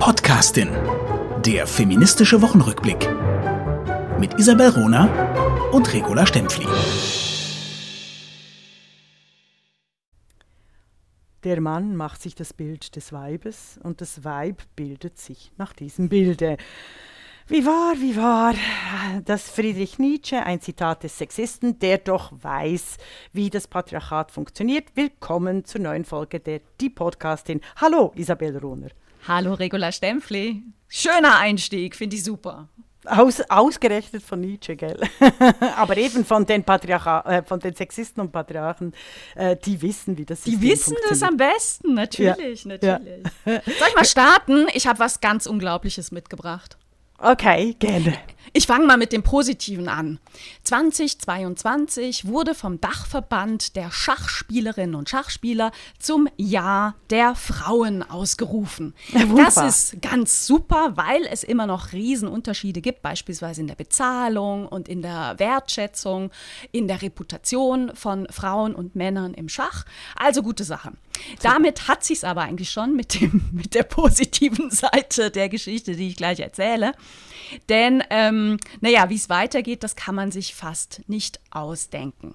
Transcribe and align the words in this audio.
Podcastin. 0.00 0.70
Der 1.44 1.66
feministische 1.66 2.40
Wochenrückblick. 2.40 3.06
Mit 4.18 4.32
Isabel 4.38 4.70
Rona 4.70 5.68
und 5.72 5.92
Regula 5.92 6.24
Stempfli. 6.24 6.66
Der 11.44 11.60
Mann 11.60 11.96
macht 11.96 12.22
sich 12.22 12.34
das 12.34 12.54
Bild 12.54 12.96
des 12.96 13.12
Weibes 13.12 13.78
und 13.82 14.00
das 14.00 14.24
Weib 14.24 14.62
bildet 14.74 15.18
sich 15.18 15.52
nach 15.58 15.74
diesem 15.74 16.08
Bilde. 16.08 16.56
Wie 17.46 17.66
war, 17.66 17.92
wie 18.00 18.16
war, 18.16 18.54
dass 19.26 19.50
Friedrich 19.50 19.98
Nietzsche, 19.98 20.42
ein 20.42 20.62
Zitat 20.62 21.02
des 21.02 21.18
Sexisten, 21.18 21.78
der 21.78 21.98
doch 21.98 22.32
weiß, 22.32 22.96
wie 23.34 23.50
das 23.50 23.68
Patriarchat 23.68 24.30
funktioniert. 24.30 24.88
Willkommen 24.94 25.66
zur 25.66 25.82
neuen 25.82 26.06
Folge 26.06 26.40
der 26.40 26.62
Die 26.80 26.88
Podcastin. 26.88 27.60
Hallo, 27.76 28.12
Isabel 28.14 28.56
Rohner. 28.56 28.88
Hallo, 29.28 29.54
Regula 29.54 29.92
Stempfli. 29.92 30.62
Schöner 30.88 31.38
Einstieg, 31.38 31.94
finde 31.94 32.16
ich 32.16 32.24
super. 32.24 32.68
Aus, 33.06 33.40
ausgerechnet 33.48 34.22
von 34.22 34.40
Nietzsche, 34.40 34.76
gell? 34.76 35.00
Aber 35.76 35.96
eben 35.96 36.24
von 36.24 36.44
den, 36.44 36.64
Patriarcha 36.64 37.20
äh, 37.22 37.42
von 37.42 37.58
den 37.58 37.74
Sexisten 37.74 38.20
und 38.20 38.30
Patriarchen, 38.30 38.92
äh, 39.36 39.56
die 39.56 39.80
wissen, 39.80 40.18
wie 40.18 40.26
das 40.26 40.40
ist. 40.40 40.48
Die 40.48 40.60
wissen 40.60 40.96
das 41.08 41.22
am 41.22 41.36
besten, 41.36 41.94
natürlich, 41.94 42.64
ja. 42.64 42.68
natürlich. 42.76 43.24
Ja. 43.46 43.62
Soll 43.64 43.88
ich 43.88 43.96
mal 43.96 44.04
starten? 44.04 44.66
Ich 44.74 44.86
habe 44.86 44.98
was 44.98 45.20
ganz 45.20 45.46
Unglaubliches 45.46 46.12
mitgebracht. 46.12 46.76
Okay, 47.18 47.74
gerne. 47.78 48.18
Ich 48.52 48.66
fange 48.66 48.86
mal 48.86 48.96
mit 48.96 49.12
dem 49.12 49.22
Positiven 49.22 49.88
an. 49.88 50.18
2022 50.64 52.26
wurde 52.26 52.54
vom 52.54 52.80
Dachverband 52.80 53.76
der 53.76 53.92
Schachspielerinnen 53.92 54.96
und 54.96 55.08
Schachspieler 55.08 55.70
zum 55.98 56.28
Jahr 56.36 56.96
der 57.10 57.36
Frauen 57.36 58.02
ausgerufen. 58.02 58.94
Ja, 59.12 59.24
das 59.36 59.56
ist 59.56 60.02
ganz 60.02 60.46
super, 60.46 60.92
weil 60.96 61.26
es 61.30 61.44
immer 61.44 61.66
noch 61.66 61.92
Riesenunterschiede 61.92 62.80
gibt, 62.80 63.02
beispielsweise 63.02 63.60
in 63.60 63.68
der 63.68 63.76
Bezahlung 63.76 64.66
und 64.66 64.88
in 64.88 65.02
der 65.02 65.38
Wertschätzung, 65.38 66.30
in 66.72 66.88
der 66.88 67.02
Reputation 67.02 67.92
von 67.94 68.26
Frauen 68.30 68.74
und 68.74 68.96
Männern 68.96 69.34
im 69.34 69.48
Schach. 69.48 69.84
Also 70.16 70.42
gute 70.42 70.64
Sache. 70.64 70.92
Damit 71.42 71.86
hat 71.86 72.02
sich 72.02 72.18
es 72.18 72.24
aber 72.24 72.42
eigentlich 72.42 72.70
schon 72.70 72.96
mit, 72.96 73.20
dem, 73.20 73.48
mit 73.52 73.74
der 73.74 73.84
positiven 73.84 74.70
Seite 74.70 75.30
der 75.30 75.48
Geschichte, 75.48 75.94
die 75.94 76.08
ich 76.08 76.16
gleich 76.16 76.40
erzähle. 76.40 76.94
Denn, 77.68 78.02
ähm, 78.10 78.58
naja, 78.80 79.10
wie 79.10 79.16
es 79.16 79.28
weitergeht, 79.28 79.82
das 79.82 79.96
kann 79.96 80.14
man 80.14 80.30
sich 80.30 80.54
fast 80.54 81.02
nicht 81.08 81.40
ausdenken. 81.50 82.34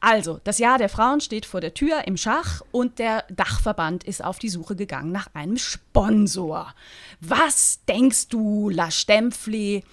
Also, 0.00 0.40
das 0.44 0.58
Jahr 0.58 0.78
der 0.78 0.88
Frauen 0.88 1.20
steht 1.20 1.46
vor 1.46 1.60
der 1.60 1.74
Tür 1.74 2.06
im 2.06 2.16
Schach 2.16 2.62
und 2.70 2.98
der 2.98 3.24
Dachverband 3.30 4.04
ist 4.04 4.22
auf 4.22 4.38
die 4.38 4.50
Suche 4.50 4.76
gegangen 4.76 5.10
nach 5.10 5.28
einem 5.34 5.56
Sponsor. 5.56 6.74
Was 7.20 7.80
denkst 7.88 8.28
du, 8.28 8.68
La 8.68 8.90
Stempfli? 8.90 9.84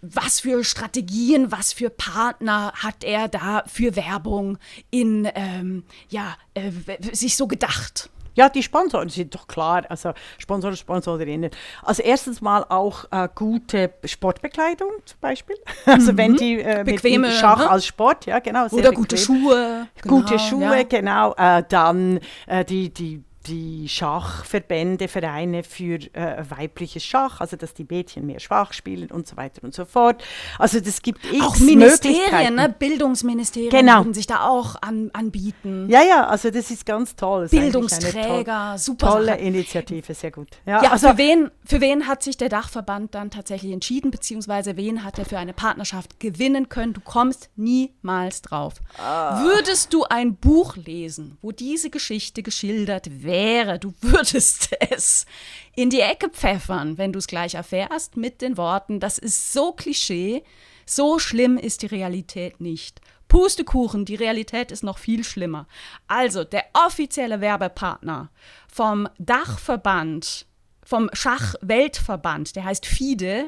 Was 0.00 0.40
für 0.40 0.64
Strategien, 0.64 1.52
was 1.52 1.72
für 1.72 1.88
Partner 1.88 2.72
hat 2.74 3.04
er 3.04 3.28
da 3.28 3.62
für 3.68 3.94
Werbung 3.94 4.58
in, 4.90 5.28
ähm, 5.36 5.84
ja, 6.08 6.36
äh, 6.54 6.72
sich 7.12 7.36
so 7.36 7.46
gedacht? 7.46 8.10
Ja, 8.34 8.48
die 8.48 8.62
Sponsoren 8.62 9.08
sind 9.08 9.34
doch 9.34 9.46
klar, 9.46 9.84
also 9.88 10.12
Sponsoren, 10.38 10.76
Sponsorinnen. 10.76 11.50
Also 11.82 12.02
erstens 12.02 12.40
mal 12.40 12.64
auch 12.68 13.04
äh, 13.10 13.28
gute 13.34 13.92
Sportbekleidung 14.04 14.90
zum 15.04 15.20
Beispiel. 15.20 15.56
Also 15.84 16.12
mhm. 16.12 16.16
wenn 16.16 16.36
die 16.36 16.60
äh, 16.60 16.84
Bequeme, 16.84 17.28
mit 17.28 17.36
Schach 17.36 17.58
ne? 17.58 17.70
als 17.70 17.86
Sport, 17.86 18.26
ja 18.26 18.38
genau. 18.38 18.66
Oder 18.68 18.92
gute 18.92 19.16
Schuhe. 19.16 19.88
Gute 20.06 20.36
genau, 20.36 20.38
Schuhe, 20.38 20.76
ja. 20.76 20.82
genau. 20.84 21.34
Äh, 21.34 21.64
dann 21.68 22.20
äh, 22.46 22.64
die, 22.64 22.90
die 22.90 23.22
die 23.46 23.88
Schachverbände, 23.88 25.08
Vereine 25.08 25.62
für 25.62 25.98
äh, 26.14 26.44
weibliches 26.48 27.04
Schach, 27.04 27.40
also 27.40 27.56
dass 27.56 27.74
die 27.74 27.86
Mädchen 27.88 28.26
mehr 28.26 28.40
Schach 28.40 28.72
spielen 28.72 29.10
und 29.10 29.26
so 29.26 29.36
weiter 29.36 29.64
und 29.64 29.74
so 29.74 29.84
fort. 29.84 30.22
Also 30.58 30.80
das 30.80 31.02
gibt 31.02 31.24
x 31.24 31.44
Auch 31.44 31.58
Ministerien, 31.58 32.54
ne? 32.54 32.74
Bildungsministerien 32.78 33.70
genau. 33.70 33.98
würden 33.98 34.14
sich 34.14 34.26
da 34.26 34.48
auch 34.48 34.76
an, 34.80 35.10
anbieten. 35.12 35.88
Ja, 35.88 36.02
ja, 36.02 36.26
also 36.26 36.50
das 36.50 36.70
ist 36.70 36.86
ganz 36.86 37.16
toll. 37.16 37.48
Bildungsträger, 37.48 38.78
super 38.78 39.10
Tolle 39.10 39.26
Sache. 39.26 39.38
Initiative, 39.38 40.14
sehr 40.14 40.30
gut. 40.30 40.48
Ja, 40.64 40.82
ja 40.82 40.92
also 40.92 41.08
für, 41.08 41.18
wen, 41.18 41.50
für 41.64 41.80
wen 41.80 42.06
hat 42.06 42.22
sich 42.22 42.36
der 42.36 42.48
Dachverband 42.48 43.14
dann 43.14 43.30
tatsächlich 43.30 43.72
entschieden, 43.72 44.10
beziehungsweise 44.10 44.76
wen 44.76 45.04
hat 45.04 45.18
er 45.18 45.24
für 45.24 45.38
eine 45.38 45.52
Partnerschaft 45.52 46.20
gewinnen 46.20 46.68
können? 46.68 46.92
Du 46.92 47.00
kommst 47.00 47.50
niemals 47.56 48.42
drauf. 48.42 48.74
Ah. 48.98 49.42
Würdest 49.42 49.92
du 49.92 50.04
ein 50.04 50.36
Buch 50.36 50.76
lesen, 50.76 51.38
wo 51.42 51.50
diese 51.50 51.90
Geschichte 51.90 52.42
geschildert 52.42 53.22
wird, 53.22 53.31
wäre, 53.32 53.78
du 53.78 53.94
würdest 54.00 54.70
es 54.90 55.26
in 55.74 55.90
die 55.90 56.00
Ecke 56.00 56.28
pfeffern, 56.28 56.98
wenn 56.98 57.12
du 57.12 57.18
es 57.18 57.26
gleich 57.26 57.54
erfährst, 57.54 58.16
mit 58.16 58.42
den 58.42 58.56
Worten, 58.56 59.00
das 59.00 59.18
ist 59.18 59.52
so 59.52 59.72
Klischee, 59.72 60.44
so 60.84 61.18
schlimm 61.18 61.56
ist 61.56 61.82
die 61.82 61.86
Realität 61.86 62.60
nicht. 62.60 63.00
Pustekuchen, 63.28 64.04
die 64.04 64.16
Realität 64.16 64.70
ist 64.70 64.84
noch 64.84 64.98
viel 64.98 65.24
schlimmer. 65.24 65.66
Also, 66.06 66.44
der 66.44 66.64
offizielle 66.74 67.40
Werbepartner 67.40 68.30
vom 68.70 69.08
Dachverband, 69.18 70.46
vom 70.84 71.08
Schachweltverband, 71.14 72.54
der 72.56 72.64
heißt 72.64 72.84
FIDE, 72.84 73.46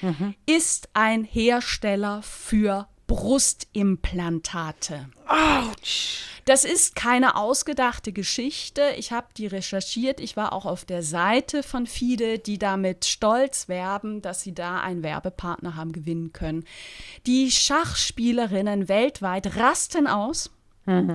mhm. 0.00 0.34
ist 0.46 0.88
ein 0.94 1.24
Hersteller 1.24 2.22
für 2.22 2.88
Brustimplantate. 3.08 5.08
Autsch! 5.26 6.22
Das 6.44 6.64
ist 6.64 6.94
keine 6.96 7.36
ausgedachte 7.36 8.12
Geschichte. 8.12 8.82
Ich 8.96 9.12
habe 9.12 9.26
die 9.36 9.46
recherchiert. 9.46 10.18
Ich 10.20 10.34
war 10.36 10.54
auch 10.54 10.64
auf 10.64 10.86
der 10.86 11.02
Seite 11.02 11.62
von 11.62 11.86
FIDE, 11.86 12.38
die 12.38 12.58
damit 12.58 13.04
stolz 13.04 13.68
werben, 13.68 14.22
dass 14.22 14.40
sie 14.42 14.54
da 14.54 14.80
einen 14.80 15.02
Werbepartner 15.02 15.76
haben 15.76 15.92
gewinnen 15.92 16.32
können. 16.32 16.64
Die 17.26 17.50
Schachspielerinnen 17.50 18.88
weltweit 18.88 19.56
rasten 19.56 20.06
aus. 20.06 20.50
Mhm. 20.86 21.12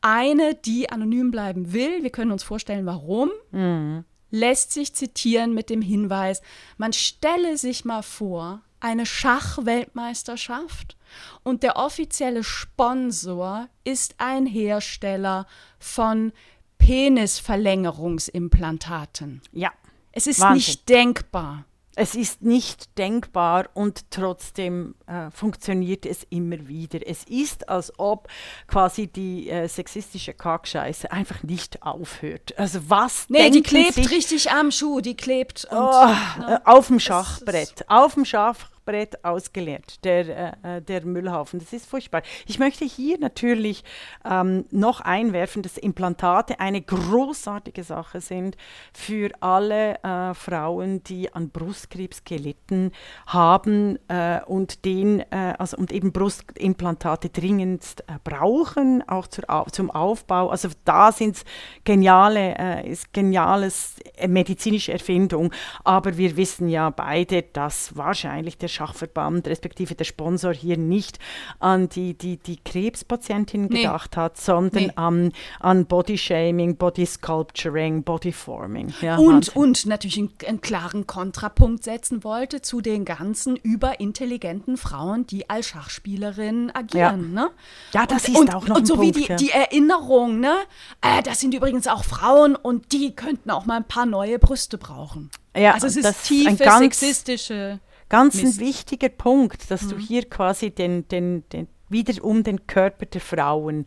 Eine, 0.00 0.54
die 0.54 0.88
anonym 0.88 1.30
bleiben 1.30 1.74
will, 1.74 2.02
wir 2.02 2.10
können 2.10 2.32
uns 2.32 2.42
vorstellen, 2.42 2.86
warum, 2.86 3.30
mhm. 3.50 4.04
lässt 4.30 4.72
sich 4.72 4.94
zitieren 4.94 5.52
mit 5.52 5.68
dem 5.68 5.82
Hinweis, 5.82 6.40
man 6.78 6.94
stelle 6.94 7.58
sich 7.58 7.84
mal 7.84 8.02
vor, 8.02 8.62
eine 8.80 9.06
Schachweltmeisterschaft 9.06 10.96
und 11.42 11.62
der 11.62 11.76
offizielle 11.76 12.44
Sponsor 12.44 13.68
ist 13.84 14.14
ein 14.18 14.44
Hersteller 14.46 15.46
von 15.78 16.32
Penisverlängerungsimplantaten. 16.78 19.42
Ja. 19.52 19.72
Es 20.12 20.26
ist 20.26 20.40
Wahnsinn. 20.40 20.56
nicht 20.56 20.88
denkbar. 20.88 21.66
Es 21.96 22.14
ist 22.14 22.42
nicht 22.42 22.96
denkbar 22.98 23.68
und 23.74 24.10
trotzdem 24.10 24.94
äh, 25.06 25.30
funktioniert 25.32 26.06
es 26.06 26.24
immer 26.30 26.68
wieder. 26.68 27.00
Es 27.04 27.24
ist, 27.24 27.68
als 27.68 27.92
ob 27.98 28.28
quasi 28.68 29.08
die 29.08 29.50
äh, 29.50 29.68
sexistische 29.68 30.32
Kackscheiße 30.32 31.10
einfach 31.10 31.42
nicht 31.42 31.82
aufhört. 31.82 32.56
Also 32.56 32.78
was 32.88 33.26
Nee, 33.28 33.50
die 33.50 33.62
klebt 33.62 33.98
richtig 34.10 34.50
am 34.50 34.70
Schuh, 34.70 35.00
die 35.00 35.16
klebt 35.16 35.66
und, 35.70 35.78
oh, 35.78 36.06
ne? 36.38 36.62
auf 36.64 36.86
dem 36.86 37.00
Schachbrett. 37.00 37.84
Auf 37.88 38.14
dem 38.14 38.24
Schach, 38.24 38.56
Schachbrett 38.90 39.24
ausgeleert, 39.24 40.04
der, 40.04 40.54
äh, 40.64 40.76
äh, 40.76 40.82
der 40.82 41.04
Müllhaufen. 41.04 41.60
Das 41.60 41.72
ist 41.72 41.86
furchtbar. 41.86 42.22
Ich 42.46 42.58
möchte 42.58 42.84
hier 42.84 43.18
natürlich 43.18 43.84
ähm, 44.24 44.64
noch 44.70 45.00
einwerfen, 45.00 45.62
dass 45.62 45.78
Implantate 45.78 46.60
eine 46.60 46.80
großartige 46.80 47.84
Sache 47.84 48.20
sind 48.20 48.56
für 48.92 49.30
alle 49.40 50.02
äh, 50.02 50.34
Frauen, 50.34 51.02
die 51.04 51.32
an 51.32 51.50
Brustkrebs 51.50 52.24
gelitten 52.24 52.92
haben 53.26 53.98
äh, 54.08 54.40
und, 54.46 54.84
den, 54.84 55.20
äh, 55.20 55.54
also, 55.58 55.76
und 55.76 55.92
eben 55.92 56.12
Brustimplantate 56.12 57.28
dringendst 57.28 58.00
äh, 58.02 58.18
brauchen, 58.24 59.06
auch 59.08 59.26
zur, 59.26 59.44
zum 59.72 59.90
Aufbau. 59.90 60.48
Also 60.48 60.68
da 60.84 61.12
sind 61.12 61.36
es 61.36 61.44
geniale, 61.84 62.84
ist 62.84 63.12
geniales 63.12 63.96
medizinische 64.26 64.92
Erfindung, 64.92 65.52
aber 65.84 66.16
wir 66.16 66.36
wissen 66.36 66.68
ja 66.68 66.90
beide, 66.90 67.42
dass 67.42 67.96
wahrscheinlich 67.96 68.58
der 68.58 68.68
Schachverband, 68.80 69.46
respektive 69.46 69.94
der 69.94 70.04
Sponsor 70.04 70.54
hier 70.54 70.78
nicht 70.78 71.18
an 71.58 71.90
die, 71.90 72.14
die, 72.14 72.38
die 72.38 72.56
Krebspatientin 72.56 73.66
nee. 73.66 73.82
gedacht 73.82 74.16
hat, 74.16 74.38
sondern 74.38 74.84
nee. 74.84 74.92
an, 74.96 75.32
an 75.58 75.84
Bodyshaming, 75.84 76.76
Body 76.76 77.04
Sculpturing, 77.04 78.02
Bodyforming. 78.04 78.94
Ja, 79.02 79.18
und, 79.18 79.54
und 79.54 79.84
natürlich 79.84 80.18
einen, 80.18 80.32
einen, 80.46 80.60
klaren 80.62 81.06
Kontrapunkt 81.06 81.84
setzen 81.84 82.24
wollte 82.24 82.62
zu 82.62 82.80
den 82.80 83.04
ganzen 83.04 83.56
überintelligenten 83.56 84.78
Frauen, 84.78 85.26
die 85.26 85.50
als 85.50 85.68
Schachspielerin 85.68 86.70
agieren. 86.74 87.34
Ja, 87.34 87.42
ne? 87.42 87.50
ja 87.92 88.06
das 88.06 88.28
und, 88.28 88.34
ist 88.34 88.40
und, 88.40 88.54
auch 88.54 88.66
noch 88.66 88.76
Und 88.76 88.86
so 88.86 88.96
Punkt, 88.96 89.16
wie 89.16 89.20
die, 89.20 89.28
ja. 89.28 89.36
die 89.36 89.50
Erinnerung, 89.50 90.40
ne? 90.40 90.54
Äh, 91.02 91.22
das 91.22 91.40
sind 91.40 91.52
übrigens 91.52 91.86
auch 91.86 92.04
Frauen 92.04 92.56
und 92.56 92.92
die 92.92 93.14
könnten 93.14 93.50
auch 93.50 93.66
mal 93.66 93.76
ein 93.76 93.88
paar 93.88 94.06
neue 94.06 94.38
Brüste 94.38 94.78
brauchen. 94.78 95.30
Ja, 95.54 95.74
also 95.74 95.86
es 95.86 95.96
ist 95.96 96.24
tiefe 96.24 96.56
sexistische 96.56 97.80
Ganz 98.10 98.42
Mist. 98.42 98.60
ein 98.60 98.66
wichtiger 98.66 99.08
Punkt, 99.08 99.70
dass 99.70 99.82
mhm. 99.84 99.88
du 99.90 99.98
hier 99.98 100.28
quasi 100.28 100.70
den, 100.70 101.08
den, 101.08 101.48
den, 101.48 101.68
wieder 101.88 102.22
um 102.22 102.42
den 102.42 102.66
Körper 102.66 103.06
der 103.06 103.22
Frauen 103.22 103.86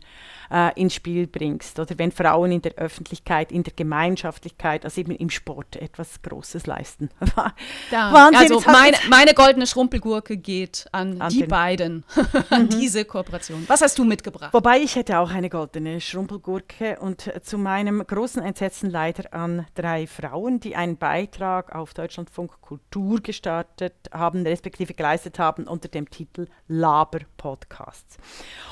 äh, 0.50 0.78
ins 0.80 0.94
Spiel 0.94 1.26
bringst 1.26 1.78
oder 1.78 1.98
wenn 1.98 2.12
Frauen 2.12 2.52
in 2.52 2.62
der 2.62 2.74
Öffentlichkeit, 2.74 3.52
in 3.52 3.62
der 3.62 3.72
Gemeinschaftlichkeit, 3.74 4.84
also 4.84 5.00
eben 5.00 5.12
im 5.12 5.30
Sport 5.30 5.76
etwas 5.76 6.22
Großes 6.22 6.66
leisten. 6.66 7.10
Wahnsinn, 7.90 8.38
also 8.38 8.60
meine, 8.70 8.96
meine, 9.08 9.34
goldene 9.34 9.66
Schrumpelgurke 9.66 10.36
geht 10.36 10.86
an, 10.92 11.20
an 11.20 11.30
die 11.30 11.40
den. 11.40 11.48
beiden, 11.48 12.04
an 12.50 12.62
mhm. 12.64 12.68
diese 12.70 13.04
Kooperation. 13.04 13.64
Was 13.66 13.82
hast 13.82 13.98
du 13.98 14.04
mitgebracht? 14.04 14.52
Wobei 14.52 14.78
ich 14.78 14.96
hätte 14.96 15.18
auch 15.18 15.30
eine 15.30 15.50
goldene 15.50 16.00
Schrumpelgurke 16.00 16.98
und 17.00 17.30
zu 17.42 17.58
meinem 17.58 18.04
großen 18.06 18.42
Entsetzen 18.42 18.90
leider 18.90 19.32
an 19.34 19.66
drei 19.74 20.06
Frauen, 20.06 20.60
die 20.60 20.76
einen 20.76 20.96
Beitrag 20.96 21.74
auf 21.74 21.94
Deutschlandfunk 21.94 22.60
Kultur 22.60 23.20
gestartet 23.20 23.94
haben, 24.12 24.46
respektive 24.46 24.94
geleistet 24.94 25.38
haben 25.38 25.66
unter 25.66 25.88
dem 25.88 26.10
Titel 26.10 26.46
Laber 26.68 27.20
Podcasts. 27.36 28.16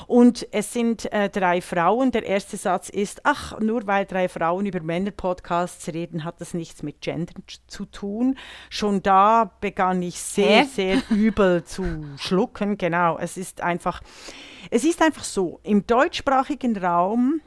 Und 0.07 0.47
es 0.51 0.73
sind 0.73 1.11
äh, 1.11 1.29
drei 1.29 1.61
Frauen. 1.63 2.11
Der 2.11 2.23
erste 2.23 2.57
Satz 2.57 2.89
ist, 2.89 3.21
ach, 3.23 3.59
nur 3.59 3.87
weil 3.87 4.05
drei 4.05 4.29
Frauen 4.29 4.65
über 4.65 4.81
Männer-Podcasts 4.81 5.87
reden, 5.87 6.23
hat 6.23 6.39
das 6.39 6.53
nichts 6.53 6.83
mit 6.83 7.01
Gender 7.01 7.33
zu 7.67 7.85
tun. 7.85 8.37
Schon 8.69 9.01
da 9.01 9.51
begann 9.61 10.01
ich 10.01 10.19
sehr, 10.19 10.63
Hä? 10.63 10.67
sehr 10.71 11.01
übel 11.09 11.63
zu 11.63 12.05
schlucken. 12.17 12.77
Genau, 12.77 13.17
es 13.17 13.37
ist 13.37 13.61
einfach, 13.61 14.01
es 14.69 14.83
ist 14.83 15.01
einfach 15.01 15.23
so, 15.23 15.59
im 15.63 15.87
deutschsprachigen 15.87 16.77
Raum 16.77 17.41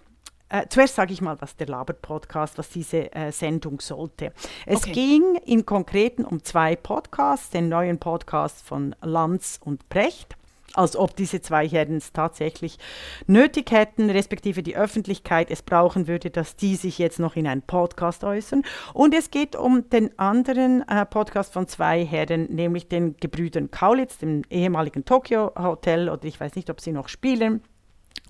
äh, 0.49 0.67
zuerst 0.69 0.95
sage 0.95 1.13
ich 1.13 1.21
mal, 1.21 1.41
was 1.41 1.57
der 1.57 1.67
Laber-Podcast, 1.67 2.57
was 2.57 2.69
diese 2.69 3.13
äh, 3.13 3.33
Sendung 3.33 3.81
sollte. 3.81 4.33
Es 4.65 4.85
okay. 4.85 4.93
ging 4.93 5.35
im 5.45 5.67
Konkreten 5.67 6.25
um 6.25 6.45
zwei 6.45 6.77
Podcasts, 6.77 7.51
den 7.51 7.69
neuen 7.69 7.99
Podcast 7.99 8.63
von 8.63 8.95
Lanz 9.03 9.59
und 9.63 9.89
Brecht 9.89 10.37
als 10.77 10.97
ob 10.97 11.17
diese 11.17 11.41
zwei 11.41 11.69
Herren 11.69 11.97
es 11.97 12.13
tatsächlich 12.13 12.79
nötig 13.27 13.71
hätten, 13.71 14.11
respektive 14.11 14.63
die 14.63 14.77
Öffentlichkeit 14.77 15.51
es 15.51 15.63
brauchen 15.63 16.07
würde, 16.07 16.31
dass 16.31 16.57
die 16.57 16.77
sich 16.77 16.99
jetzt 16.99 17.19
noch 17.19 17.37
in 17.37 17.47
einen 17.47 17.63
Podcast 17.63 18.25
äußern. 18.25 18.63
Und 18.93 19.15
es 19.15 19.31
geht 19.31 19.57
um 19.57 19.89
den 19.91 20.19
anderen 20.19 20.87
äh, 20.89 21.07
Podcast 21.07 21.53
von 21.53 21.67
zwei 21.67 22.05
Herren, 22.05 22.45
nämlich 22.47 22.89
den 22.89 23.17
Gebrüdern 23.17 23.71
Kaulitz, 23.71 24.19
dem 24.19 24.43
ehemaligen 24.51 25.05
Tokyo 25.05 25.53
Hotel, 25.57 26.09
oder 26.09 26.25
ich 26.25 26.41
weiß 26.41 26.55
nicht, 26.57 26.71
ob 26.71 26.81
sie 26.81 26.93
noch 26.93 27.09
spielen 27.09 27.63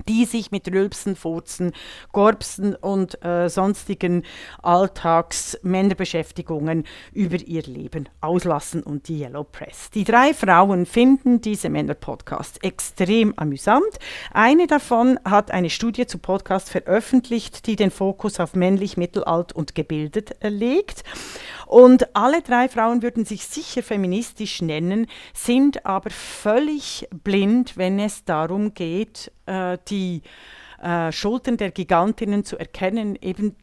die 0.08 0.24
sich 0.24 0.50
mit 0.50 0.72
Rülpsen, 0.72 1.14
Furzen, 1.16 1.72
Gorbsen 2.12 2.74
und 2.74 3.22
äh, 3.24 3.48
sonstigen 3.48 4.24
Alltagsmännerbeschäftigungen 4.62 6.84
über 7.12 7.36
ihr 7.36 7.62
Leben 7.62 8.08
auslassen 8.20 8.82
und 8.82 9.08
die 9.08 9.22
Yellow 9.22 9.44
Press. 9.44 9.90
Die 9.90 10.04
drei 10.04 10.34
Frauen 10.34 10.86
finden 10.86 11.40
diese 11.40 11.68
Männer-Podcasts 11.68 12.58
extrem 12.62 13.34
amüsant. 13.36 13.84
Eine 14.32 14.66
davon 14.66 15.20
hat 15.24 15.50
eine 15.50 15.70
Studie 15.70 16.06
zu 16.06 16.18
Podcasts 16.18 16.70
veröffentlicht, 16.70 17.66
die 17.66 17.76
den 17.76 17.90
Fokus 17.90 18.40
auf 18.40 18.54
männlich, 18.54 18.96
mittelalt 18.96 19.52
und 19.52 19.74
gebildet 19.74 20.42
äh, 20.42 20.48
legt. 20.48 21.04
Und 21.66 22.14
alle 22.14 22.42
drei 22.42 22.68
Frauen 22.68 23.02
würden 23.02 23.24
sich 23.24 23.46
sicher 23.46 23.82
feministisch 23.82 24.62
nennen, 24.62 25.08
sind 25.34 25.84
aber 25.84 26.10
völlig 26.10 27.08
blind, 27.24 27.76
wenn 27.76 27.98
es 27.98 28.24
darum 28.24 28.74
geht, 28.74 29.32
äh, 29.46 29.78
die 29.88 30.22
äh, 30.82 31.10
Schultern 31.12 31.56
der 31.56 31.70
Gigantinnen 31.70 32.44
zu 32.44 32.58
erkennen, 32.58 33.16
eben 33.20 33.56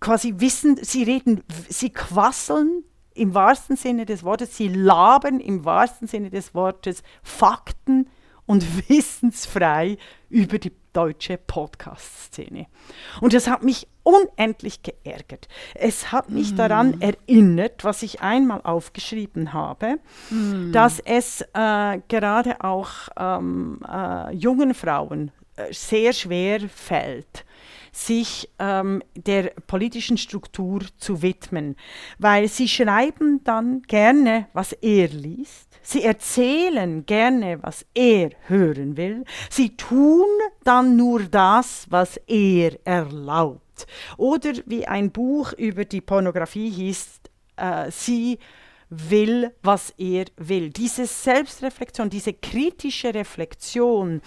quasi 0.00 0.34
wissen, 0.38 0.78
sie 0.82 1.02
reden, 1.02 1.42
sie 1.68 1.90
quasseln 1.90 2.84
im 3.14 3.34
wahrsten 3.34 3.76
Sinne 3.76 4.06
des 4.06 4.24
Wortes, 4.24 4.56
sie 4.56 4.68
labern 4.68 5.40
im 5.40 5.64
wahrsten 5.64 6.08
Sinne 6.08 6.30
des 6.30 6.54
Wortes 6.54 7.02
Fakten 7.22 8.08
und 8.46 8.88
wissensfrei 8.88 9.98
über 10.28 10.58
die 10.58 10.72
deutsche 10.92 11.38
Podcast-Szene. 11.38 12.66
Und 13.20 13.34
das 13.34 13.48
hat 13.48 13.62
mich 13.62 13.86
unendlich 14.02 14.82
geärgert. 14.82 15.48
Es 15.74 16.10
hat 16.10 16.30
mich 16.30 16.52
mm. 16.52 16.56
daran 16.56 17.00
erinnert, 17.00 17.84
was 17.84 18.02
ich 18.02 18.20
einmal 18.22 18.60
aufgeschrieben 18.62 19.52
habe, 19.52 19.98
mm. 20.30 20.72
dass 20.72 20.98
es 21.00 21.42
äh, 21.52 22.00
gerade 22.08 22.62
auch 22.62 22.90
ähm, 23.18 23.80
äh, 23.88 24.34
jungen 24.34 24.74
Frauen 24.74 25.30
äh, 25.56 25.72
sehr 25.72 26.12
schwer 26.12 26.60
fällt, 26.68 27.44
sich 27.92 28.48
ähm, 28.58 29.02
der 29.14 29.52
politischen 29.66 30.16
Struktur 30.16 30.80
zu 30.96 31.22
widmen, 31.22 31.76
weil 32.18 32.48
sie 32.48 32.68
schreiben 32.68 33.42
dann 33.44 33.82
gerne, 33.82 34.46
was 34.52 34.72
er 34.72 35.08
liest 35.08 35.69
Sie 35.82 36.02
erzählen 36.04 37.06
gerne, 37.06 37.62
was 37.62 37.86
er 37.94 38.30
hören 38.46 38.96
will. 38.96 39.24
Sie 39.48 39.76
tun 39.76 40.26
dann 40.64 40.96
nur 40.96 41.22
das, 41.22 41.86
was 41.90 42.18
er 42.26 42.78
erlaubt. 42.84 43.86
Oder 44.16 44.52
wie 44.66 44.86
ein 44.86 45.10
Buch 45.10 45.52
über 45.54 45.84
die 45.84 46.00
Pornografie 46.00 46.70
hieß, 46.70 47.20
äh, 47.56 47.90
sie 47.90 48.38
will, 48.90 49.52
was 49.62 49.94
er 49.96 50.26
will. 50.36 50.70
Diese 50.70 51.06
Selbstreflexion, 51.06 52.10
diese 52.10 52.32
kritische 52.32 53.14
Reflexion 53.14 54.20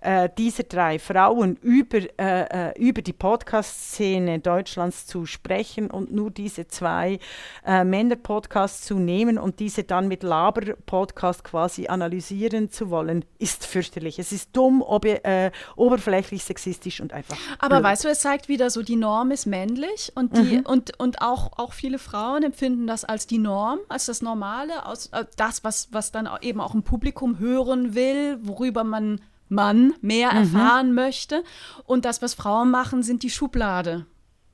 äh, 0.00 0.28
dieser 0.36 0.64
drei 0.64 0.98
Frauen 0.98 1.56
über, 1.56 1.98
äh, 2.18 2.70
äh, 2.70 2.78
über 2.78 3.02
die 3.02 3.12
Podcast-Szene 3.12 4.38
Deutschlands 4.40 5.06
zu 5.06 5.26
sprechen 5.26 5.90
und 5.90 6.12
nur 6.12 6.30
diese 6.30 6.68
zwei 6.68 7.18
äh, 7.64 7.84
Männer-Podcasts 7.84 8.86
zu 8.86 8.98
nehmen 8.98 9.38
und 9.38 9.60
diese 9.60 9.84
dann 9.84 10.08
mit 10.08 10.22
Laber-Podcast 10.22 11.44
quasi 11.44 11.88
analysieren 11.88 12.70
zu 12.70 12.90
wollen, 12.90 13.24
ist 13.38 13.66
fürchterlich. 13.66 14.18
Es 14.18 14.32
ist 14.32 14.56
dumm, 14.56 14.82
ob, 14.82 15.04
äh, 15.04 15.50
oberflächlich, 15.76 16.44
sexistisch 16.44 17.00
und 17.00 17.12
einfach. 17.12 17.36
Aber 17.58 17.76
blöd. 17.76 17.84
weißt 17.84 18.04
du, 18.04 18.08
es 18.08 18.20
zeigt 18.20 18.48
wieder 18.48 18.70
so, 18.70 18.82
die 18.82 18.96
Norm 18.96 19.30
ist 19.30 19.46
männlich 19.46 20.12
und, 20.14 20.36
die, 20.36 20.58
mhm. 20.58 20.66
und, 20.66 20.98
und 20.98 21.22
auch, 21.22 21.58
auch 21.58 21.72
viele 21.72 21.98
Frauen 21.98 22.42
empfinden 22.42 22.86
das 22.86 23.04
als 23.04 23.26
die 23.26 23.38
Norm, 23.38 23.78
als 23.88 24.06
das 24.06 24.22
Normale, 24.22 24.86
als 24.86 25.06
äh, 25.08 25.24
das, 25.36 25.64
was, 25.64 25.88
was 25.92 26.12
dann 26.12 26.28
eben 26.40 26.60
auch 26.60 26.74
ein 26.74 26.82
Publikum 26.82 27.38
hören 27.38 27.94
will, 27.94 28.38
worüber 28.42 28.84
man 28.84 29.20
Mann 29.50 29.92
mehr 30.00 30.32
mhm. 30.32 30.38
erfahren 30.38 30.94
möchte. 30.94 31.44
Und 31.84 32.04
das, 32.04 32.22
was 32.22 32.34
Frauen 32.34 32.70
machen, 32.70 33.02
sind 33.02 33.22
die 33.22 33.30
Schublade. 33.30 34.06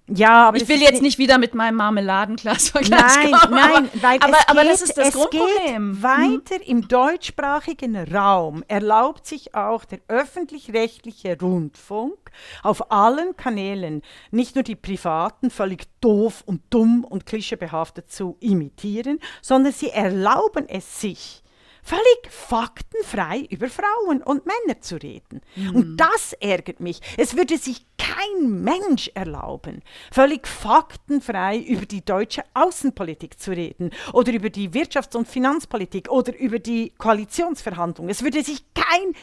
Ja, 0.09 0.47
aber 0.47 0.59
ich 0.59 0.69
will 0.69 0.81
jetzt 0.81 1.03
nicht 1.03 1.19
wieder 1.19 1.37
mit 1.37 1.55
meinem 1.57 1.77
Marmeladenglas 1.77 2.69
vergleichen. 2.69 3.31
Nein, 3.31 3.41
kommen, 3.41 3.55
nein, 3.55 3.91
weil 3.95 4.19
aber, 4.21 4.37
es 4.39 4.49
aber 4.49 4.63
geht, 4.63 4.71
das 4.71 4.83
ist 4.83 4.97
das 4.97 5.15
Grundproblem. 5.15 5.93
Geht 5.95 6.03
weiter 6.03 6.67
im 6.67 6.87
deutschsprachigen 6.87 7.97
Raum 8.15 8.63
erlaubt 8.69 9.27
sich 9.27 9.57
auch 9.57 9.85
der 9.85 9.99
öffentlich-rechtliche 10.07 11.37
Rundfunk 11.41 12.19
auf 12.63 12.93
allen 12.93 13.37
Kanälen 13.37 14.03
nicht 14.31 14.55
nur 14.55 14.63
die 14.63 14.77
privaten 14.77 15.51
völlig 15.51 15.87
doof 16.01 16.45
und 16.47 16.63
dumm 16.71 17.03
und 17.03 17.27
klischeebehaftet 17.27 18.11
zu 18.11 18.37
imitieren, 18.38 19.19
sondern 19.43 19.73
sie 19.73 19.91
erlauben 19.91 20.69
es 20.69 21.00
sich 21.00 21.43
völlig 21.87 22.31
faktenfrei 22.31 23.47
über 23.49 23.69
Frauen 23.69 24.21
und 24.23 24.45
Männer 24.45 24.81
zu 24.81 24.97
reden. 24.97 25.40
Mhm. 25.55 25.76
Und 25.76 25.97
das 25.97 26.33
ärgert 26.40 26.81
mich. 26.81 27.00
Es 27.16 27.37
würde 27.37 27.57
sich 27.59 27.87
kein 27.97 28.62
Mensch 28.62 29.11
erlauben, 29.14 29.83
völlig 30.12 30.49
faktenfrei 30.49 31.59
über 31.59 31.87
die 31.87 32.05
deutsche 32.05 32.43
Außenpolitik 32.55 33.38
zu 33.38 33.52
reden 33.52 33.90
oder 34.12 34.33
über 34.33 34.50
die 34.50 34.71
Wirtschafts- 34.71 35.16
und 35.16 35.28
Finanzpolitik 35.28 36.11
oder 36.11 36.37
über 36.37 36.59
die 36.59 36.93
Koalitionsverhandlungen. 36.99 38.11
Es 38.11 38.23
würde 38.23 38.43
sich 38.43 38.64
kein 38.75 39.14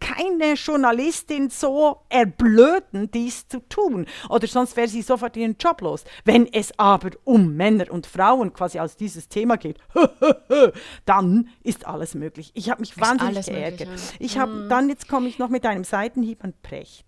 keine 0.00 0.54
Journalistin 0.54 1.50
so 1.50 2.00
erblöden, 2.08 3.10
dies 3.10 3.48
zu 3.48 3.60
tun. 3.68 4.06
Oder 4.28 4.46
sonst 4.46 4.76
wäre 4.76 4.88
sie 4.88 5.02
sofort 5.02 5.36
ihren 5.36 5.56
Job 5.58 5.80
los. 5.80 6.04
Wenn 6.24 6.52
es 6.52 6.78
aber 6.78 7.10
um 7.24 7.54
Männer 7.54 7.90
und 7.90 8.06
Frauen 8.06 8.52
quasi 8.52 8.78
als 8.78 8.96
dieses 8.96 9.28
Thema 9.28 9.56
geht, 9.56 9.78
dann 11.04 11.48
ist 11.62 11.86
alles 11.86 12.14
möglich. 12.14 12.50
Ich 12.54 12.70
habe 12.70 12.80
mich 12.80 12.98
wahnsinnig 12.98 13.46
geärgert. 13.46 13.88
Möglich, 13.88 14.10
ja. 14.10 14.16
Ich 14.18 14.38
habe 14.38 14.52
hm. 14.52 14.68
dann 14.68 14.88
jetzt 14.88 15.08
komme 15.08 15.28
ich 15.28 15.38
noch 15.38 15.48
mit 15.48 15.66
einem 15.66 15.84
Seitenhieb 15.84 16.42
an 16.44 16.54
Precht. 16.62 17.06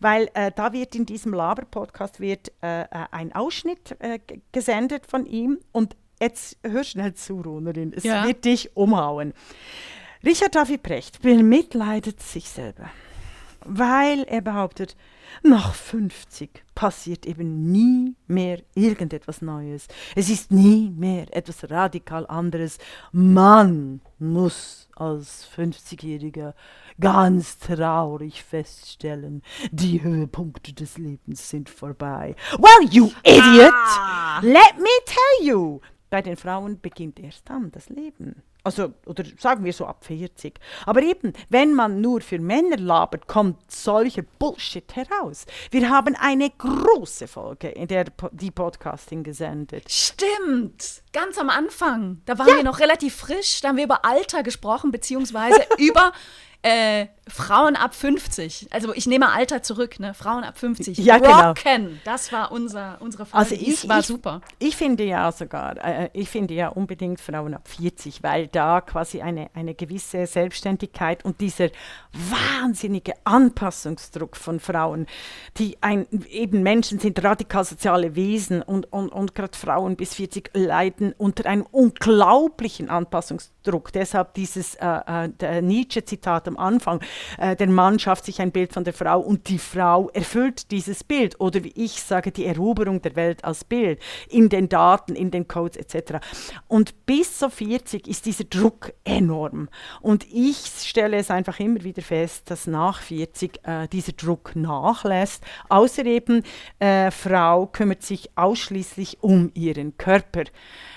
Weil 0.00 0.28
äh, 0.34 0.50
da 0.54 0.72
wird 0.72 0.94
in 0.94 1.06
diesem 1.06 1.32
Laber-Podcast 1.32 2.18
wird 2.18 2.52
äh, 2.62 2.82
äh 2.82 2.86
ein 3.12 3.32
Ausschnitt 3.32 3.96
äh, 4.00 4.18
gesendet 4.50 5.06
von 5.06 5.24
ihm 5.24 5.58
und 5.70 5.96
jetzt 6.20 6.58
hör 6.62 6.84
schnell 6.84 7.14
zu, 7.14 7.40
Runerin, 7.40 7.92
es 7.94 8.04
ja. 8.04 8.26
wird 8.26 8.44
dich 8.44 8.76
umhauen. 8.76 9.34
Richard 10.24 10.54
David 10.54 10.84
Precht 10.84 11.20
bemitleidet 11.20 12.22
sich 12.22 12.48
selber, 12.48 12.88
weil 13.64 14.22
er 14.22 14.40
behauptet, 14.40 14.96
nach 15.42 15.74
50 15.74 16.62
passiert 16.76 17.26
eben 17.26 17.72
nie 17.72 18.14
mehr 18.28 18.62
irgendetwas 18.76 19.42
Neues. 19.42 19.88
Es 20.14 20.30
ist 20.30 20.52
nie 20.52 20.90
mehr 20.90 21.26
etwas 21.36 21.68
radikal 21.68 22.24
anderes. 22.28 22.78
Man 23.10 24.00
muss 24.20 24.88
als 24.94 25.48
50-Jähriger 25.56 26.54
ganz 27.00 27.58
traurig 27.58 28.44
feststellen, 28.44 29.42
die 29.72 30.04
Höhepunkte 30.04 30.72
des 30.72 30.98
Lebens 30.98 31.50
sind 31.50 31.68
vorbei. 31.68 32.36
Well, 32.58 32.88
you 32.88 33.10
idiot! 33.24 33.72
Ah. 33.74 34.38
Let 34.40 34.78
me 34.78 34.90
tell 35.04 35.48
you! 35.48 35.80
Bei 36.10 36.22
den 36.22 36.36
Frauen 36.36 36.78
beginnt 36.80 37.18
erst 37.18 37.50
dann 37.50 37.72
das 37.72 37.88
Leben. 37.88 38.44
Also, 38.64 38.92
oder 39.06 39.24
sagen 39.38 39.64
wir 39.64 39.72
so 39.72 39.86
ab 39.86 40.04
40. 40.04 40.60
Aber 40.86 41.02
eben, 41.02 41.32
wenn 41.48 41.74
man 41.74 42.00
nur 42.00 42.20
für 42.20 42.38
Männer 42.38 42.76
labert, 42.76 43.26
kommt 43.26 43.70
solcher 43.70 44.22
Bullshit 44.22 44.94
heraus. 44.94 45.46
Wir 45.70 45.90
haben 45.90 46.14
eine 46.14 46.50
große 46.50 47.26
Folge, 47.26 47.68
in 47.68 47.88
der 47.88 48.06
die 48.30 48.52
Podcasting 48.52 49.24
gesendet. 49.24 49.90
Stimmt, 49.90 51.02
ganz 51.12 51.38
am 51.38 51.50
Anfang. 51.50 52.22
Da 52.24 52.38
waren 52.38 52.48
ja. 52.48 52.56
wir 52.56 52.64
noch 52.64 52.78
relativ 52.78 53.16
frisch, 53.16 53.60
da 53.60 53.68
haben 53.68 53.76
wir 53.76 53.84
über 53.84 54.04
Alter 54.04 54.44
gesprochen, 54.44 54.92
beziehungsweise 54.92 55.66
über 55.78 56.12
äh, 56.62 57.06
Frauen 57.28 57.76
ab 57.76 57.94
50. 57.94 58.68
Also 58.70 58.92
ich 58.94 59.06
nehme 59.06 59.32
Alter 59.32 59.62
zurück, 59.62 60.00
ne? 60.00 60.12
Frauen 60.14 60.44
ab 60.44 60.58
50. 60.58 60.98
Ja, 60.98 61.18
genau. 61.18 61.48
Rocken. 61.48 61.86
genau. 61.86 62.00
Das 62.04 62.32
war 62.32 62.50
unser, 62.50 62.96
unsere 63.00 63.26
Folge. 63.26 63.38
Also 63.38 63.54
ich, 63.54 63.88
war 63.88 64.00
ich, 64.00 64.06
super. 64.06 64.40
Ich 64.58 64.76
finde 64.76 65.04
ja 65.04 65.30
sogar, 65.30 65.76
äh, 65.84 66.10
ich 66.12 66.28
finde 66.28 66.54
ja 66.54 66.68
unbedingt 66.68 67.20
Frauen 67.20 67.54
ab 67.54 67.68
40, 67.68 68.22
weil 68.22 68.48
da 68.48 68.80
quasi 68.80 69.22
eine, 69.22 69.50
eine 69.54 69.74
gewisse 69.74 70.26
Selbstständigkeit 70.26 71.24
und 71.24 71.40
dieser 71.40 71.68
wahnsinnige 72.12 73.14
Anpassungsdruck 73.24 74.36
von 74.36 74.58
Frauen, 74.60 75.06
die 75.58 75.78
ein, 75.80 76.06
eben 76.28 76.62
Menschen 76.62 76.98
sind 76.98 77.22
radikal 77.22 77.64
soziale 77.64 78.14
Wesen 78.16 78.62
und, 78.62 78.92
und, 78.92 79.10
und 79.10 79.34
gerade 79.34 79.56
Frauen 79.56 79.96
bis 79.96 80.14
40 80.14 80.50
leiden 80.54 81.14
unter 81.18 81.46
einem 81.46 81.66
unglaublichen 81.70 82.88
Anpassungsdruck. 82.88 83.61
Deshalb 83.94 84.34
dieses 84.34 84.74
äh, 84.76 85.28
äh 85.40 85.62
Nietzsche-Zitat 85.62 86.48
am 86.48 86.56
Anfang, 86.56 87.00
äh, 87.38 87.56
der 87.56 87.68
Mann 87.68 87.98
schafft 87.98 88.24
sich 88.24 88.40
ein 88.40 88.52
Bild 88.52 88.72
von 88.72 88.84
der 88.84 88.92
Frau 88.92 89.20
und 89.20 89.48
die 89.48 89.58
Frau 89.58 90.08
erfüllt 90.10 90.70
dieses 90.70 91.04
Bild. 91.04 91.40
Oder 91.40 91.64
wie 91.64 91.72
ich 91.74 92.02
sage, 92.02 92.32
die 92.32 92.46
Eroberung 92.46 93.00
der 93.02 93.16
Welt 93.16 93.44
als 93.44 93.64
Bild 93.64 94.00
in 94.28 94.48
den 94.48 94.68
Daten, 94.68 95.14
in 95.14 95.30
den 95.30 95.48
Codes 95.48 95.76
etc. 95.76 96.24
Und 96.68 97.06
bis 97.06 97.38
zu 97.38 97.50
40 97.50 98.08
ist 98.08 98.26
dieser 98.26 98.44
Druck 98.44 98.92
enorm. 99.04 99.68
Und 100.00 100.26
ich 100.32 100.56
stelle 100.56 101.16
es 101.16 101.30
einfach 101.30 101.60
immer 101.60 101.82
wieder 101.82 102.02
fest, 102.02 102.50
dass 102.50 102.66
nach 102.66 103.00
40 103.00 103.60
äh, 103.64 103.88
dieser 103.88 104.12
Druck 104.12 104.54
nachlässt. 104.54 105.44
Außer 105.68 106.04
eben, 106.06 106.42
äh, 106.78 107.10
Frau 107.10 107.66
kümmert 107.66 108.02
sich 108.02 108.30
ausschließlich 108.36 109.18
um 109.22 109.50
ihren 109.54 109.96
Körper. 109.96 110.44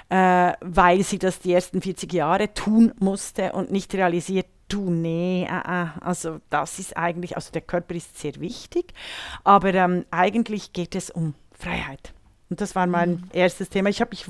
Äh, 0.09 0.53
weil 0.61 1.03
sie 1.03 1.17
das 1.17 1.39
die 1.39 1.53
ersten 1.53 1.81
40 1.81 2.13
Jahre 2.13 2.53
tun 2.53 2.93
musste 2.99 3.53
und 3.53 3.71
nicht 3.71 3.93
realisiert, 3.95 4.45
du, 4.67 4.89
nee, 4.89 5.43
äh, 5.43 5.47
äh, 5.47 5.87
also 6.01 6.39
das 6.49 6.79
ist 6.79 6.97
eigentlich, 6.97 7.35
also 7.35 7.51
der 7.51 7.61
Körper 7.61 7.95
ist 7.95 8.17
sehr 8.17 8.39
wichtig, 8.39 8.93
aber 9.43 9.73
ähm, 9.73 10.05
eigentlich 10.11 10.73
geht 10.73 10.95
es 10.95 11.09
um 11.09 11.33
Freiheit. 11.51 12.14
Und 12.49 12.61
das 12.61 12.75
war 12.75 12.85
mein 12.85 13.11
mhm. 13.11 13.23
erstes 13.33 13.69
Thema. 13.69 13.89
Ich 13.89 14.01
habe 14.01 14.11
mich, 14.11 14.25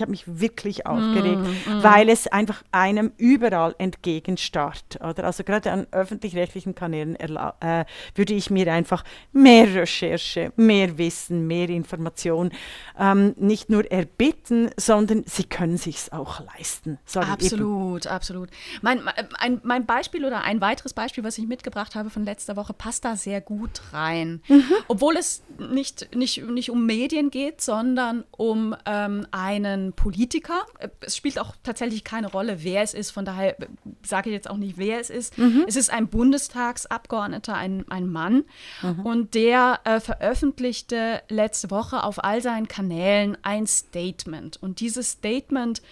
hab 0.00 0.08
mich 0.08 0.24
wirklich 0.26 0.86
aufgeregt, 0.86 1.42
mm, 1.42 1.78
mm. 1.78 1.82
weil 1.82 2.08
es 2.08 2.28
einfach 2.28 2.62
einem 2.70 3.10
überall 3.16 3.74
entgegenstarrt. 3.78 5.00
Oder? 5.00 5.24
Also 5.24 5.42
gerade 5.42 5.72
an 5.72 5.88
öffentlich-rechtlichen 5.90 6.76
Kanälen 6.76 7.16
äh, 7.16 7.84
würde 8.14 8.34
ich 8.34 8.50
mir 8.50 8.72
einfach 8.72 9.02
mehr 9.32 9.74
Recherche, 9.74 10.52
mehr 10.54 10.98
Wissen, 10.98 11.48
mehr 11.48 11.68
Information 11.68 12.52
ähm, 12.96 13.34
nicht 13.36 13.70
nur 13.70 13.90
erbitten, 13.90 14.70
sondern 14.76 15.24
sie 15.26 15.44
können 15.44 15.78
sich 15.78 16.12
auch 16.12 16.40
leisten. 16.40 16.98
absolut, 17.20 18.06
eben. 18.06 18.14
absolut. 18.14 18.50
Mein, 18.82 19.02
mein, 19.40 19.60
mein 19.64 19.84
Beispiel 19.84 20.24
oder 20.24 20.42
ein 20.42 20.60
weiteres 20.60 20.94
Beispiel, 20.94 21.24
was 21.24 21.38
ich 21.38 21.46
mitgebracht 21.46 21.94
habe 21.96 22.10
von 22.10 22.24
letzter 22.24 22.56
Woche, 22.56 22.72
passt 22.72 23.04
da 23.04 23.16
sehr 23.16 23.40
gut 23.40 23.82
rein. 23.92 24.42
Mhm. 24.48 24.64
Obwohl 24.86 25.16
es 25.16 25.42
nicht, 25.58 26.14
nicht, 26.14 26.44
nicht 26.48 26.70
um 26.70 26.86
Medien 26.86 27.30
geht, 27.30 27.47
geht, 27.48 27.60
sondern 27.60 28.24
um 28.30 28.74
ähm, 28.86 29.26
einen 29.30 29.92
Politiker. 29.92 30.66
Es 31.00 31.16
spielt 31.16 31.38
auch 31.38 31.54
tatsächlich 31.62 32.04
keine 32.04 32.28
Rolle, 32.28 32.62
wer 32.62 32.82
es 32.82 32.94
ist. 32.94 33.10
Von 33.10 33.24
daher 33.24 33.56
sage 34.04 34.30
ich 34.30 34.34
jetzt 34.34 34.50
auch 34.50 34.56
nicht, 34.56 34.78
wer 34.78 35.00
es 35.00 35.10
ist. 35.10 35.38
Mhm. 35.38 35.64
Es 35.66 35.76
ist 35.76 35.90
ein 35.90 36.08
Bundestagsabgeordneter, 36.08 37.54
ein, 37.54 37.84
ein 37.90 38.06
Mann. 38.06 38.44
Mhm. 38.82 39.00
Und 39.00 39.34
der 39.34 39.80
äh, 39.84 40.00
veröffentlichte 40.00 41.22
letzte 41.28 41.70
Woche 41.70 42.02
auf 42.04 42.22
all 42.22 42.42
seinen 42.42 42.68
Kanälen 42.68 43.36
ein 43.42 43.66
Statement. 43.66 44.62
Und 44.62 44.80
dieses 44.80 45.12
Statement 45.12 45.82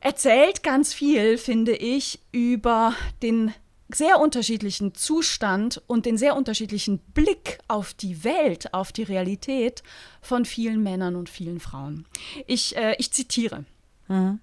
erzählt 0.00 0.62
ganz 0.62 0.94
viel, 0.94 1.38
finde 1.38 1.74
ich, 1.74 2.20
über 2.32 2.94
den 3.22 3.52
sehr 3.88 4.20
unterschiedlichen 4.20 4.94
Zustand 4.94 5.82
und 5.86 6.06
den 6.06 6.18
sehr 6.18 6.36
unterschiedlichen 6.36 6.98
Blick 6.98 7.58
auf 7.68 7.94
die 7.94 8.22
Welt, 8.24 8.74
auf 8.74 8.92
die 8.92 9.02
Realität 9.02 9.82
von 10.20 10.44
vielen 10.44 10.82
Männern 10.82 11.16
und 11.16 11.28
vielen 11.28 11.60
Frauen. 11.60 12.06
Ich, 12.46 12.76
äh, 12.76 12.94
ich 12.98 13.12
zitiere. 13.12 13.64
Mhm. 14.08 14.40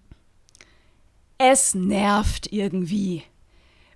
Es 1.38 1.75
nervt 1.75 2.52
irgendwie, 2.52 3.24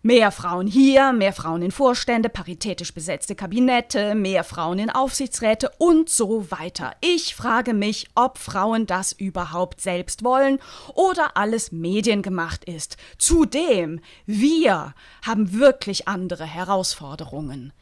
Mehr 0.01 0.32
Frauen 0.32 0.65
hier, 0.65 1.12
mehr 1.12 1.34
Frauen 1.34 1.62
in 1.62 1.72
Vorstände, 1.72 2.29
paritätisch 2.29 2.94
besetzte 2.94 3.36
Kabinette, 3.36 4.15
mehr 4.15 4.46
Frauen 4.46 4.79
in 4.79 4.89
Aufsichtsräte 4.89 5.70
und 5.77 6.08
so 6.08 6.50
weiter. 6.51 6.96
Ich 7.01 7.36
frage 7.36 7.74
mich, 7.74 8.08
ob 8.15 8.38
Frauen 8.38 8.86
das 8.86 9.12
überhaupt 9.12 9.82
selbst 9.82 10.24
wollen 10.24 10.60
oder 10.96 11.36
alles 11.36 11.74
mediengemacht 11.74 12.63
ist. 12.63 12.96
Zudem, 13.18 14.00
wir 14.25 14.94
haben 15.22 15.51
wirklich 15.51 16.08
andere 16.08 16.46
Herausforderungen. 16.46 17.74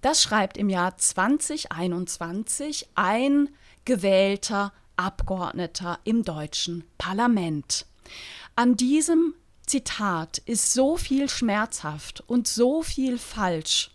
Das 0.00 0.22
schreibt 0.22 0.56
im 0.56 0.70
Jahr 0.70 0.96
2021 0.96 2.88
ein 2.94 3.50
gewählter 3.84 4.72
Abgeordneter 4.96 5.98
im 6.04 6.22
deutschen 6.24 6.84
Parlament. 6.96 7.84
An 8.54 8.78
diesem 8.78 9.34
Zitat 9.66 10.38
ist 10.38 10.72
so 10.72 10.96
viel 10.96 11.28
schmerzhaft 11.28 12.22
und 12.26 12.46
so 12.46 12.82
viel 12.82 13.18
falsch, 13.18 13.90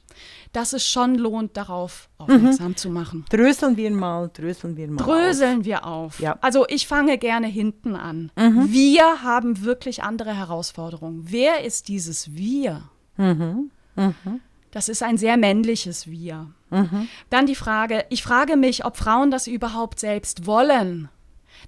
dass 0.52 0.74
es 0.74 0.86
schon 0.88 1.16
lohnt, 1.16 1.56
darauf 1.56 2.10
aufmerksam 2.18 2.70
mhm. 2.70 2.78
zu 2.78 2.90
machen. 2.90 3.26
Dröseln 3.30 3.78
wir 3.78 3.90
mal, 3.92 4.30
dröseln 4.34 4.76
wir 4.76 4.90
mal. 4.90 5.04
Dröseln 5.04 5.60
auf. 5.60 5.66
wir 5.66 5.86
auf. 5.86 6.20
Ja. 6.20 6.38
Also 6.42 6.66
ich 6.68 6.88
fange 6.88 7.18
gerne 7.18 7.48
hinten 7.48 7.96
an. 7.96 8.32
Mhm. 8.36 8.72
Wir 8.72 9.24
haben 9.24 9.64
wirklich 9.64 10.04
andere 10.04 10.36
Herausforderungen. 10.36 11.24
Wer 11.28 11.64
ist 11.64 11.88
dieses 11.88 12.36
Wir? 12.36 12.84
Mhm. 13.18 13.72
mhm. 13.96 14.42
Das 14.72 14.88
ist 14.88 15.04
ein 15.04 15.18
sehr 15.18 15.36
männliches 15.36 16.08
Wir. 16.08 16.48
Mhm. 16.70 17.10
Dann 17.30 17.46
die 17.46 17.56
Frage, 17.56 18.06
ich 18.10 18.24
frage 18.24 18.56
mich, 18.56 18.86
ob 18.86 18.96
Frauen 18.96 19.30
das 19.30 19.48
überhaupt 19.48 20.00
selbst 20.00 20.46
wollen. 20.46 21.10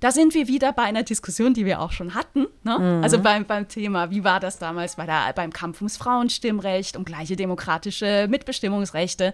Da 0.04 0.12
sind 0.12 0.34
wir 0.34 0.50
wieder 0.50 0.74
bei 0.74 0.84
einer 0.84 1.04
Diskussion, 1.04 1.54
die 1.54 1.66
wir 1.66 1.80
auch 1.80 1.94
schon 1.94 2.14
hatten. 2.14 2.48
Ne? 2.64 2.78
Mhm. 2.78 3.04
Also 3.06 3.20
beim, 3.20 3.46
beim 3.46 3.70
Thema, 3.70 4.12
wie 4.12 4.26
war 4.26 4.42
das 4.42 4.60
damals 4.60 4.98
bei 4.98 5.06
der, 5.06 5.32
beim 5.34 5.54
Kampf 5.54 5.80
ums 5.80 5.96
Frauenstimmrecht, 5.96 6.98
um 6.98 7.06
gleiche 7.06 7.38
demokratische 7.38 8.28
Mitbestimmungsrechte, 8.30 9.34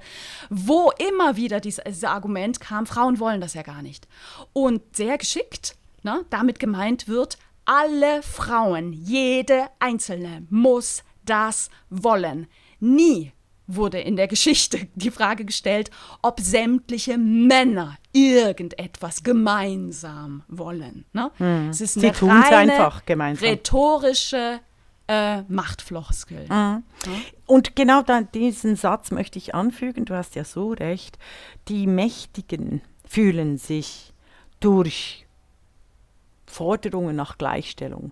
wo 0.51 0.91
immer 1.09 1.37
wieder 1.37 1.59
dieses, 1.59 1.83
dieses 1.85 2.03
Argument 2.03 2.59
kam, 2.59 2.85
Frauen 2.85 3.19
wollen 3.19 3.41
das 3.41 3.55
ja 3.55 3.63
gar 3.63 3.81
nicht. 3.81 4.07
Und 4.53 4.95
sehr 4.95 5.17
geschickt, 5.17 5.75
ne? 6.03 6.23
damit 6.29 6.59
gemeint 6.59 7.07
wird, 7.07 7.39
alle 7.65 8.21
Frauen, 8.21 8.93
jede 8.93 9.69
einzelne 9.79 10.45
muss 10.51 11.03
das 11.25 11.71
wollen. 11.89 12.45
Nie 12.79 13.31
wurde 13.75 13.99
in 13.99 14.15
der 14.15 14.27
Geschichte 14.27 14.87
die 14.95 15.11
Frage 15.11 15.45
gestellt, 15.45 15.91
ob 16.21 16.39
sämtliche 16.39 17.17
Männer 17.17 17.97
irgendetwas 18.11 19.23
gemeinsam 19.23 20.43
wollen. 20.47 21.05
Ne? 21.13 21.31
Hm. 21.37 21.69
Es 21.69 21.81
ist 21.81 21.97
eine 21.97 22.13
Sie 22.13 22.25
reine 22.25 22.73
einfach 22.73 23.05
gemeinsam. 23.05 23.47
rhetorische 23.47 24.59
äh, 25.07 25.41
Machtfloskel. 25.43 26.43
Mhm. 26.43 26.49
Ja? 26.49 26.81
Und 27.45 27.75
genau 27.75 28.01
dann 28.01 28.31
diesen 28.31 28.75
Satz 28.75 29.11
möchte 29.11 29.37
ich 29.37 29.55
anfügen, 29.55 30.05
du 30.05 30.15
hast 30.15 30.35
ja 30.35 30.43
so 30.43 30.71
recht, 30.71 31.17
die 31.67 31.87
Mächtigen 31.87 32.81
fühlen 33.07 33.57
sich 33.57 34.13
durch 34.59 35.25
Forderungen 36.45 37.15
nach 37.15 37.37
Gleichstellung 37.37 38.11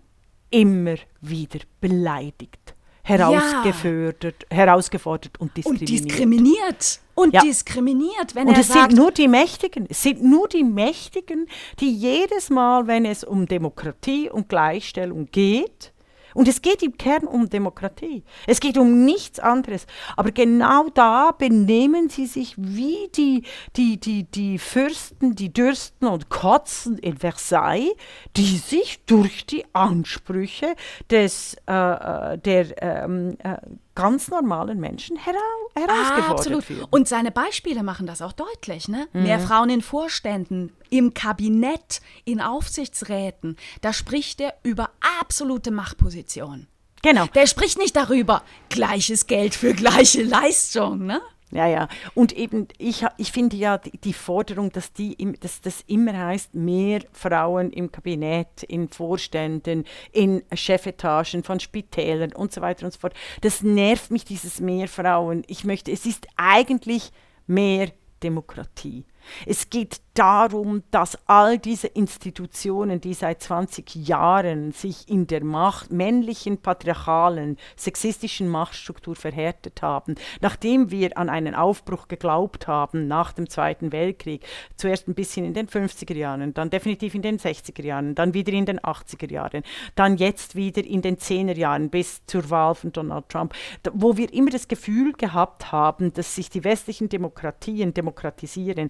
immer 0.50 0.96
wieder 1.22 1.60
beleidigt 1.82 2.77
herausgefordert, 3.08 4.46
ja. 4.50 4.58
herausgefordert 4.58 5.40
und 5.40 5.56
diskriminiert. 5.56 5.82
Und 5.82 5.90
diskriminiert. 5.90 7.00
Und 7.16 7.34
ja. 7.34 7.42
diskriminiert, 7.42 8.36
wenn 8.36 8.48
und 8.48 8.54
er 8.54 8.60
es 8.60 8.68
sagt, 8.68 8.92
sind 8.92 9.00
nur 9.00 9.12
die 9.12 9.28
Mächtigen, 9.28 9.88
es 9.90 10.04
sind 10.04 10.24
nur 10.24 10.48
die 10.48 10.64
Mächtigen, 10.64 11.48
die 11.80 11.92
jedes 11.92 12.52
Mal, 12.52 12.86
wenn 12.86 13.06
es 13.06 13.24
um 13.24 13.48
Demokratie 13.48 14.30
und 14.30 14.50
Gleichstellung 14.50 15.28
geht, 15.32 15.94
und 16.38 16.48
es 16.48 16.62
geht 16.62 16.84
im 16.84 16.96
Kern 17.00 17.24
um 17.24 17.50
Demokratie. 17.50 18.24
Es 18.46 18.60
geht 18.60 18.78
um 18.78 19.06
nichts 19.06 19.40
anderes. 19.40 19.88
Aber 20.16 20.30
genau 20.30 20.88
da 20.94 21.32
benehmen 21.32 22.10
sie 22.10 22.28
sich 22.28 22.54
wie 22.58 23.10
die, 23.16 23.42
die, 23.76 24.00
die, 24.00 24.26
die 24.26 24.60
Fürsten, 24.60 25.34
die 25.34 25.52
Dürsten 25.52 26.06
und 26.06 26.30
Kotzen 26.30 27.00
in 27.00 27.18
Versailles, 27.18 27.90
die 28.36 28.58
sich 28.58 29.04
durch 29.08 29.48
die 29.48 29.66
Ansprüche 29.74 30.76
des, 31.10 31.58
äh, 31.68 31.74
äh 31.74 32.38
der 32.38 32.84
ähm, 32.84 33.38
äh, 33.40 33.58
ganz 33.98 34.30
normalen 34.30 34.80
Menschen 34.80 35.18
hera 35.18 35.38
herausgefordert 35.74 36.40
Absolut. 36.40 36.70
wird. 36.70 36.88
Und 36.92 37.08
seine 37.08 37.32
Beispiele 37.32 37.82
machen 37.82 38.06
das 38.06 38.22
auch 38.22 38.32
deutlich. 38.32 38.88
Ne? 38.88 39.08
Mehr 39.12 39.40
Frauen 39.40 39.72
in 39.72 39.82
Vorständen, 39.82 40.72
im 40.92 41.16
Kabinett, 41.16 42.02
in 42.24 42.40
Aufsichtsräten. 42.40 43.58
Da 43.82 43.94
spricht 43.94 44.40
er 44.40 44.54
über 44.62 44.92
absolute 45.20 45.72
Machtposition. 45.72 46.68
Genau. 47.02 47.26
Der 47.28 47.48
spricht 47.48 47.80
nicht 47.80 47.96
darüber, 47.96 48.44
gleiches 48.70 49.26
Geld 49.26 49.56
für 49.56 49.74
gleiche 49.74 50.22
Leistung. 50.24 51.06
Ne? 51.08 51.20
Ja, 51.52 51.66
ja. 51.66 51.88
Und 52.14 52.34
eben, 52.34 52.68
ich, 52.78 53.06
ich 53.18 53.32
finde 53.32 53.56
ja 53.56 53.78
die, 53.78 53.98
die 53.98 54.12
Forderung, 54.12 54.70
dass, 54.74 54.92
die, 54.92 55.14
im- 55.14 55.40
dass 55.40 55.62
das 55.62 55.82
immer 55.88 56.18
heißt, 56.18 56.54
mehr 56.56 57.02
Frauen 57.14 57.72
im 57.72 57.90
Kabinett, 57.90 58.64
in 58.64 58.90
Vorständen, 58.90 59.86
in 60.12 60.44
Chefetagen 60.54 61.44
von 61.44 61.62
Spitälern 61.62 62.34
und 62.34 62.52
so 62.52 62.60
weiter 62.60 62.86
und 62.86 62.92
so 62.92 63.00
fort. 63.00 63.14
Das 63.42 63.64
nervt 63.64 64.12
mich, 64.12 64.26
dieses 64.26 64.60
mehr 64.60 64.90
Frauen. 64.90 65.44
Ich 65.48 65.64
möchte, 65.64 65.90
es 65.92 66.06
ist 66.06 66.28
eigentlich 66.36 67.12
mehr 67.46 67.92
Demokratie. 68.24 69.06
Es 69.46 69.70
geht 69.70 70.02
darum, 70.18 70.84
dass 70.90 71.18
all 71.28 71.60
diese 71.60 71.88
Institutionen, 71.88 73.00
die 73.00 73.14
seit 73.14 73.42
20 73.42 74.08
Jahren 74.08 74.72
sich 74.72 75.08
in 75.10 75.28
der 75.28 75.44
Macht, 75.44 75.92
männlichen, 75.92 76.58
patriarchalen, 76.58 77.58
sexistischen 77.76 78.48
Machtstruktur 78.50 79.16
verhärtet 79.16 79.82
haben, 79.82 80.16
nachdem 80.42 80.90
wir 80.90 81.18
an 81.18 81.30
einen 81.30 81.54
Aufbruch 81.54 82.08
geglaubt 82.08 82.68
haben 82.68 83.08
nach 83.08 83.32
dem 83.32 83.50
Zweiten 83.50 83.92
Weltkrieg, 83.92 84.46
zuerst 84.76 85.08
ein 85.08 85.14
bisschen 85.14 85.46
in 85.46 85.54
den 85.54 85.68
50er 85.68 86.16
Jahren, 86.16 86.54
dann 86.54 86.72
definitiv 86.72 87.14
in 87.14 87.22
den 87.22 87.38
60er 87.38 87.84
Jahren, 87.84 88.16
dann 88.16 88.34
wieder 88.34 88.54
in 88.54 88.66
den 88.66 88.80
80er 88.80 89.32
Jahren, 89.32 89.64
dann 89.96 90.18
jetzt 90.18 90.56
wieder 90.56 90.84
in 90.84 91.04
den 91.04 91.18
10er 91.18 91.56
Jahren 91.56 91.90
bis 91.90 92.26
zur 92.26 92.50
Wahl 92.50 92.74
von 92.74 92.92
Donald 92.92 93.30
Trump, 93.30 93.54
wo 93.94 94.18
wir 94.18 94.34
immer 94.34 94.50
das 94.50 94.68
Gefühl 94.68 95.14
gehabt 95.14 95.72
haben, 95.72 96.12
dass 96.14 96.36
sich 96.36 96.50
die 96.50 96.64
westlichen 96.64 97.10
Demokratien 97.10 97.94
demokratisieren, 97.94 98.90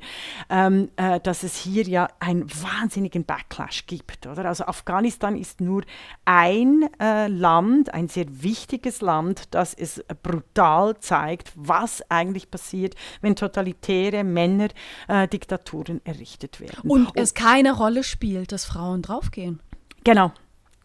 ähm, 0.50 0.90
äh, 0.96 1.20
dass 1.20 1.44
es 1.44 1.56
hier 1.56 1.84
ja 1.84 2.08
einen 2.20 2.50
wahnsinnigen 2.50 3.26
Backlash 3.26 3.86
gibt. 3.86 4.28
Oder? 4.28 4.46
Also 4.46 4.66
Afghanistan 4.66 5.36
ist 5.36 5.62
nur 5.62 5.84
ein 6.26 6.90
äh, 7.00 7.28
Land, 7.28 7.94
ein 7.94 8.08
sehr 8.08 8.26
wichtiges 8.44 9.02
Land, 9.02 9.54
das 9.56 9.74
es 9.74 10.04
brutal 10.24 10.98
zeigt, 11.00 11.52
was 11.56 12.02
eigentlich 12.10 12.52
passiert, 12.52 12.96
wenn 13.22 13.36
totalitäre 13.36 14.24
Männerdiktaturen 14.24 16.02
errichtet 16.06 16.60
werden. 16.60 16.90
Und 16.90 17.10
es 17.16 17.34
keine 17.34 17.74
Rolle 17.74 18.04
spielt, 18.04 18.52
dass 18.52 18.66
Frauen 18.66 19.02
draufgehen. 19.02 19.62
Genau. 20.04 20.32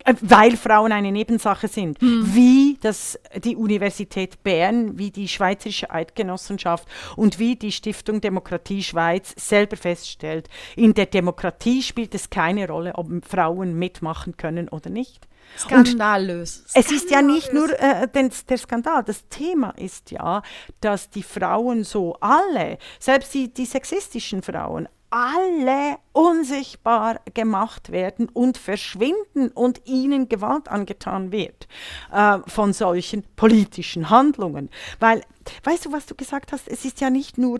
Äh, 0.05 0.15
Weil 0.21 0.57
Frauen 0.57 0.93
eine 0.93 1.13
Nebensache 1.13 1.69
sind. 1.69 1.99
Wie 2.01 2.79
das, 2.81 3.19
die 3.43 3.57
Universität 3.57 4.43
Bern, 4.43 4.99
wie 4.99 5.11
die 5.11 5.29
Schweizerische 5.29 5.91
Eidgenossenschaft 5.91 6.89
und 7.17 7.39
wie 7.39 7.57
die 7.57 7.73
Stiftung 7.73 8.21
Demokratie 8.21 8.83
Schweiz 8.83 9.35
selber 9.37 9.77
feststellt, 9.77 10.49
in 10.77 10.95
der 10.95 11.07
Demokratie 11.07 11.83
spielt 11.83 12.15
es 12.15 12.31
keine 12.31 12.69
Rolle, 12.69 12.95
ob 12.95 13.09
Frauen 13.27 13.79
mitmachen 13.79 14.37
können 14.37 14.69
oder 14.69 14.91
nicht. 14.91 15.27
Skandalös. 15.57 16.65
Es 16.75 16.91
ist 16.91 17.11
ja 17.11 17.21
nicht 17.21 17.53
nur 17.53 17.69
äh, 17.79 18.09
den, 18.09 18.31
der 18.49 18.59
Skandal, 18.59 19.03
das 19.05 19.29
Thema 19.29 19.71
ist 19.71 20.11
ja, 20.11 20.43
dass 20.81 21.11
die 21.11 21.23
Frauen 21.23 21.85
so 21.85 22.17
alle, 22.21 22.79
selbst 22.99 23.35
die, 23.35 23.53
die 23.53 23.67
sexistischen 23.67 24.43
Frauen, 24.43 24.89
alle 25.13 25.99
unsichtbar 26.13 27.21
gemacht 27.35 27.93
werden 27.93 28.31
und 28.31 28.57
verschwinden 28.57 29.49
und 29.53 29.83
ihnen 29.85 30.31
Gewalt 30.31 30.69
angetan 30.69 31.31
wird 31.33 31.69
äh, 32.11 32.39
von 32.47 32.73
solchen 32.73 33.23
politischen 33.37 34.09
Handlungen. 34.09 34.71
Weil, 35.01 35.23
weißt 35.65 35.85
du, 35.85 35.93
was 35.93 36.07
du 36.07 36.15
gesagt 36.15 36.53
hast, 36.53 36.67
es 36.67 36.87
ist 36.87 37.03
ja 37.03 37.11
nicht 37.11 37.37
nur 37.37 37.59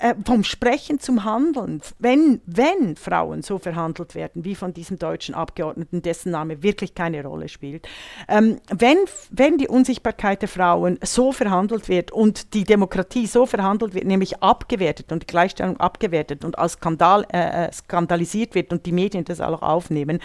äh, 0.00 0.14
vom 0.24 0.44
Sprechen 0.44 0.98
zum 1.00 1.24
Handeln, 1.24 1.80
wenn, 1.98 2.40
wenn 2.46 2.96
Frauen 2.96 3.42
so 3.42 3.58
verhandelt 3.58 4.14
werden 4.14 4.44
wie 4.44 4.54
von 4.54 4.74
diesem 4.74 4.98
deutschen 4.98 5.34
Abgeordneten, 5.34 6.02
dessen 6.02 6.32
Name 6.32 6.62
wirklich 6.62 6.94
keine 6.94 7.24
Rolle 7.24 7.48
spielt, 7.48 7.88
ähm, 8.28 8.58
wenn, 8.68 8.98
wenn 9.30 9.58
die 9.58 9.68
Unsichtbarkeit 9.68 10.42
der 10.42 10.48
Frauen 10.48 10.98
so 11.02 11.32
verhandelt 11.32 11.88
wird 11.88 12.12
und 12.12 12.54
die 12.54 12.64
Demokratie 12.64 13.26
so 13.26 13.46
verhandelt 13.46 13.94
wird, 13.94 14.04
nämlich 14.04 14.42
abgewertet 14.42 15.12
und 15.12 15.22
die 15.22 15.26
Gleichstellung 15.26 15.78
abgewertet 15.78 16.44
und 16.44 16.58
als 16.58 16.74
Skandal 16.74 17.26
äh, 17.32 17.66
äh, 17.66 17.72
skandalisiert 17.72 18.54
wird 18.54 18.72
und 18.72 18.86
die 18.86 18.92
Medien 18.92 19.24
das 19.24 19.40
auch 19.40 19.62
aufnehmen, 19.62 20.20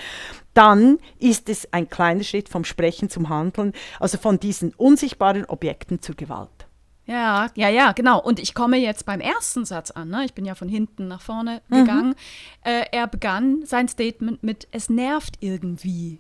dann 0.54 0.98
ist 1.20 1.50
es 1.50 1.72
ein 1.72 1.90
kleiner 1.90 2.24
Schritt 2.24 2.50
vom 2.50 2.66
Sprechen 2.66 3.10
zum 3.10 3.30
Handeln, 3.30 3.74
also 4.00 4.18
von 4.18 4.40
diesen 4.40 4.74
unsichtbaren 4.74 5.46
Objekten 5.46 6.02
zur 6.02 6.16
Gewalt. 6.16 6.61
Ja, 7.12 7.50
ja, 7.56 7.68
ja, 7.68 7.92
genau. 7.92 8.22
Und 8.22 8.40
ich 8.40 8.54
komme 8.54 8.78
jetzt 8.78 9.06
beim 9.06 9.20
ersten 9.20 9.66
Satz 9.66 9.92
an. 9.92 10.10
Ne? 10.10 10.24
Ich 10.24 10.34
bin 10.34 10.46
ja 10.46 10.56
von 10.56 10.70
hinten 10.70 11.10
nach 11.10 11.22
vorne 11.22 11.62
gegangen. 11.70 12.16
Äh, 12.64 12.86
er 12.94 13.08
begann 13.08 13.66
sein 13.66 13.90
Statement 13.90 14.44
mit, 14.44 14.70
es 14.72 14.90
nervt 14.90 15.36
irgendwie. 15.42 16.20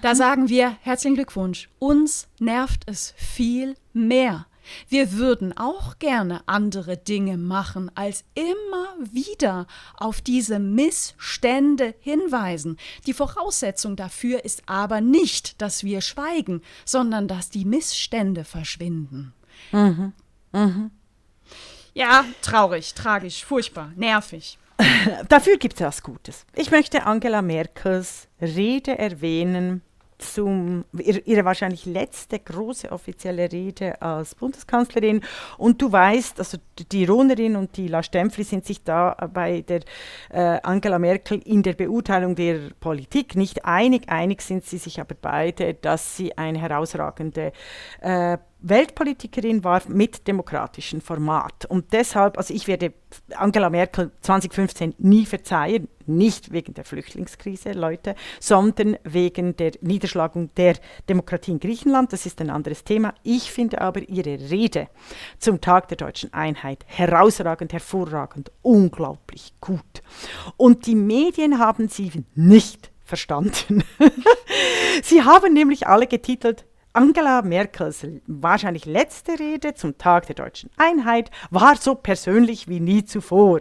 Da 0.00 0.14
sagen 0.14 0.48
wir, 0.48 0.76
herzlichen 0.82 1.16
Glückwunsch, 1.16 1.68
uns 1.80 2.28
nervt 2.38 2.82
es 2.86 3.14
viel 3.16 3.74
mehr. 3.92 4.46
Wir 4.88 5.12
würden 5.12 5.56
auch 5.56 5.98
gerne 5.98 6.42
andere 6.46 6.96
Dinge 6.96 7.36
machen, 7.36 7.90
als 7.94 8.24
immer 8.34 8.86
wieder 9.12 9.66
auf 9.96 10.20
diese 10.20 10.58
Missstände 10.58 11.94
hinweisen. 12.00 12.76
Die 13.06 13.14
Voraussetzung 13.14 13.96
dafür 13.96 14.44
ist 14.44 14.62
aber 14.66 15.00
nicht, 15.00 15.60
dass 15.60 15.84
wir 15.84 16.00
schweigen, 16.00 16.62
sondern 16.84 17.28
dass 17.28 17.50
die 17.50 17.64
Missstände 17.64 18.44
verschwinden. 18.44 19.32
Ja, 21.94 22.24
traurig, 22.42 22.94
tragisch, 22.94 23.44
furchtbar, 23.44 23.92
nervig. 23.96 24.58
Dafür 25.28 25.56
gibt 25.56 25.74
es 25.74 25.80
was 25.80 26.02
Gutes. 26.02 26.46
Ich 26.54 26.70
möchte 26.70 27.04
Angela 27.04 27.42
Merkels 27.42 28.28
Rede 28.40 28.96
erwähnen 28.96 29.82
zum 30.18 30.84
ihre, 30.96 31.44
wahrscheinlich 31.44 31.86
letzte 31.86 32.38
große 32.38 32.90
offizielle 32.90 33.50
Rede 33.50 34.00
als 34.02 34.34
Bundeskanzlerin. 34.34 35.22
Und 35.56 35.80
du 35.80 35.90
weißt, 35.90 36.38
also 36.38 36.58
die 36.92 37.04
Ronerin 37.04 37.56
und 37.56 37.76
die 37.76 37.88
La 37.88 38.02
Stempfli 38.02 38.44
sind 38.44 38.66
sich 38.66 38.82
da 38.82 39.16
bei 39.32 39.62
der 39.62 39.80
äh, 40.30 40.60
Angela 40.62 40.98
Merkel 40.98 41.40
in 41.44 41.62
der 41.62 41.74
Beurteilung 41.74 42.34
der 42.34 42.70
Politik 42.80 43.36
nicht 43.36 43.64
einig. 43.64 44.08
Einig 44.08 44.42
sind 44.42 44.64
sie 44.64 44.78
sich 44.78 45.00
aber 45.00 45.14
beide, 45.20 45.74
dass 45.74 46.16
sie 46.16 46.36
eine 46.36 46.60
herausragende 46.60 47.52
äh, 48.00 48.38
Weltpolitikerin 48.60 49.62
war 49.62 49.82
mit 49.88 50.26
demokratischem 50.26 51.00
Format. 51.00 51.64
Und 51.66 51.92
deshalb, 51.92 52.36
also 52.36 52.52
ich 52.52 52.66
werde 52.66 52.92
Angela 53.36 53.70
Merkel 53.70 54.10
2015 54.20 54.94
nie 54.98 55.26
verzeihen, 55.26 55.88
nicht 56.06 56.52
wegen 56.52 56.74
der 56.74 56.84
Flüchtlingskrise, 56.84 57.72
Leute, 57.72 58.14
sondern 58.40 58.96
wegen 59.04 59.56
der 59.56 59.72
Niederschlagung 59.80 60.50
der 60.56 60.74
Demokratie 61.08 61.52
in 61.52 61.60
Griechenland. 61.60 62.12
Das 62.12 62.26
ist 62.26 62.40
ein 62.40 62.50
anderes 62.50 62.82
Thema. 62.82 63.14
Ich 63.22 63.52
finde 63.52 63.80
aber 63.80 64.00
ihre 64.08 64.50
Rede 64.50 64.88
zum 65.38 65.60
Tag 65.60 65.88
der 65.88 65.98
deutschen 65.98 66.32
Einheit 66.32 66.84
herausragend, 66.86 67.72
hervorragend, 67.72 68.50
unglaublich 68.62 69.52
gut. 69.60 70.02
Und 70.56 70.86
die 70.86 70.96
Medien 70.96 71.58
haben 71.58 71.88
sie 71.88 72.24
nicht 72.34 72.90
verstanden. 73.04 73.84
sie 75.02 75.22
haben 75.22 75.54
nämlich 75.54 75.86
alle 75.86 76.06
getitelt, 76.06 76.64
Angela 76.98 77.42
Merkels 77.42 78.04
wahrscheinlich 78.26 78.84
letzte 78.84 79.38
Rede 79.38 79.72
zum 79.74 79.98
Tag 79.98 80.26
der 80.26 80.34
deutschen 80.34 80.68
Einheit 80.78 81.30
war 81.48 81.76
so 81.76 81.94
persönlich 81.94 82.66
wie 82.66 82.80
nie 82.80 83.04
zuvor. 83.04 83.60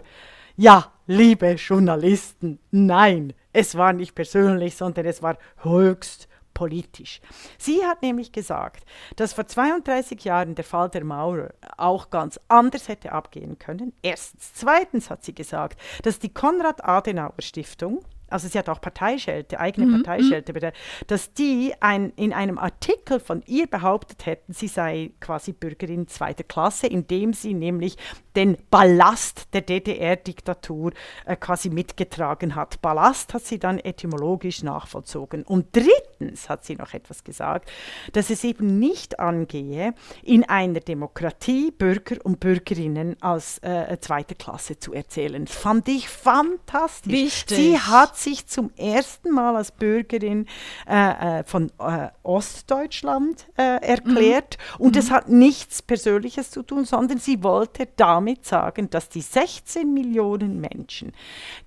Ja, 0.56 0.92
liebe 1.06 1.52
Journalisten, 1.52 2.58
nein, 2.72 3.34
es 3.54 3.78
war 3.78 3.94
nicht 3.94 4.16
persönlich, 4.16 4.76
sondern 4.76 5.06
es 5.06 5.22
war 5.22 5.38
höchst 5.58 6.28
politisch. 6.56 7.22
Sie 7.60 7.86
hat 7.86 8.02
nämlich 8.02 8.32
gesagt, 8.32 8.84
dass 9.18 9.34
vor 9.34 9.46
32 9.46 10.24
Jahren 10.24 10.56
der 10.56 10.66
Fall 10.66 10.90
der 10.90 11.04
Maurer 11.04 11.54
auch 11.78 12.10
ganz 12.10 12.40
anders 12.48 12.88
hätte 12.88 13.12
abgehen 13.12 13.60
können. 13.60 13.94
Erstens. 14.02 14.52
Zweitens 14.56 15.12
hat 15.12 15.24
sie 15.24 15.36
gesagt, 15.36 15.80
dass 16.02 16.18
die 16.18 16.34
Konrad-Adenauer-Stiftung, 16.34 18.04
also 18.30 18.48
sie 18.48 18.58
hat 18.58 18.70
auch 18.70 18.82
Parteischelte, 18.82 19.60
eigene 19.60 19.88
Mhm, 19.88 20.04
Parteischelte, 20.04 20.54
bitte, 20.54 20.74
dass 21.08 21.34
die 21.34 21.74
ein, 21.80 22.12
in 22.16 22.34
einem 22.34 22.58
Artikel 22.58 23.20
von 23.20 23.44
ihr 23.46 23.68
behauptet 23.68 24.26
hätten, 24.26 24.54
sie 24.54 24.68
sei 24.68 25.12
quasi 25.20 25.54
Bürgerin 25.54 26.08
zweiter 26.08 26.44
Klasse, 26.44 26.88
indem 26.88 27.34
sie 27.34 27.54
nämlich 27.54 27.98
den 28.36 28.58
Ballast 28.70 29.48
der 29.54 29.62
DDR-Diktatur 29.62 30.92
äh, 31.26 31.36
quasi 31.36 31.70
mitgetragen 31.70 32.56
hat. 32.56 32.82
Ballast 32.82 33.34
hat 33.34 33.44
sie 33.44 33.58
dann 33.58 33.80
etymologisch 33.80 34.62
nachvollzogen. 34.62 35.44
Und 35.44 35.76
drittens 35.76 36.48
hat 36.48 36.64
sie 36.64 36.76
noch 36.76 36.94
etwas 36.94 37.24
gesagt, 37.24 37.72
dass 38.14 38.30
es 38.30 38.44
eben 38.44 38.78
nicht 38.78 39.20
angehe, 39.20 39.94
in 40.24 40.44
einer 40.44 40.82
Demokratie 40.82 41.72
Bürger 41.72 42.18
und 42.24 42.40
Bürgerinnen 42.40 43.16
als 43.22 43.58
äh, 43.60 43.98
zweite 44.00 44.36
Klasse 44.36 44.78
zu 44.78 44.94
erzählen. 44.94 45.46
Das 45.46 45.56
fand 45.56 45.88
ich 45.88 46.08
fantastisch. 46.08 47.12
Wichtig. 47.12 47.58
Sie 47.58 47.80
hat 47.80 48.17
hat 48.18 48.24
sich 48.24 48.48
zum 48.48 48.72
ersten 48.78 49.32
Mal 49.32 49.56
als 49.56 49.72
Bürgerin 49.72 50.48
äh, 50.90 51.40
äh 51.40 51.44
von 51.44 51.72
äh, 51.80 52.10
Ostdeutschland 52.24 53.48
äh, 53.58 53.82
erklärt. 53.86 54.58
Mhm. 54.78 54.86
Und 54.86 54.96
es 54.96 55.10
mhm. 55.10 55.14
hat 55.14 55.30
nichts 55.30 55.82
Persönliches 55.82 56.50
zu 56.50 56.64
tun, 56.64 56.86
sondern 56.86 57.20
sie 57.20 57.44
wollte 57.44 57.88
damit 57.96 58.46
sagen, 58.46 58.90
dass 58.90 59.10
die 59.10 59.22
16 59.22 59.94
Millionen 59.94 60.60
Menschen, 60.60 61.14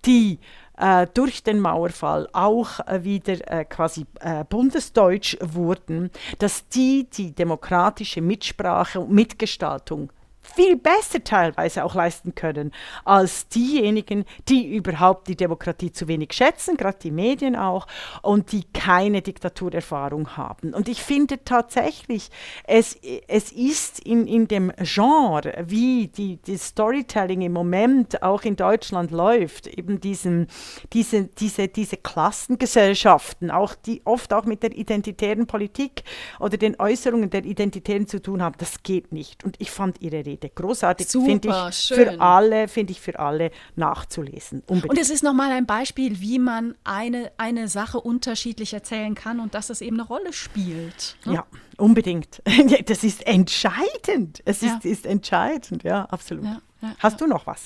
die 0.05 0.41
äh, 0.77 1.07
durch 1.15 1.43
den 1.43 1.61
Mauerfall 1.61 2.29
auch 2.33 2.81
äh, 2.81 3.05
wieder 3.05 3.65
quasi 3.67 4.07
bundesdeutsch 4.49 5.37
wurden, 5.41 6.11
dass 6.39 6.69
die 6.69 7.09
die 7.11 7.33
demokratische 7.33 8.21
Mitsprache 8.21 9.01
und 9.01 9.11
Mitgestaltung 9.11 10.11
viel 10.43 10.77
besser 10.77 11.23
teilweise 11.23 11.85
auch 11.85 11.95
leisten 11.95 12.35
können 12.35 12.73
als 13.05 13.49
diejenigen, 13.49 14.25
die 14.49 14.75
überhaupt 14.75 15.29
die 15.29 15.37
Demokratie 15.37 15.93
zu 15.93 16.09
wenig 16.09 16.33
schätzen, 16.33 16.77
gerade 16.77 16.99
die 17.03 17.11
Medien 17.11 17.57
auch, 17.57 17.87
und 18.23 18.53
die 18.53 18.65
keine 18.73 19.23
Diktaturerfahrung 19.23 20.37
haben. 20.37 20.75
Und 20.75 20.89
ich 20.89 21.03
finde 21.03 21.45
tatsächlich, 21.45 22.31
es, 22.65 22.99
es 23.29 23.53
ist 23.53 24.01
in, 24.01 24.27
in 24.27 24.49
dem 24.49 24.73
Genre, 24.79 25.65
wie 25.67 26.09
die, 26.09 26.37
die 26.37 26.57
Storytelling 26.57 27.43
im 27.43 27.53
Moment 27.53 28.23
auch 28.23 28.43
in 28.43 28.57
Deutschland 28.57 29.11
läuft, 29.11 29.67
eben 29.67 30.01
diesen, 30.01 30.49
diese, 30.93 31.25
diese, 31.25 31.69
diese 31.69 31.97
Klassengesellschaften, 31.97 33.51
auch 33.51 33.75
die 33.75 34.03
oft 34.05 34.33
auch 34.33 34.45
mit 34.45 34.63
der 34.63 34.77
identitären 34.77 35.47
Politik 35.47 36.03
oder 36.39 36.57
den 36.57 36.79
Äußerungen 36.81 37.31
der 37.31 37.45
Identitären 37.45 38.07
zu 38.07 38.21
tun 38.21 38.43
haben, 38.43 38.57
das 38.59 38.83
geht 38.83 39.13
nicht. 39.13 39.45
Und 39.45 39.57
ich 39.61 39.71
fand 39.71 40.01
ihre 40.01 40.30
Rede. 40.31 40.51
Großartig, 40.51 41.07
finde 41.09 41.49
ich 41.49 41.75
schön. 41.75 41.97
für 41.97 42.21
alle, 42.21 42.69
finde 42.69 42.93
ich 42.93 43.01
für 43.01 43.19
alle 43.19 43.51
nachzulesen. 43.77 44.63
Unbedingt. 44.67 44.91
Und 44.91 44.99
es 44.99 45.11
ist 45.11 45.23
nochmal 45.23 45.51
ein 45.53 45.67
Beispiel, 45.67 46.21
wie 46.21 46.39
man 46.39 46.75
eine, 46.85 47.33
eine 47.37 47.69
Sache 47.69 48.01
unterschiedlich 48.01 48.73
erzählen 48.73 49.15
kann 49.15 49.41
und 49.41 49.55
dass 49.55 49.71
es 49.71 49.81
eben 49.81 49.99
eine 49.99 50.07
Rolle 50.07 50.33
spielt. 50.33 51.17
Ne? 51.25 51.35
Ja, 51.35 51.47
unbedingt. 51.77 52.43
das 52.87 53.05
ist 53.05 53.27
entscheidend. 53.27 54.43
Es 54.45 54.61
ja. 54.61 54.77
ist, 54.77 54.85
ist 54.85 55.07
entscheidend, 55.07 55.83
ja, 55.83 56.05
absolut. 56.05 56.45
Ja, 56.45 56.61
ja, 56.83 56.95
Hast 56.99 57.21
du 57.21 57.27
noch 57.27 57.47
was? 57.47 57.65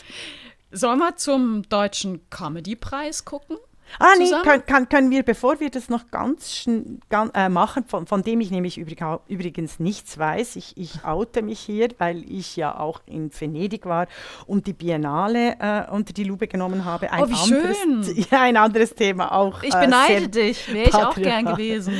Sollen 0.70 0.98
wir 0.98 1.16
zum 1.16 1.62
Deutschen 1.68 2.28
Comedy-Preis 2.30 3.24
gucken? 3.24 3.58
Ah, 3.98 4.12
nee, 4.18 4.30
können, 4.42 4.66
kann, 4.66 4.88
können 4.88 5.10
wir, 5.10 5.22
bevor 5.22 5.60
wir 5.60 5.70
das 5.70 5.88
noch 5.88 6.10
ganz, 6.10 6.68
ganz 7.08 7.30
äh, 7.34 7.48
machen, 7.48 7.84
von, 7.86 8.06
von 8.06 8.22
dem 8.22 8.40
ich 8.40 8.50
nämlich 8.50 8.78
übrigens 8.78 9.78
nichts 9.78 10.18
weiß, 10.18 10.56
ich, 10.56 10.76
ich 10.76 11.04
oute 11.04 11.42
mich 11.42 11.60
hier, 11.60 11.88
weil 11.98 12.28
ich 12.30 12.56
ja 12.56 12.78
auch 12.78 13.00
in 13.06 13.30
Venedig 13.32 13.86
war 13.86 14.08
und 14.46 14.66
die 14.66 14.72
Biennale 14.72 15.56
äh, 15.60 15.90
unter 15.90 16.12
die 16.12 16.24
Lupe 16.24 16.48
genommen 16.48 16.84
habe. 16.84 17.12
Ein, 17.12 17.22
oh, 17.22 17.28
wie 17.28 17.54
anderes, 17.54 17.78
schön. 17.78 18.26
Ja, 18.30 18.42
ein 18.42 18.56
anderes 18.56 18.94
Thema 18.94 19.32
auch. 19.32 19.62
Ich 19.62 19.74
äh, 19.74 19.80
beneide 19.80 20.28
dich, 20.28 20.72
wäre 20.72 20.88
ich 20.88 20.94
auch 20.94 21.14
gern 21.14 21.44
gewesen. 21.44 21.94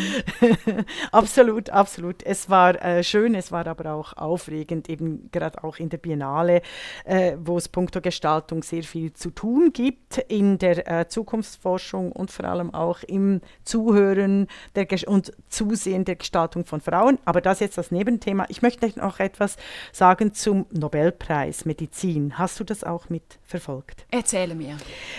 absolut, 1.13 1.71
absolut. 1.71 2.23
Es 2.25 2.51
war 2.51 2.83
äh, 2.83 3.05
schön, 3.05 3.35
es 3.35 3.53
war 3.53 3.67
aber 3.67 3.95
auch 3.95 4.17
aufregend, 4.17 4.89
eben 4.89 5.29
gerade 5.31 5.63
auch 5.63 5.77
in 5.77 5.91
der 5.91 5.99
Biennale, 5.99 6.63
äh, 7.05 7.37
wo 7.39 7.57
es 7.57 7.69
punkto 7.69 8.01
Gestaltung 8.01 8.63
sehr 8.63 8.83
viel 8.83 9.13
zu 9.13 9.31
tun 9.31 9.73
gibt 9.73 10.19
in 10.29 10.59
der 10.59 11.01
äh, 11.01 11.09
Zukunftsforschung 11.09 11.74
Forschung 11.75 12.13
und 12.13 12.31
vor 12.31 12.45
allem 12.45 12.73
auch 12.73 13.03
im 13.03 13.41
Zuhören 13.65 14.47
der 14.77 14.87
und 15.09 15.33
Zusehen 15.49 16.05
der 16.05 16.15
Gestaltung 16.15 16.65
von 16.65 16.81
Frauen. 16.81 17.19
Aber 17.25 17.41
das 17.41 17.59
jetzt 17.59 17.77
das 17.79 17.91
Nebenthema. 17.91 18.47
Ich 18.49 18.63
möchte 18.63 18.93
noch 18.97 19.19
etwas 19.19 19.57
sagen 19.91 20.35
zum 20.35 20.67
Nobelpreis 20.71 21.65
Medizin. 21.65 22.39
Hast 22.39 22.61
du 22.61 22.65
das 22.65 22.85
auch 22.85 23.09
mitverfolgt? 23.09 24.07
Erzähle 24.13 24.55
mir. 24.55 24.77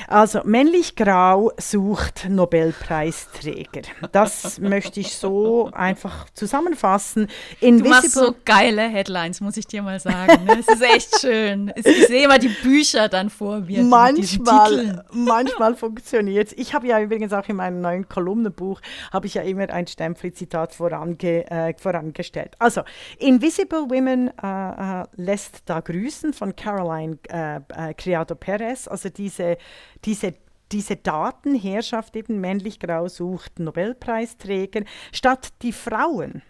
Also 0.07 0.41
männlich 0.45 0.95
grau 0.95 1.51
sucht 1.57 2.29
Nobelpreisträger. 2.29 3.81
Das 4.13 4.59
möchte 4.59 5.01
ich 5.01 5.17
so 5.17 5.69
einfach 5.73 6.29
zusammenfassen. 6.35 7.27
Invisible 7.59 7.83
du 7.83 7.89
machst 7.89 8.11
so 8.13 8.35
geile 8.45 8.83
Headlines, 8.83 9.41
muss 9.41 9.57
ich 9.57 9.67
dir 9.67 9.81
mal 9.81 9.99
sagen. 9.99 10.45
Ne? 10.45 10.59
Es 10.59 10.67
ist 10.73 10.81
echt 10.81 11.09
schön. 11.19 11.73
Ich 11.75 12.07
sehe 12.07 12.25
immer 12.25 12.39
die 12.39 12.55
Bücher 12.63 13.09
dann 13.09 13.29
vor 13.29 13.59
mir. 13.61 13.83
Manchmal, 13.83 15.03
manchmal 15.11 15.75
funktioniert 15.75 16.44
ich 16.53 16.73
habe 16.73 16.87
ja 16.87 16.99
übrigens 17.01 17.33
auch 17.33 17.47
in 17.47 17.55
meinem 17.57 17.81
neuen 17.81 18.07
Kolumnenbuch, 18.07 18.81
habe 19.11 19.27
ich 19.27 19.35
ja 19.35 19.41
immer 19.41 19.69
ein 19.69 19.87
Stempel-Zitat 19.87 20.73
vorange, 20.73 21.49
äh, 21.49 21.73
vorangestellt. 21.77 22.55
Also, 22.59 22.81
Invisible 23.19 23.89
Women 23.89 24.31
äh, 24.41 25.01
äh, 25.01 25.05
lässt 25.15 25.63
da 25.65 25.79
grüßen 25.79 26.33
von 26.33 26.55
Caroline 26.55 27.17
äh, 27.29 27.57
äh, 27.69 27.93
Criado 27.93 28.35
Perez, 28.35 28.87
also 28.87 29.09
diese, 29.09 29.57
diese 30.03 30.33
diese 30.71 30.95
Datenherrschaft 30.95 32.15
eben 32.15 32.41
männlich-grau 32.41 33.07
sucht 33.07 33.59
Nobelpreisträger, 33.59 34.83
statt 35.11 35.53
die 35.61 35.71
Frauen, 35.71 36.41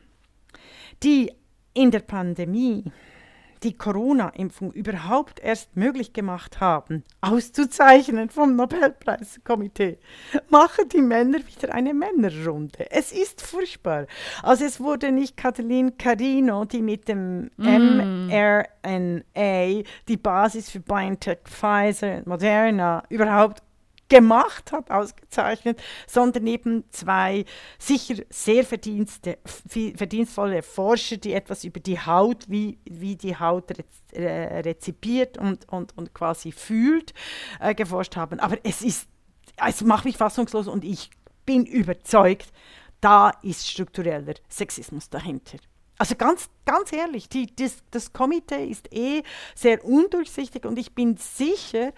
die 1.03 1.33
in 1.73 1.91
der 1.91 1.99
Pandemie 1.99 2.85
die 3.65 3.77
Corona-Impfung 3.77 4.71
überhaupt 4.71 5.39
erst 5.39 5.75
möglich 5.75 6.13
gemacht 6.13 6.59
haben, 6.61 7.03
auszuzeichnen 7.21 8.29
vom 8.29 8.55
Nobelpreiskomitee, 8.55 9.97
machen 10.49 10.87
die 10.89 11.01
Männer 11.01 11.39
wieder 11.39 11.73
eine 11.73 11.95
Männerrunde. 11.95 12.91
Es 12.91 13.11
ist 13.11 13.41
furchtbar. 13.41 14.05
Also 14.43 14.65
es 14.65 14.79
wurde 14.79 15.11
nicht 15.11 15.35
Kathleen 15.35 15.97
Carino, 15.97 16.65
die 16.65 16.83
mit 16.83 17.07
dem 17.07 17.49
mm. 17.57 18.27
mRNA 18.27 19.83
die 20.07 20.17
Basis 20.17 20.69
für 20.69 20.79
BioNTech, 20.79 21.39
Pfizer 21.45 22.17
und 22.17 22.27
Moderna 22.27 23.03
überhaupt 23.09 23.63
gemacht 24.07 24.71
hat, 24.71 24.91
ausgezeichnet, 24.91 25.81
sondern 26.07 26.45
eben 26.47 26.83
zwei 26.91 27.45
sicher 27.79 28.23
sehr 28.29 28.63
verdienstvolle 28.63 30.61
Forscher, 30.61 31.17
die 31.17 31.33
etwas 31.33 31.63
über 31.63 31.79
die 31.79 31.99
Haut, 31.99 32.47
wie, 32.47 32.77
wie 32.85 33.15
die 33.15 33.37
Haut 33.37 33.71
rezipiert 34.13 35.37
und, 35.37 35.67
und, 35.69 35.97
und 35.97 36.13
quasi 36.13 36.51
fühlt, 36.51 37.13
äh, 37.59 37.73
geforscht 37.73 38.15
haben. 38.15 38.39
Aber 38.39 38.57
es 38.63 38.81
ist, 38.81 39.07
es 39.57 39.81
macht 39.81 40.05
mich 40.05 40.17
fassungslos 40.17 40.67
und 40.67 40.85
ich 40.85 41.09
bin 41.45 41.65
überzeugt, 41.65 42.51
da 43.01 43.31
ist 43.41 43.69
struktureller 43.69 44.35
Sexismus 44.49 45.09
dahinter. 45.09 45.57
Also 45.97 46.15
ganz, 46.15 46.49
ganz 46.65 46.91
ehrlich, 46.91 47.29
die, 47.29 47.55
das, 47.55 47.77
das 47.91 48.11
Komitee 48.11 48.65
ist 48.65 48.91
eh 48.93 49.23
sehr 49.55 49.85
undurchsichtig 49.85 50.65
und 50.65 50.77
ich 50.77 50.93
bin 50.93 51.15
sicher, 51.17 51.93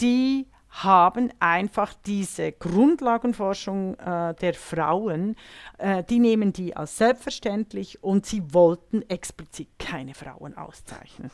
die 0.00 0.46
haben 0.70 1.30
einfach 1.40 1.94
diese 2.06 2.52
Grundlagenforschung 2.52 3.94
äh, 3.94 4.34
der 4.34 4.54
Frauen, 4.54 5.34
äh, 5.78 6.04
die 6.04 6.18
nehmen 6.18 6.52
die 6.52 6.76
als 6.76 6.98
selbstverständlich 6.98 8.02
und 8.02 8.26
sie 8.26 8.42
wollten 8.52 9.02
explizit 9.08 9.68
keine 9.78 10.14
Frauen 10.14 10.56
auszeichnen. 10.56 11.30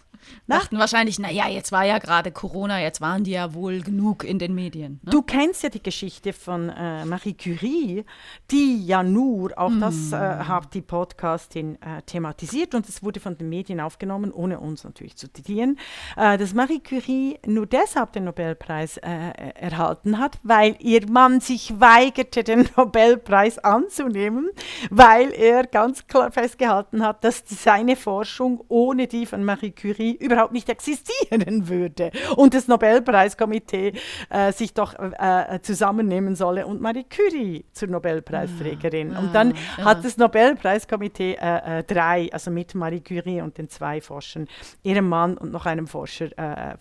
Dachten 0.46 0.78
wahrscheinlich, 0.78 1.18
naja, 1.18 1.48
jetzt 1.48 1.72
war 1.72 1.84
ja 1.84 1.98
gerade 1.98 2.30
Corona, 2.32 2.80
jetzt 2.80 3.00
waren 3.00 3.24
die 3.24 3.32
ja 3.32 3.52
wohl 3.54 3.80
genug 3.80 4.24
in 4.24 4.38
den 4.38 4.54
Medien. 4.54 5.00
Ne? 5.02 5.10
Du 5.10 5.22
kennst 5.22 5.62
ja 5.62 5.68
die 5.68 5.82
Geschichte 5.82 6.32
von 6.32 6.70
äh, 6.70 7.04
Marie 7.04 7.34
Curie, 7.34 8.04
die 8.50 8.86
ja 8.86 9.02
nur, 9.02 9.58
auch 9.58 9.70
mm. 9.70 9.80
das 9.80 10.12
äh, 10.12 10.16
hat 10.16 10.72
die 10.74 10.82
Podcastin 10.82 11.80
äh, 11.82 12.02
thematisiert 12.06 12.74
und 12.74 12.88
es 12.88 13.02
wurde 13.02 13.20
von 13.20 13.36
den 13.36 13.48
Medien 13.48 13.80
aufgenommen, 13.80 14.32
ohne 14.32 14.60
uns 14.60 14.84
natürlich 14.84 15.16
zu 15.16 15.30
zitieren, 15.32 15.78
äh, 16.16 16.38
dass 16.38 16.54
Marie 16.54 16.80
Curie 16.80 17.38
nur 17.46 17.66
deshalb 17.66 18.12
den 18.12 18.24
Nobelpreis 18.24 18.96
äh, 18.98 19.23
erhalten 19.54 20.18
hat, 20.18 20.38
weil 20.42 20.76
ihr 20.80 21.08
Mann 21.08 21.40
sich 21.40 21.80
weigerte, 21.80 22.44
den 22.44 22.68
Nobelpreis 22.76 23.58
anzunehmen, 23.58 24.50
weil 24.90 25.32
er 25.32 25.66
ganz 25.66 26.06
klar 26.06 26.30
festgehalten 26.30 27.04
hat, 27.04 27.24
dass 27.24 27.42
seine 27.46 27.96
Forschung 27.96 28.64
ohne 28.68 29.06
die 29.06 29.26
von 29.26 29.44
Marie 29.44 29.72
Curie 29.72 30.16
überhaupt 30.20 30.52
nicht 30.52 30.68
existieren 30.68 31.68
würde 31.68 32.10
und 32.36 32.54
das 32.54 32.68
Nobelpreiskomitee 32.68 33.92
äh, 34.30 34.52
sich 34.52 34.74
doch 34.74 34.94
äh, 34.98 35.60
zusammennehmen 35.62 36.36
solle 36.36 36.66
und 36.66 36.80
Marie 36.80 37.04
Curie 37.04 37.64
zur 37.72 37.88
Nobelpreisträgerin. 37.88 39.12
Ja, 39.12 39.18
und 39.18 39.34
dann 39.34 39.54
ja. 39.78 39.84
hat 39.84 40.04
das 40.04 40.16
Nobelpreiskomitee 40.16 41.34
äh, 41.40 41.78
äh, 41.78 41.84
drei, 41.84 42.28
also 42.32 42.50
mit 42.50 42.74
Marie 42.74 43.00
Curie 43.00 43.40
und 43.40 43.58
den 43.58 43.68
zwei 43.68 44.00
Forschern, 44.00 44.48
ihrem 44.82 45.08
Mann 45.08 45.36
und 45.36 45.52
noch 45.52 45.66
einem 45.66 45.86
Forscher 45.86 46.26
äh, 46.36 46.76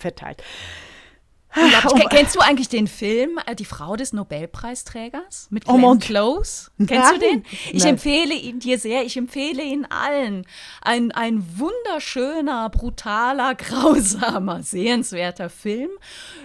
verteilt. 1.54 2.06
Oh, 2.06 2.08
kennst 2.10 2.36
du 2.36 2.40
eigentlich 2.40 2.70
den 2.70 2.88
Film 2.88 3.40
äh, 3.46 3.56
Die 3.56 3.66
Frau 3.66 3.96
des 3.96 4.14
Nobelpreisträgers 4.14 5.48
mit 5.50 5.68
oh 5.68 5.74
Glenn 5.74 5.86
oh 5.86 5.96
Close? 5.98 6.72
Kennst 6.78 6.90
Nein. 6.90 7.14
du 7.14 7.20
den? 7.20 7.46
Ich 7.72 7.84
Nein. 7.84 7.94
empfehle 7.94 8.34
ihn 8.34 8.60
dir 8.60 8.80
sehr, 8.80 9.04
ich 9.04 9.18
empfehle 9.18 9.64
ihn 9.64 9.86
allen. 9.86 10.46
Ein, 10.82 11.12
ein 11.12 11.46
wunderschöner, 11.58 12.70
brutaler, 12.70 13.56
grausamer, 13.56 14.64
sehenswerter 14.64 15.50
Film 15.50 15.92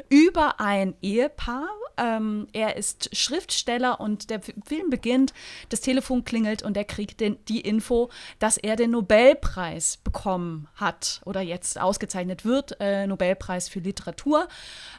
über 0.08 0.60
ein 0.60 0.94
Ehepaar, 1.00 1.68
Ähm, 1.98 2.46
er 2.52 2.76
ist 2.76 3.14
Schriftsteller 3.16 4.00
und 4.00 4.30
der 4.30 4.40
Film 4.40 4.90
beginnt, 4.90 5.32
das 5.68 5.80
Telefon 5.80 6.24
klingelt 6.24 6.62
und 6.62 6.76
er 6.76 6.84
kriegt 6.84 7.20
den, 7.20 7.36
die 7.48 7.60
Info, 7.60 8.10
dass 8.38 8.56
er 8.56 8.76
den 8.76 8.92
Nobelpreis 8.92 9.98
bekommen 9.98 10.68
hat 10.74 11.20
oder 11.24 11.40
jetzt 11.40 11.80
ausgezeichnet 11.80 12.44
wird, 12.44 12.76
äh, 12.80 13.06
Nobelpreis 13.06 13.68
für 13.68 13.80
Literatur. 13.80 14.48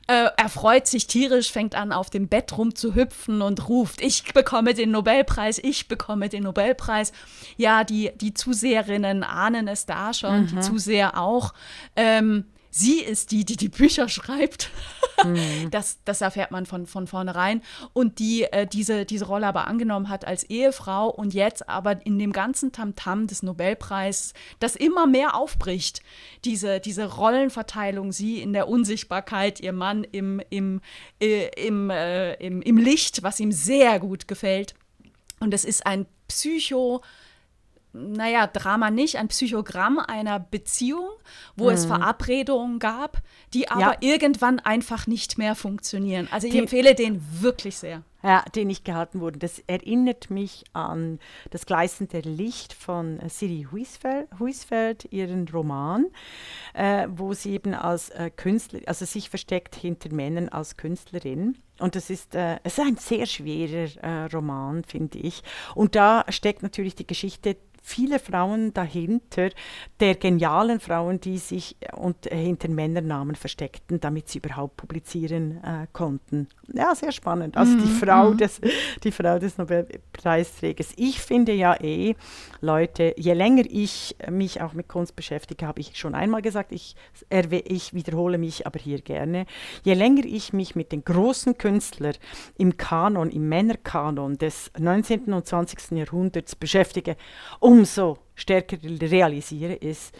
Äh, 0.07 0.29
er 0.35 0.49
freut 0.49 0.87
sich 0.87 1.07
tierisch, 1.07 1.51
fängt 1.51 1.75
an, 1.75 1.91
auf 1.91 2.09
dem 2.09 2.27
Bett 2.27 2.57
rumzuhüpfen 2.57 3.41
und 3.41 3.69
ruft, 3.69 4.01
ich 4.01 4.33
bekomme 4.33 4.73
den 4.73 4.91
Nobelpreis, 4.91 5.59
ich 5.59 5.87
bekomme 5.87 6.29
den 6.29 6.43
Nobelpreis. 6.43 7.11
Ja, 7.57 7.83
die, 7.83 8.11
die 8.15 8.33
Zuseherinnen 8.33 9.23
ahnen 9.23 9.67
es 9.67 9.85
da 9.85 10.13
schon, 10.13 10.41
mhm. 10.41 10.47
die 10.47 10.59
Zuseher 10.59 11.17
auch. 11.17 11.53
Ähm, 11.95 12.45
sie 12.69 12.99
ist 13.01 13.31
die, 13.31 13.45
die 13.45 13.57
die 13.57 13.69
Bücher 13.69 14.09
schreibt. 14.09 14.69
Mhm. 15.23 15.39
Das, 15.71 15.99
das 16.05 16.21
erfährt 16.21 16.51
man 16.51 16.65
von, 16.65 16.85
von 16.85 17.05
vornherein. 17.05 17.61
Und 17.93 18.19
die 18.19 18.43
äh, 18.43 18.65
diese, 18.65 19.05
diese 19.05 19.25
Rolle 19.25 19.47
aber 19.47 19.67
angenommen 19.67 20.09
hat 20.09 20.25
als 20.25 20.43
Ehefrau 20.43 21.09
und 21.09 21.33
jetzt 21.33 21.67
aber 21.67 22.05
in 22.05 22.17
dem 22.17 22.31
ganzen 22.31 22.71
Tamtam 22.71 23.21
-Tam 23.21 23.27
des 23.27 23.43
Nobelpreises, 23.43 24.33
das 24.59 24.75
immer 24.75 25.07
mehr 25.07 25.35
aufbricht. 25.35 26.01
Diese, 26.45 26.79
diese 26.79 27.05
Rollenverteilung, 27.05 28.11
sie 28.11 28.41
in 28.41 28.53
der 28.53 28.67
Unsichtbarkeit, 28.67 29.59
ihr 29.59 29.73
Mann 29.73 30.05
im, 30.05 30.41
im, 30.49 30.81
äh, 31.21 31.49
im, 31.65 31.89
äh, 31.89 32.33
im, 32.35 32.61
im 32.61 32.77
Licht, 32.77 33.21
was 33.21 33.39
ihm 33.39 33.51
sehr 33.51 33.99
gut 33.99 34.27
gefällt. 34.27 34.73
Und 35.39 35.53
es 35.53 35.65
ist 35.65 35.85
ein 35.85 36.05
Psycho- 36.27 37.01
naja, 37.93 38.47
Drama 38.47 38.91
nicht, 38.91 39.17
ein 39.17 39.29
Psychogramm 39.29 39.99
einer 39.99 40.39
Beziehung, 40.39 41.09
wo 41.55 41.65
mhm. 41.65 41.71
es 41.71 41.85
Verabredungen 41.85 42.79
gab, 42.79 43.21
die 43.53 43.69
aber 43.69 43.81
ja. 43.81 43.97
irgendwann 44.01 44.59
einfach 44.59 45.07
nicht 45.07 45.37
mehr 45.37 45.55
funktionieren. 45.55 46.27
Also 46.31 46.47
ich 46.47 46.53
die, 46.53 46.59
empfehle 46.59 46.93
den 46.93 47.21
wirklich 47.41 47.77
sehr. 47.77 48.03
Ja, 48.21 48.43
den 48.53 48.67
nicht 48.67 48.83
gehalten 48.83 49.21
wurde. 49.21 49.39
Das 49.39 49.59
erinnert 49.59 50.29
mich 50.29 50.65
an 50.73 51.19
das 51.51 51.65
gleißende 51.65 52.19
Licht 52.19 52.73
von 52.73 53.17
Siri 53.29 53.65
Huisfeld, 53.71 54.27
Huisfeld 54.39 55.07
ihren 55.11 55.47
Roman, 55.47 56.05
äh, 56.73 57.07
wo 57.09 57.33
sie 57.33 57.53
eben 57.53 57.73
als 57.73 58.09
äh, 58.09 58.29
Künstler, 58.29 58.81
also 58.87 59.05
sich 59.05 59.29
versteckt 59.29 59.75
hinter 59.75 60.13
Männern 60.13 60.49
als 60.49 60.75
Künstlerin. 60.75 61.59
Und 61.79 61.95
das 61.95 62.09
ist, 62.09 62.35
äh, 62.35 62.57
es 62.63 62.77
ist 62.77 62.85
ein 62.85 62.97
sehr 62.97 63.25
schwerer 63.25 63.87
äh, 64.03 64.25
Roman, 64.25 64.83
finde 64.83 65.17
ich. 65.19 65.41
Und 65.73 65.95
da 65.95 66.25
steckt 66.27 66.61
natürlich 66.61 66.95
die 66.95 67.07
Geschichte 67.07 67.55
viele 67.81 68.19
Frauen 68.19 68.73
dahinter, 68.73 69.49
der 69.99 70.15
genialen 70.15 70.79
Frauen, 70.79 71.19
die 71.19 71.37
sich 71.37 71.75
und, 71.93 72.31
äh, 72.31 72.35
hinter 72.35 72.69
Männernamen 72.69 73.35
versteckten, 73.35 73.99
damit 73.99 74.29
sie 74.29 74.39
überhaupt 74.39 74.77
publizieren 74.77 75.63
äh, 75.63 75.87
konnten. 75.93 76.47
Ja, 76.73 76.93
sehr 76.95 77.11
spannend. 77.11 77.57
Also 77.57 77.73
mm, 77.73 77.81
die, 77.81 77.87
Frau 77.87 78.31
mm. 78.31 78.37
des, 78.37 78.61
die 79.03 79.11
Frau 79.11 79.39
des 79.39 79.57
Nobelpreisträgers. 79.57 80.93
Ich 80.97 81.19
finde 81.19 81.53
ja 81.53 81.75
eh, 81.81 82.15
Leute, 82.61 83.13
je 83.17 83.33
länger 83.33 83.63
ich 83.69 84.15
mich 84.29 84.61
auch 84.61 84.73
mit 84.73 84.87
Kunst 84.87 85.15
beschäftige, 85.15 85.65
habe 85.65 85.79
ich 85.79 85.97
schon 85.97 86.15
einmal 86.15 86.41
gesagt, 86.41 86.71
ich, 86.71 86.95
ich 87.29 87.93
wiederhole 87.93 88.37
mich 88.37 88.67
aber 88.67 88.79
hier 88.79 89.01
gerne, 89.01 89.45
je 89.83 89.93
länger 89.93 90.25
ich 90.25 90.53
mich 90.53 90.75
mit 90.75 90.91
den 90.91 91.03
großen 91.03 91.57
Künstlern 91.57 92.13
im 92.57 92.77
Kanon, 92.77 93.29
im 93.31 93.49
Männerkanon 93.49 94.37
des 94.37 94.71
19. 94.77 95.33
und 95.33 95.45
20. 95.45 95.91
Jahrhunderts 95.91 96.55
beschäftige, 96.55 97.15
umso 97.69 98.17
stärker 98.33 98.77
realisiere, 98.83 99.73
ist, 99.73 100.15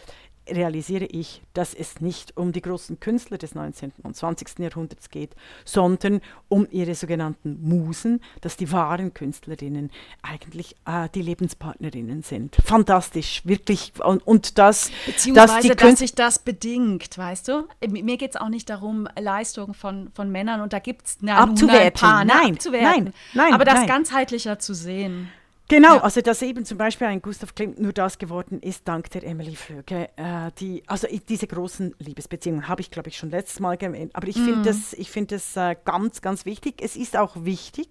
realisiere 0.48 1.06
ich, 1.06 1.42
dass 1.54 1.74
es 1.74 2.00
nicht 2.00 2.38
um 2.38 2.52
die 2.52 2.62
großen 2.62 3.00
Künstler 3.00 3.40
des 3.40 3.56
19. 3.56 3.92
und 4.04 4.16
20. 4.16 4.60
Jahrhunderts 4.60 5.10
geht, 5.10 5.36
sondern 5.66 6.22
um 6.48 6.68
ihre 6.70 6.94
sogenannten 6.94 7.60
Musen, 7.62 8.22
dass 8.42 8.56
die 8.56 8.72
wahren 8.72 9.16
Künstlerinnen 9.16 9.90
eigentlich 10.22 10.76
äh, 10.86 11.10
die 11.14 11.24
Lebenspartnerinnen 11.24 12.22
sind. 12.22 12.56
Fantastisch, 12.64 13.42
wirklich. 13.46 13.94
Und, 14.04 14.26
und 14.28 14.60
das, 14.60 14.92
Beziehungsweise, 15.08 15.70
dass, 15.70 15.78
dass 15.78 16.00
sich 16.00 16.14
das 16.14 16.40
bedingt, 16.40 17.18
weißt 17.18 17.48
du? 17.48 17.68
Mir 17.88 18.18
geht 18.18 18.32
es 18.32 18.36
auch 18.36 18.50
nicht 18.50 18.70
darum, 18.70 19.08
Leistungen 19.20 19.74
von, 19.74 20.12
von 20.14 20.32
Männern, 20.32 20.62
und 20.62 20.72
da 20.74 20.80
gibt 20.80 21.08
es 21.08 21.18
abzuwerten. 21.28 21.80
Ein 21.80 21.94
paar, 21.94 22.26
ne, 22.26 22.34
nein, 22.34 22.54
abzuwerten. 22.54 23.04
Nein, 23.06 23.14
nein, 23.34 23.54
aber 23.54 23.66
das 23.66 23.76
nein. 23.76 23.88
ganzheitlicher 23.88 24.60
zu 24.60 24.76
sehen. 24.76 25.30
Genau, 25.70 25.98
ja. 25.98 26.04
also 26.04 26.22
dass 26.22 26.42
eben 26.42 26.66
zum 26.66 26.80
Beispiel 26.80 27.06
ein 27.08 27.22
Gustav 27.22 27.54
Klimt 27.54 27.80
nur 27.80 27.94
das 27.94 28.18
geworden 28.18 28.60
ist, 28.60 28.88
dank 28.88 29.12
der 29.12 29.24
Emily 29.24 29.56
Flöge. 29.56 30.10
Äh, 30.16 30.52
die, 30.60 30.84
also 30.88 31.08
diese 31.08 31.46
großen 31.46 31.96
Liebesbeziehungen 32.00 32.68
habe 32.68 32.82
ich, 32.82 32.90
glaube 32.90 33.10
ich, 33.10 33.18
schon 33.18 33.30
letztes 33.30 33.60
Mal 33.60 33.76
erwähnt. 33.76 34.16
Aber 34.16 34.28
ich 34.28 34.36
mhm. 34.38 34.46
finde 34.46 34.62
das, 34.64 34.94
ich 34.94 35.12
find 35.12 35.32
das 35.32 35.56
äh, 35.56 35.76
ganz, 35.86 36.22
ganz 36.22 36.46
wichtig. 36.46 36.82
Es 36.82 36.96
ist 36.96 37.16
auch 37.16 37.36
wichtig 37.46 37.90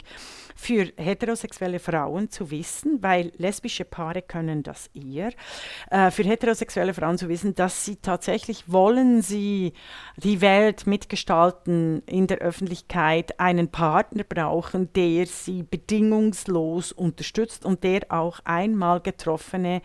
für 0.60 0.92
heterosexuelle 0.96 1.78
Frauen 1.78 2.30
zu 2.30 2.50
wissen, 2.50 3.00
weil 3.00 3.30
lesbische 3.38 3.84
Paare 3.84 4.22
können 4.22 4.64
das 4.64 4.90
eher, 4.92 5.30
äh, 5.88 6.10
für 6.10 6.24
heterosexuelle 6.24 6.92
Frauen 6.94 7.16
zu 7.16 7.28
wissen, 7.28 7.54
dass 7.54 7.84
sie 7.84 7.96
tatsächlich 7.96 8.64
wollen 8.66 9.22
sie 9.22 9.72
die 10.16 10.40
Welt 10.40 10.88
mitgestalten 10.88 12.02
in 12.06 12.26
der 12.26 12.38
Öffentlichkeit, 12.38 13.38
einen 13.38 13.68
Partner 13.68 14.24
brauchen, 14.24 14.92
der 14.94 15.26
sie 15.26 15.62
bedingungslos 15.62 16.90
unterstützt 16.90 17.64
und 17.64 17.84
der 17.84 18.00
auch 18.08 18.40
einmal 18.44 19.00
getroffene 19.00 19.80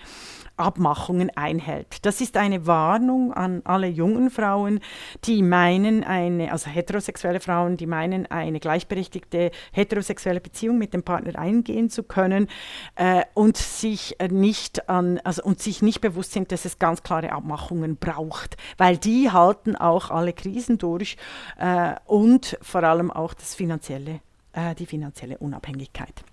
Abmachungen 0.58 1.32
einhält. 1.36 2.06
Das 2.06 2.22
ist 2.22 2.38
eine 2.38 2.68
Warnung 2.68 3.34
an 3.34 3.62
alle 3.66 3.88
jungen 3.88 4.30
Frauen, 4.30 4.80
die 5.26 5.42
meinen, 5.42 6.04
eine, 6.04 6.52
also 6.52 6.70
heterosexuelle 6.70 7.39
Frauen, 7.39 7.78
die 7.78 7.88
meinen, 7.88 8.30
eine 8.30 8.60
gleichberechtigte 8.60 9.52
heterosexuelle 9.72 10.42
Beziehung 10.42 10.78
mit 10.78 10.94
dem 10.94 11.04
Partner 11.04 11.38
eingehen 11.39 11.89
zu 11.89 12.04
können 12.04 12.48
äh, 12.96 13.24
und 13.34 13.58
sich 13.58 14.16
nicht 14.32 14.89
an, 14.89 15.20
also 15.24 15.44
und 15.44 15.60
sich 15.60 15.82
nicht 15.82 16.02
bewusst 16.02 16.34
sind, 16.34 16.52
dass 16.52 16.66
es 16.66 16.80
ganz 16.80 17.04
klare 17.04 17.32
Abmachungen 17.32 17.98
braucht, 17.98 18.58
weil 18.78 18.98
die 18.98 19.32
halten 19.32 19.76
auch 19.76 20.12
alle 20.12 20.34
Krisen 20.34 20.78
durch 20.78 21.18
äh, 21.58 21.96
und 22.06 22.58
vor 22.62 22.84
allem 22.84 23.12
auch 23.12 23.34
das 23.34 23.56
finanzielle, 23.56 24.20
äh, 24.54 24.76
die 24.76 24.86
finanzielle 24.86 25.38
Unabhängigkeit. 25.39 26.24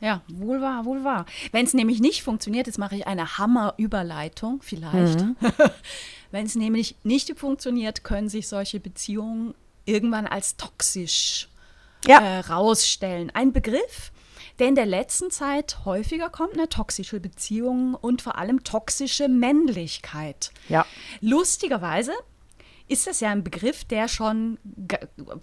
Ja, 0.00 0.20
wohl 0.28 0.60
wahr, 0.60 0.84
wohl 0.84 1.04
wahr. 1.04 1.24
Wenn 1.52 1.64
es 1.64 1.72
nämlich 1.72 2.00
nicht 2.00 2.22
funktioniert, 2.22 2.66
jetzt 2.66 2.78
mache 2.78 2.96
ich 2.96 3.06
eine 3.06 3.38
Hammerüberleitung 3.38 4.60
vielleicht. 4.62 5.20
Mhm. 5.20 5.36
Wenn 6.30 6.44
es 6.44 6.54
nämlich 6.54 6.96
nicht 7.02 7.38
funktioniert, 7.38 8.04
können 8.04 8.28
sich 8.28 8.48
solche 8.48 8.78
Beziehungen 8.78 9.54
irgendwann 9.86 10.26
als 10.26 10.56
toxisch 10.56 11.48
ja. 12.06 12.18
äh, 12.20 12.40
rausstellen. 12.40 13.30
Ein 13.32 13.52
Begriff, 13.52 14.12
der 14.58 14.68
in 14.68 14.74
der 14.74 14.86
letzten 14.86 15.30
Zeit 15.30 15.84
häufiger 15.84 16.28
kommt, 16.28 16.54
eine 16.54 16.68
toxische 16.68 17.20
Beziehung 17.20 17.94
und 17.94 18.20
vor 18.20 18.36
allem 18.36 18.64
toxische 18.64 19.28
Männlichkeit. 19.28 20.50
Ja. 20.68 20.84
Lustigerweise 21.20 22.12
ist 22.88 23.06
das 23.06 23.20
ja 23.20 23.30
ein 23.30 23.42
Begriff, 23.42 23.84
der 23.84 24.08
schon 24.08 24.58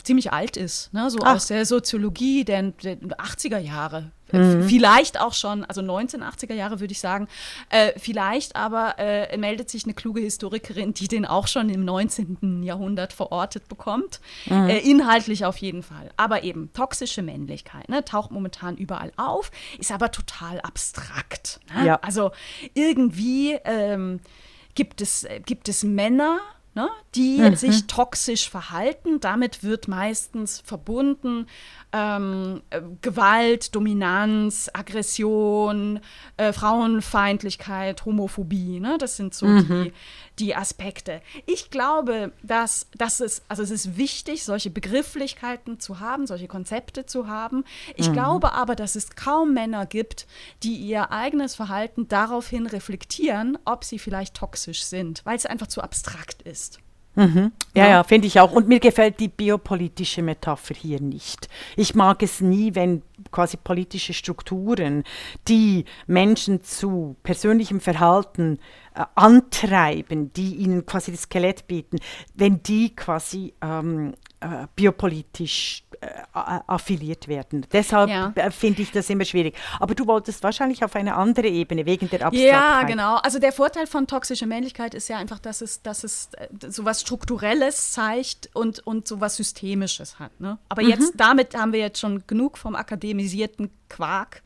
ziemlich 0.03 0.31
alt 0.31 0.55
ist, 0.57 0.93
ne? 0.93 1.09
so 1.09 1.19
Ach. 1.23 1.35
aus 1.35 1.47
der 1.47 1.65
Soziologie 1.65 2.45
der, 2.45 2.61
der 2.63 2.97
80er 2.99 3.57
Jahre. 3.57 4.11
Äh, 4.31 4.37
mhm. 4.37 4.63
Vielleicht 4.63 5.19
auch 5.19 5.33
schon, 5.33 5.63
also 5.65 5.81
1980er 5.81 6.53
Jahre 6.53 6.79
würde 6.79 6.91
ich 6.91 6.99
sagen. 6.99 7.27
Äh, 7.69 7.91
vielleicht 7.97 8.55
aber 8.55 8.95
äh, 8.97 9.37
meldet 9.37 9.69
sich 9.69 9.83
eine 9.83 9.93
kluge 9.93 10.21
Historikerin, 10.21 10.93
die 10.93 11.07
den 11.07 11.25
auch 11.25 11.47
schon 11.47 11.69
im 11.69 11.85
19. 11.85 12.63
Jahrhundert 12.63 13.13
verortet 13.13 13.67
bekommt. 13.67 14.21
Mhm. 14.45 14.69
Äh, 14.69 14.79
inhaltlich 14.79 15.45
auf 15.45 15.57
jeden 15.57 15.83
Fall. 15.83 16.09
Aber 16.17 16.43
eben 16.43 16.71
toxische 16.73 17.21
Männlichkeit 17.21 17.89
ne, 17.89 18.03
taucht 18.03 18.31
momentan 18.31 18.77
überall 18.77 19.11
auf, 19.17 19.51
ist 19.77 19.91
aber 19.91 20.11
total 20.11 20.61
abstrakt. 20.61 21.59
Ne? 21.75 21.87
Ja. 21.87 21.99
Also 22.01 22.31
irgendwie 22.73 23.59
ähm, 23.65 24.19
gibt, 24.75 25.01
es, 25.01 25.25
äh, 25.25 25.41
gibt 25.45 25.69
es 25.69 25.83
Männer, 25.83 26.39
ne, 26.75 26.89
die 27.15 27.39
mhm. 27.39 27.55
sich 27.55 27.87
toxisch 27.87 28.49
verhalten. 28.49 29.19
Damit 29.19 29.63
wird 29.63 29.87
meistens 29.87 30.61
verbunden 30.61 31.47
ähm, 31.91 32.61
äh, 32.71 32.81
Gewalt, 33.01 33.75
Dominanz, 33.75 34.69
Aggression, 34.73 35.99
äh, 36.37 36.51
Frauenfeindlichkeit, 36.51 38.05
Homophobie. 38.05 38.79
Ne? 38.79 38.97
Das 38.99 39.15
sind 39.15 39.35
so 39.35 39.45
mhm. 39.45 39.67
die, 39.85 39.93
die 40.39 40.55
Aspekte. 40.55 41.21
Ich 41.45 41.69
glaube, 41.69 42.31
dass, 42.41 42.87
dass 42.97 43.19
es, 43.19 43.43
also 43.47 43.63
es 43.63 43.71
ist 43.71 43.97
wichtig, 43.97 44.43
solche 44.43 44.69
Begrifflichkeiten 44.69 45.79
zu 45.79 45.99
haben, 45.99 46.25
solche 46.27 46.47
Konzepte 46.47 47.05
zu 47.05 47.27
haben. 47.27 47.63
Ich 47.95 48.09
mhm. 48.09 48.13
glaube 48.13 48.53
aber, 48.53 48.75
dass 48.75 48.95
es 48.95 49.15
kaum 49.15 49.53
Männer 49.53 49.85
gibt, 49.85 50.27
die 50.63 50.75
ihr 50.75 51.11
eigenes 51.11 51.55
Verhalten 51.55 52.07
daraufhin 52.07 52.67
reflektieren, 52.67 53.57
ob 53.65 53.83
sie 53.83 53.99
vielleicht 53.99 54.35
toxisch 54.35 54.83
sind, 54.83 55.21
weil 55.25 55.37
es 55.37 55.45
einfach 55.45 55.67
zu 55.67 55.81
abstrakt 55.81 56.41
ist. 56.43 56.79
Mhm. 57.15 57.51
Ja, 57.75 57.85
ja, 57.85 57.89
ja 57.89 58.03
finde 58.03 58.27
ich 58.27 58.39
auch. 58.39 58.51
Und 58.51 58.67
mir 58.67 58.79
gefällt 58.79 59.19
die 59.19 59.27
biopolitische 59.27 60.21
Metapher 60.21 60.73
hier 60.75 60.99
nicht. 60.99 61.47
Ich 61.75 61.95
mag 61.95 62.23
es 62.23 62.41
nie, 62.41 62.75
wenn 62.75 63.03
quasi 63.31 63.57
politische 63.57 64.13
Strukturen, 64.13 65.03
die 65.47 65.85
Menschen 66.07 66.63
zu 66.63 67.15
persönlichem 67.23 67.79
Verhalten 67.79 68.59
äh, 68.95 69.03
antreiben, 69.15 70.33
die 70.33 70.55
ihnen 70.55 70.85
quasi 70.85 71.11
das 71.11 71.23
Skelett 71.23 71.67
bieten, 71.67 71.97
wenn 72.33 72.61
die 72.63 72.95
quasi 72.95 73.53
ähm, 73.61 74.13
äh, 74.13 74.32
biopolitisch 74.75 75.83
äh, 76.01 76.07
affiliiert 76.33 77.27
werden. 77.27 77.65
Deshalb 77.71 78.09
ja. 78.09 78.33
Äh, 78.35 78.51
finde 78.51 78.81
ich 78.81 78.91
das 78.91 79.09
immer 79.09 79.25
schwierig. 79.25 79.55
Aber 79.79 79.95
du 79.95 80.05
wolltest 80.07 80.43
wahrscheinlich 80.43 80.83
auf 80.83 80.95
eine 80.95 81.15
andere 81.15 81.47
Ebene, 81.47 81.85
wegen 81.85 82.09
der 82.09 82.25
Abstraktheit. 82.25 82.51
Ja, 82.51 82.83
genau. 82.83 83.15
Also 83.17 83.39
der 83.39 83.51
Vorteil 83.51 83.87
von 83.87 84.07
toxischer 84.07 84.45
Männlichkeit 84.45 84.93
ist 84.93 85.07
ja 85.07 85.17
einfach, 85.17 85.39
dass 85.39 85.61
es, 85.61 85.81
dass 85.81 86.03
es 86.03 86.29
äh, 86.33 86.47
so 86.69 86.85
was 86.85 87.01
Strukturelles 87.01 87.91
zeigt 87.91 88.49
und, 88.53 88.85
und 88.85 89.07
so 89.07 89.21
was 89.21 89.37
Systemisches 89.37 90.19
hat. 90.19 90.39
Ne? 90.39 90.57
Aber 90.69 90.83
mhm. 90.83 90.89
jetzt, 90.89 91.13
damit 91.15 91.55
haben 91.55 91.73
wir 91.73 91.79
jetzt 91.79 91.99
schon 91.99 92.23
genug 92.27 92.57
vom 92.57 92.75
akademisierten 92.75 93.69
Quark. 93.93 94.41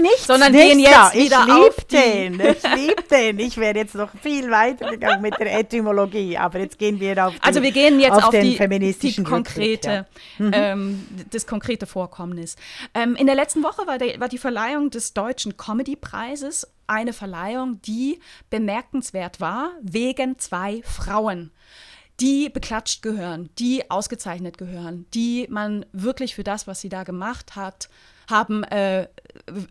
Nichts, 0.00 0.26
sondern 0.26 0.52
nichts 0.52 0.68
gehen 0.68 0.78
jetzt 0.80 0.92
da. 0.92 1.14
wieder 1.14 1.44
ich 1.46 1.52
auf 1.52 1.84
den. 1.84 2.40
Ich 2.40 2.62
liebe 2.74 3.02
den. 3.10 3.38
Ich 3.38 3.56
wäre 3.56 3.76
jetzt 3.76 3.94
noch 3.94 4.10
viel 4.20 4.50
weiter 4.50 4.90
gegangen 4.90 5.22
mit 5.22 5.38
der 5.38 5.58
Etymologie, 5.58 6.36
aber 6.36 6.58
jetzt 6.58 6.78
gehen 6.78 6.98
wir 7.00 7.26
auf 7.26 7.34
die, 7.34 7.42
Also 7.42 7.62
wir 7.62 7.70
gehen 7.70 8.00
jetzt 8.00 8.12
auf, 8.12 8.24
auf 8.24 8.30
die, 8.30 8.58
die 9.00 9.22
konkrete, 9.22 9.90
ja. 9.90 10.06
mhm. 10.44 10.50
ähm, 10.52 11.06
das 11.30 11.46
konkrete 11.46 11.86
Vorkommnis. 11.86 12.56
Ähm, 12.94 13.14
in 13.16 13.26
der 13.26 13.36
letzten 13.36 13.62
Woche 13.62 13.86
war, 13.86 13.98
der, 13.98 14.18
war 14.18 14.28
die 14.28 14.38
Verleihung 14.38 14.90
des 14.90 15.14
Deutschen 15.14 15.56
Comedy-Preises 15.56 16.66
eine 16.88 17.12
Verleihung, 17.12 17.80
die 17.82 18.20
bemerkenswert 18.50 19.40
war 19.40 19.70
wegen 19.80 20.38
zwei 20.38 20.82
Frauen 20.84 21.52
die 22.20 22.48
beklatscht 22.48 23.02
gehören, 23.02 23.50
die 23.58 23.90
ausgezeichnet 23.90 24.58
gehören, 24.58 25.06
die 25.12 25.46
man 25.50 25.84
wirklich 25.92 26.34
für 26.34 26.44
das, 26.44 26.66
was 26.66 26.80
sie 26.80 26.88
da 26.88 27.04
gemacht 27.04 27.56
hat, 27.56 27.88
haben, 28.28 28.64
äh, 28.64 29.08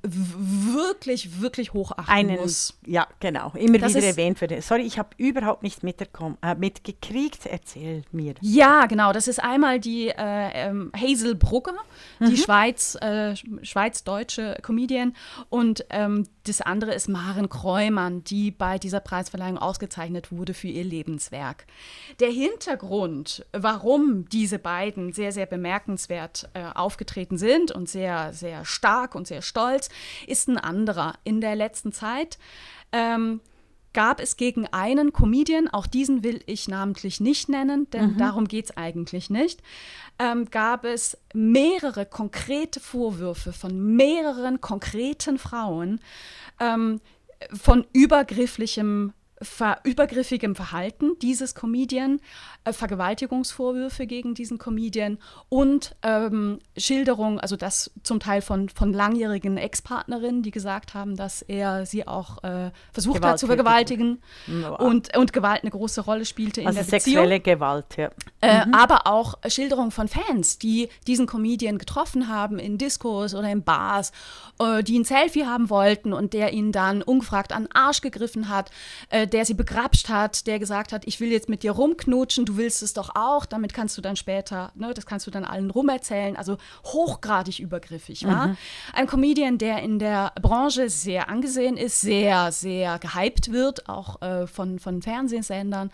wirklich, 0.04 1.42
wirklich 1.42 1.74
hochachten 1.74 2.08
Einen, 2.08 2.38
muss. 2.38 2.78
Ja, 2.86 3.08
genau. 3.20 3.52
Immer 3.56 3.80
das 3.80 3.96
wieder 3.96 4.08
erwähnt 4.08 4.40
wird. 4.42 4.64
Sorry, 4.64 4.84
ich 4.84 4.98
habe 4.98 5.10
überhaupt 5.18 5.64
nicht 5.64 5.84
äh, 5.84 6.56
mitgekriegt. 6.56 7.46
Erzähl 7.46 8.04
mir. 8.12 8.36
Ja, 8.42 8.86
genau. 8.86 9.12
Das 9.12 9.28
ist 9.28 9.44
einmal 9.44 9.80
die 9.80 10.10
äh, 10.10 10.14
ähm, 10.18 10.92
Hazel 10.96 11.36
Brugger, 11.36 11.76
mhm. 12.20 12.30
die 12.30 12.38
Schweiz, 12.38 12.96
äh, 13.02 13.36
schweiz-deutsche 13.36 14.58
Comedian. 14.62 15.16
Und 15.50 15.86
ähm, 15.90 16.28
das 16.46 16.62
andere 16.62 16.94
ist 16.94 17.10
Maren 17.10 17.50
Kreumann, 17.50 18.24
die 18.24 18.52
bei 18.52 18.78
dieser 18.78 19.00
Preisverleihung 19.00 19.58
ausgezeichnet 19.58 20.32
wurde 20.32 20.54
für 20.54 20.68
ihr 20.68 20.84
Lebenswerk. 20.84 21.66
Der 22.20 22.30
Hintergrund, 22.30 23.46
warum 23.52 24.30
diese 24.30 24.60
beiden 24.60 25.12
sehr, 25.12 25.32
sehr 25.32 25.48
bemerkenswert 25.48 26.50
äh, 26.54 26.64
aufgetreten 26.74 27.38
sind 27.38 27.72
und 27.72 27.90
sehr, 27.90 28.32
sehr 28.34 28.45
stark 28.64 29.16
und 29.16 29.28
sehr 29.28 29.42
stolz, 29.42 29.90
ist 30.28 30.48
ein 30.48 30.58
anderer. 30.58 31.14
In 31.24 31.42
der 31.42 31.56
letzten 31.56 31.92
Zeit 31.92 32.38
ähm, 32.92 33.42
gab 33.96 34.20
es 34.20 34.38
gegen 34.38 34.68
einen 34.68 35.14
Comedian, 35.14 35.70
auch 35.70 35.88
diesen 35.88 36.24
will 36.24 36.42
ich 36.46 36.68
namentlich 36.68 37.22
nicht 37.22 37.50
nennen, 37.50 37.90
denn 37.92 38.14
mhm. 38.14 38.18
darum 38.18 38.48
geht 38.48 38.66
es 38.66 38.78
eigentlich 38.78 39.30
nicht, 39.30 39.64
ähm, 40.20 40.50
gab 40.52 40.84
es 40.84 41.18
mehrere 41.34 42.06
konkrete 42.06 42.80
Vorwürfe 42.80 43.54
von 43.54 43.96
mehreren 43.96 44.60
konkreten 44.60 45.40
Frauen 45.40 46.02
ähm, 46.60 47.00
von 47.54 47.86
übergrifflichem 47.94 49.14
ver 49.42 49.80
übergriffigem 49.84 50.56
Verhalten 50.56 51.20
dieses 51.22 51.56
Comedian, 51.56 52.22
äh, 52.64 52.72
Vergewaltigungsvorwürfe 52.72 54.08
gegen 54.08 54.34
diesen 54.34 54.58
Comedian 54.58 55.18
und 55.50 55.96
ähm, 56.04 56.60
Schilderung, 56.78 57.40
also 57.40 57.58
das 57.58 57.92
zum 58.04 58.20
Teil 58.20 58.42
von, 58.42 58.70
von 58.70 58.94
langjährigen 58.94 59.58
Ex-Partnerinnen, 59.58 60.42
die 60.42 60.52
gesagt 60.52 60.94
haben, 60.94 61.18
dass 61.18 61.42
er 61.42 61.86
sie 61.86 62.08
auch 62.08 62.44
äh, 62.44 62.72
versucht 62.94 63.24
hat 63.26 63.40
zu 63.40 63.48
vergewaltigen 63.48 64.22
no. 64.48 64.78
und, 64.78 65.16
und 65.18 65.34
Gewalt 65.34 65.64
eine 65.64 65.72
große 65.72 66.02
Rolle 66.02 66.26
spielte 66.26 66.62
in 66.62 66.68
also 66.68 66.80
der 66.80 66.86
Beziehung. 66.86 67.16
sexuelle 67.16 67.40
Gewalt, 67.42 67.98
ja. 67.98 68.10
Äh, 68.42 68.66
mhm. 68.66 68.74
Aber 68.74 69.08
auch 69.08 69.36
Schilderungen 69.48 69.92
von 69.92 70.08
Fans, 70.08 70.60
die 70.60 70.90
diesen 71.08 71.26
Comedian 71.26 71.78
getroffen 71.78 72.30
haben 72.30 72.58
in 72.58 72.78
Diskos 72.78 73.36
oder 73.36 73.50
in 73.50 73.64
Bars, 73.64 74.14
äh, 74.60 74.82
die 74.84 74.98
ein 74.98 75.04
Selfie 75.04 75.46
haben 75.46 75.70
wollten 75.70 76.14
und 76.14 76.34
der 76.34 76.54
ihnen 76.54 76.72
dann 76.72 77.02
ungefragt 77.02 77.52
an 77.52 77.66
den 77.66 77.72
Arsch 77.74 78.02
gegriffen 78.02 78.48
hat, 78.48 78.72
äh, 79.26 79.28
der 79.28 79.46
sie 79.46 79.54
begrapscht 79.54 80.10
hat, 80.10 80.48
der 80.48 80.60
gesagt 80.60 80.92
hat, 80.92 81.04
ich 81.06 81.20
will 81.20 81.32
jetzt 81.32 81.50
mit 81.50 81.64
dir 81.64 81.72
rumknutschen, 81.72 82.46
du 82.46 82.58
willst 82.58 82.82
es 82.84 82.94
doch 82.94 83.16
auch, 83.16 83.46
damit 83.46 83.74
kannst 83.74 83.98
du 83.98 84.02
dann 84.02 84.16
später, 84.16 84.72
ne, 84.76 84.94
das 84.94 85.06
kannst 85.06 85.28
du 85.28 85.32
dann 85.32 85.44
allen 85.44 85.72
rumerzählen, 85.72 86.36
also 86.36 86.58
hochgradig 86.86 87.60
übergriffig 87.60 88.26
war. 88.26 88.48
Mhm. 88.48 88.58
Ein 88.94 89.08
Comedian, 89.08 89.58
der 89.58 89.82
in 89.82 90.00
der 90.00 90.32
Branche 90.42 90.90
sehr 90.90 91.30
angesehen 91.30 91.78
ist, 91.78 92.02
sehr, 92.02 92.52
sehr 92.52 93.00
gehypt 93.00 93.52
wird, 93.52 93.90
auch 93.90 94.22
äh, 94.22 94.48
von, 94.48 94.80
von 94.80 95.02
Fernsehsendern. 95.02 95.92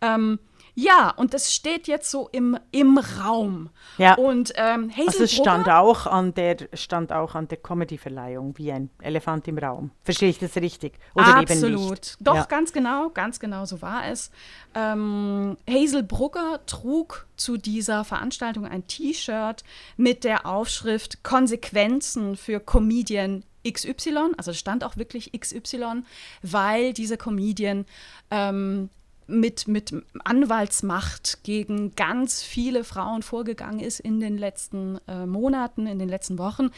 Ähm, 0.00 0.38
ja, 0.80 1.10
und 1.10 1.34
das 1.34 1.52
steht 1.52 1.88
jetzt 1.88 2.08
so 2.08 2.28
im, 2.30 2.56
im 2.70 2.98
Raum. 2.98 3.70
Ja. 3.96 4.14
Und 4.14 4.52
ähm, 4.54 4.92
Hazel 4.92 5.08
also 5.08 5.24
es 5.24 5.32
stand 5.32 5.68
auch 5.68 6.06
an 6.06 6.34
der 6.34 6.56
stand 6.72 7.12
auch 7.12 7.34
an 7.34 7.48
der 7.48 7.58
Comedy-Verleihung 7.58 8.56
wie 8.58 8.70
ein 8.70 8.88
Elefant 9.02 9.48
im 9.48 9.58
Raum. 9.58 9.90
Verstehe 10.04 10.28
ich 10.28 10.38
das 10.38 10.54
richtig? 10.54 11.00
Oder 11.16 11.38
Absolut. 11.38 11.80
Eben 11.80 11.90
nicht? 11.90 12.16
Doch, 12.20 12.36
ja. 12.36 12.44
ganz 12.44 12.72
genau, 12.72 13.10
ganz 13.10 13.40
genau 13.40 13.64
so 13.64 13.82
war 13.82 14.06
es. 14.06 14.30
Ähm, 14.76 15.56
Hazel 15.68 16.04
Brugger 16.04 16.60
trug 16.66 17.26
zu 17.36 17.56
dieser 17.56 18.04
Veranstaltung 18.04 18.64
ein 18.64 18.86
T-Shirt 18.86 19.64
mit 19.96 20.22
der 20.22 20.46
Aufschrift 20.46 21.24
Konsequenzen 21.24 22.36
für 22.36 22.60
Comedian 22.60 23.42
XY, 23.68 24.34
also 24.36 24.52
stand 24.52 24.84
auch 24.84 24.96
wirklich 24.96 25.32
XY, 25.32 26.04
weil 26.42 26.92
dieser 26.92 27.16
Comedian 27.16 27.84
ähm, 28.30 28.90
mit, 29.28 29.68
mit 29.68 29.94
Anwaltsmacht 30.24 31.44
gegen 31.44 31.94
ganz 31.94 32.42
viele 32.42 32.82
Frauen 32.82 33.22
vorgegangen 33.22 33.80
ist 33.80 34.00
in 34.00 34.20
den 34.20 34.38
letzten 34.38 34.98
äh, 35.06 35.26
Monaten, 35.26 35.86
in 35.86 35.98
den 35.98 36.08
letzten 36.08 36.38
Wochen, 36.38 36.70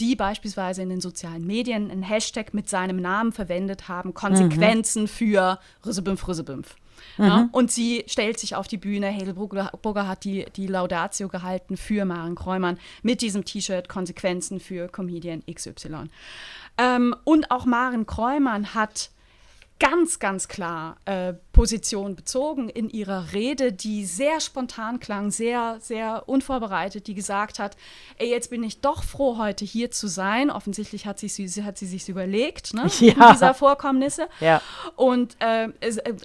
die 0.00 0.14
beispielsweise 0.14 0.82
in 0.82 0.90
den 0.90 1.00
sozialen 1.00 1.46
Medien 1.46 1.90
einen 1.90 2.02
Hashtag 2.02 2.52
mit 2.54 2.68
seinem 2.68 2.96
Namen 2.96 3.32
verwendet 3.32 3.88
haben, 3.88 4.14
Konsequenzen 4.14 5.02
mhm. 5.02 5.08
für 5.08 5.58
Rüssebümpf, 5.84 6.28
Rüssebümpf. 6.28 6.76
Mhm. 7.16 7.24
Ja, 7.24 7.48
und 7.52 7.72
sie 7.72 8.04
stellt 8.06 8.38
sich 8.38 8.54
auf 8.54 8.68
die 8.68 8.76
Bühne. 8.76 9.08
Hedelbrugger 9.08 10.06
hat 10.06 10.24
die, 10.24 10.46
die 10.56 10.66
Laudatio 10.66 11.28
gehalten 11.28 11.76
für 11.76 12.04
Maren 12.04 12.34
Kräumann 12.34 12.78
mit 13.02 13.22
diesem 13.22 13.44
T-Shirt 13.44 13.88
Konsequenzen 13.88 14.60
für 14.60 14.88
Comedian 14.88 15.42
XY. 15.50 16.10
Ähm, 16.76 17.14
und 17.24 17.50
auch 17.50 17.64
Maren 17.64 18.06
Kräumann 18.06 18.74
hat 18.74 19.10
ganz, 19.78 20.18
ganz 20.18 20.48
klar 20.48 20.96
äh, 21.04 21.34
Position 21.54 22.16
bezogen 22.16 22.68
in 22.68 22.90
ihrer 22.90 23.32
Rede, 23.32 23.72
die 23.72 24.04
sehr 24.04 24.40
spontan 24.40 25.00
klang, 25.00 25.30
sehr, 25.30 25.78
sehr 25.80 26.24
unvorbereitet, 26.26 27.06
die 27.06 27.14
gesagt 27.14 27.58
hat, 27.58 27.78
ey, 28.18 28.28
jetzt 28.28 28.50
bin 28.50 28.62
ich 28.62 28.82
doch 28.82 29.02
froh, 29.02 29.38
heute 29.38 29.64
hier 29.64 29.90
zu 29.90 30.08
sein. 30.08 30.50
Offensichtlich 30.50 31.06
hat 31.06 31.18
sie, 31.18 31.28
sie, 31.28 31.64
hat 31.64 31.78
sie 31.78 31.86
sich 31.86 32.06
überlegt, 32.08 32.74
ne, 32.74 32.90
ja. 33.00 33.32
dieser 33.32 33.54
Vorkommnisse. 33.54 34.28
Ja. 34.40 34.60
Und, 34.96 35.36
äh, 35.38 35.68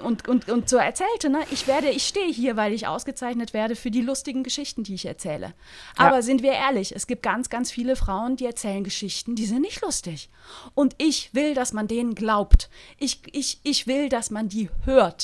und, 0.04 0.28
und, 0.28 0.50
und 0.50 0.68
so 0.68 0.78
erzählte, 0.78 1.30
ne, 1.30 1.40
ich 1.52 1.68
werde, 1.68 1.90
ich 1.90 2.06
stehe 2.06 2.32
hier, 2.32 2.58
weil 2.58 2.74
ich 2.74 2.88
ausgezeichnet 2.88 3.54
werde 3.54 3.76
für 3.76 3.92
die 3.92 4.02
lustigen 4.02 4.44
Geschichten, 4.44 4.84
die 4.84 4.96
ich 4.96 5.06
erzähle. 5.06 5.54
Aber 5.96 6.18
ja. 6.18 6.22
sind 6.22 6.42
wir 6.42 6.54
ehrlich, 6.54 6.94
es 6.96 7.08
gibt 7.08 7.24
ganz, 7.24 7.50
ganz 7.50 7.72
viele 7.72 7.96
Frauen, 7.96 8.36
die 8.36 8.46
erzählen 8.46 8.84
Geschichten, 8.84 9.36
die 9.36 9.46
sind 9.46 9.62
nicht 9.62 9.82
lustig. 9.82 10.30
Und 10.74 10.96
ich 10.98 11.34
will, 11.36 11.54
dass 11.54 11.72
man 11.72 11.88
denen 11.88 12.16
glaubt. 12.16 12.70
Ich, 12.98 13.22
ich, 13.32 13.60
ich 13.64 13.86
will, 13.86 14.10
dass 14.10 14.32
man 14.32 14.50
die 14.50 14.70
hört. 14.86 15.19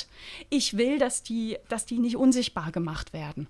Ich 0.49 0.77
will, 0.77 0.99
dass 0.99 1.23
die, 1.23 1.58
dass 1.69 1.86
die 1.86 1.99
nicht 1.99 2.17
unsichtbar 2.17 2.71
gemacht 2.71 3.13
werden. 3.13 3.47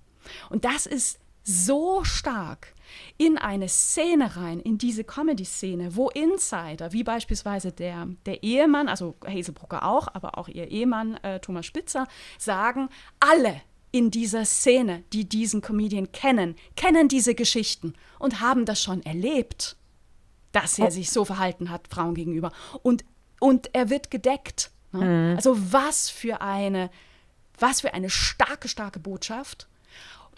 Und 0.50 0.64
das 0.64 0.86
ist 0.86 1.18
so 1.46 2.02
stark 2.02 2.74
in 3.18 3.38
eine 3.38 3.68
Szene 3.68 4.36
rein, 4.36 4.58
in 4.58 4.78
diese 4.78 5.04
Comedy-Szene, 5.04 5.94
wo 5.94 6.08
Insider, 6.10 6.92
wie 6.92 7.04
beispielsweise 7.04 7.70
der, 7.72 8.08
der 8.26 8.42
Ehemann, 8.42 8.88
also 8.88 9.14
Hazelbrucker 9.24 9.84
auch, 9.84 10.08
aber 10.12 10.38
auch 10.38 10.48
ihr 10.48 10.68
Ehemann 10.68 11.14
äh, 11.18 11.38
Thomas 11.38 11.66
Spitzer, 11.66 12.08
sagen, 12.38 12.88
alle 13.20 13.62
in 13.92 14.10
dieser 14.10 14.44
Szene, 14.44 15.04
die 15.12 15.28
diesen 15.28 15.60
Comedian 15.62 16.10
kennen, 16.10 16.56
kennen 16.74 17.08
diese 17.08 17.34
Geschichten 17.34 17.94
und 18.18 18.40
haben 18.40 18.64
das 18.64 18.82
schon 18.82 19.02
erlebt, 19.02 19.76
dass 20.52 20.78
er 20.78 20.86
oh. 20.86 20.90
sich 20.90 21.10
so 21.10 21.24
verhalten 21.24 21.70
hat 21.70 21.88
Frauen 21.88 22.14
gegenüber. 22.14 22.52
Und, 22.82 23.04
und 23.40 23.70
er 23.72 23.88
wird 23.88 24.10
gedeckt. 24.10 24.70
Ne? 24.96 25.30
Mhm. 25.30 25.36
Also 25.36 25.72
was 25.72 26.10
für 26.10 26.40
eine, 26.40 26.90
was 27.58 27.80
für 27.80 27.94
eine 27.94 28.10
starke, 28.10 28.68
starke 28.68 28.98
Botschaft. 28.98 29.68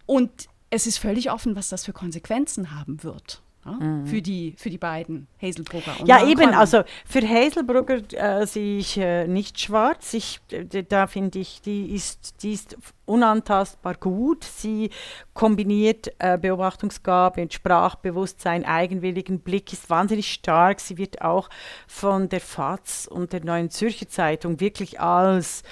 Und 0.07 0.49
es 0.71 0.87
ist 0.87 0.99
völlig 0.99 1.31
offen, 1.31 1.57
was 1.57 1.69
das 1.69 1.85
für 1.85 1.93
Konsequenzen 1.93 2.75
haben 2.75 3.03
wird. 3.03 3.43
Ne? 3.65 3.73
Mhm. 3.73 4.07
Für, 4.07 4.23
die, 4.23 4.55
für 4.57 4.71
die 4.71 4.79
beiden, 4.79 5.27
Hazelbrugger. 5.41 6.01
Und 6.01 6.09
ja, 6.09 6.27
eben, 6.27 6.55
also 6.55 6.83
für 7.05 7.21
Hazelbrugger 7.21 8.01
äh, 8.13 8.47
sehe 8.47 8.79
ich 8.79 8.97
äh, 8.99 9.27
nicht 9.27 9.61
schwarz. 9.61 10.15
Ich, 10.15 10.41
da 10.89 11.07
finde 11.07 11.39
ich, 11.39 11.61
die 11.61 11.95
ist, 11.95 12.43
die 12.43 12.53
ist 12.53 12.77
unantastbar 13.05 13.95
gut. 13.95 14.45
Sie 14.45 14.91
kombiniert 15.35 16.13
äh, 16.19 16.39
Beobachtungsgabe 16.39 17.43
und 17.43 17.53
Sprachbewusstsein, 17.53 18.65
eigenwilligen 18.65 19.41
Blick, 19.41 19.73
ist 19.73 19.91
wahnsinnig 19.91 20.33
stark. 20.33 20.81
Sie 20.81 20.99
wird 20.99 21.23
auch 21.23 21.49
von 21.87 22.29
der 22.29 22.41
FAZ 22.41 23.07
und 23.07 23.33
der 23.33 23.45
Neuen 23.45 23.71
Zürcher 23.71 24.09
Zeitung 24.09 24.61
wirklich 24.61 25.01
als, 25.01 25.63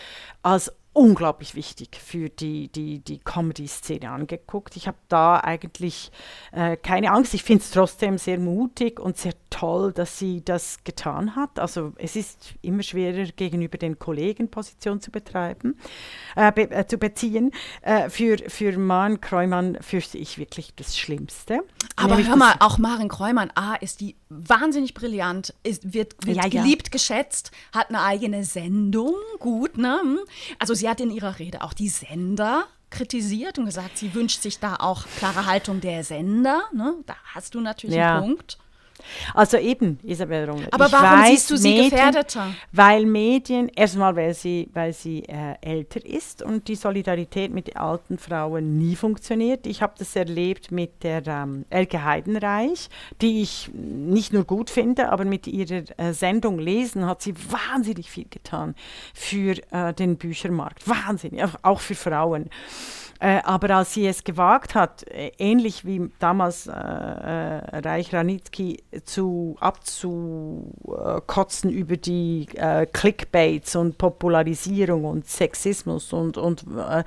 als 0.42 0.72
unglaublich 0.96 1.54
wichtig 1.54 2.00
für 2.02 2.30
die, 2.30 2.68
die, 2.68 3.00
die 3.00 3.18
Comedy-Szene 3.18 4.10
angeguckt. 4.10 4.76
Ich 4.76 4.86
habe 4.88 4.96
da 5.08 5.38
eigentlich 5.38 6.10
äh, 6.52 6.78
keine 6.78 7.12
Angst. 7.12 7.34
Ich 7.34 7.42
finde 7.42 7.62
es 7.62 7.70
trotzdem 7.70 8.16
sehr 8.16 8.38
mutig 8.38 8.98
und 8.98 9.18
sehr 9.18 9.34
toll, 9.50 9.92
dass 9.92 10.18
sie 10.18 10.42
das 10.42 10.78
getan 10.84 11.36
hat. 11.36 11.58
Also 11.58 11.92
es 11.96 12.16
ist 12.16 12.54
immer 12.62 12.82
schwerer 12.82 13.26
gegenüber 13.36 13.76
den 13.76 13.98
Kollegen 13.98 14.50
Position 14.50 15.02
zu 15.02 15.10
betreiben, 15.10 15.78
äh, 16.34 16.50
be 16.50 16.70
äh, 16.70 16.86
zu 16.86 16.96
beziehen. 16.96 17.52
Äh, 17.82 18.08
für, 18.08 18.38
für 18.48 18.78
Maren 18.78 19.20
Kreumann 19.20 19.76
fürchte 19.82 20.16
ich 20.16 20.38
wirklich 20.38 20.74
das 20.76 20.96
Schlimmste. 20.96 21.60
Aber 21.96 22.16
hör 22.16 22.36
mal, 22.36 22.54
auch 22.60 22.78
Maren 22.78 23.08
Kreumann, 23.08 23.50
A, 23.54 23.74
ist 23.74 24.00
die 24.00 24.16
wahnsinnig 24.28 24.94
brillant, 24.94 25.54
ist, 25.62 25.92
wird, 25.92 26.14
wird 26.26 26.36
ja, 26.36 26.48
geliebt, 26.48 26.88
ja. 26.88 26.92
geschätzt, 26.92 27.50
hat 27.72 27.90
eine 27.90 28.02
eigene 28.02 28.44
Sendung, 28.44 29.14
gut, 29.38 29.78
ne? 29.78 30.00
Also 30.58 30.74
sie 30.74 30.85
hat 30.88 31.00
in 31.00 31.10
ihrer 31.10 31.38
Rede 31.38 31.62
auch 31.62 31.72
die 31.72 31.88
Sender 31.88 32.66
kritisiert 32.90 33.58
und 33.58 33.66
gesagt, 33.66 33.98
sie 33.98 34.14
wünscht 34.14 34.42
sich 34.42 34.58
da 34.58 34.76
auch 34.76 35.04
klare 35.18 35.46
Haltung 35.46 35.80
der 35.80 36.04
Sender. 36.04 36.62
Ne? 36.72 36.94
Da 37.06 37.16
hast 37.34 37.54
du 37.54 37.60
natürlich 37.60 37.96
ja. 37.96 38.18
einen 38.18 38.36
Punkt. 38.36 38.58
Also 39.34 39.56
eben, 39.56 39.98
Isabel 40.02 40.48
Runge. 40.48 40.68
Aber 40.70 40.90
warum 40.90 41.20
weiß, 41.20 41.28
siehst 41.30 41.50
du 41.50 41.56
sie 41.56 41.68
Medien, 41.74 41.90
gefährdeter? 41.90 42.54
Weil 42.72 43.06
Medien, 43.06 43.68
erstmal 43.68 44.16
weil 44.16 44.34
sie, 44.34 44.68
weil 44.72 44.92
sie 44.92 45.24
äh, 45.24 45.54
älter 45.60 46.04
ist 46.04 46.42
und 46.42 46.68
die 46.68 46.76
Solidarität 46.76 47.52
mit 47.52 47.76
alten 47.76 48.18
Frauen 48.18 48.78
nie 48.78 48.96
funktioniert. 48.96 49.66
Ich 49.66 49.82
habe 49.82 49.94
das 49.98 50.14
erlebt 50.16 50.70
mit 50.70 51.02
der 51.02 51.26
ähm, 51.26 51.64
Elke 51.70 52.04
Heidenreich, 52.04 52.88
die 53.20 53.42
ich 53.42 53.70
nicht 53.74 54.32
nur 54.32 54.44
gut 54.44 54.70
finde, 54.70 55.10
aber 55.10 55.24
mit 55.24 55.46
ihrer 55.46 55.82
äh, 55.98 56.12
Sendung 56.12 56.58
Lesen 56.58 57.06
hat 57.06 57.22
sie 57.22 57.34
wahnsinnig 57.50 58.10
viel 58.10 58.26
getan 58.28 58.74
für 59.14 59.54
äh, 59.72 59.92
den 59.94 60.16
Büchermarkt. 60.16 60.88
Wahnsinnig, 60.88 61.42
auch 61.62 61.80
für 61.80 61.94
Frauen. 61.94 62.50
Äh, 63.20 63.40
aber 63.44 63.70
als 63.70 63.94
sie 63.94 64.06
es 64.06 64.24
gewagt 64.24 64.74
hat, 64.74 65.08
äh, 65.08 65.32
ähnlich 65.38 65.86
wie 65.86 66.10
damals 66.18 66.66
äh, 66.66 66.72
äh, 66.72 67.78
Reich 67.78 68.12
Ranitzky 68.12 68.82
zu 69.04 69.56
abzukotzen 69.60 70.20
über 71.70 71.96
die 71.96 72.46
äh, 72.54 72.84
Clickbaits 72.86 73.76
und 73.76 73.96
Popularisierung 73.96 75.04
und 75.04 75.26
Sexismus 75.26 76.12
und, 76.12 76.36
und 76.36 76.66
äh, 76.76 77.04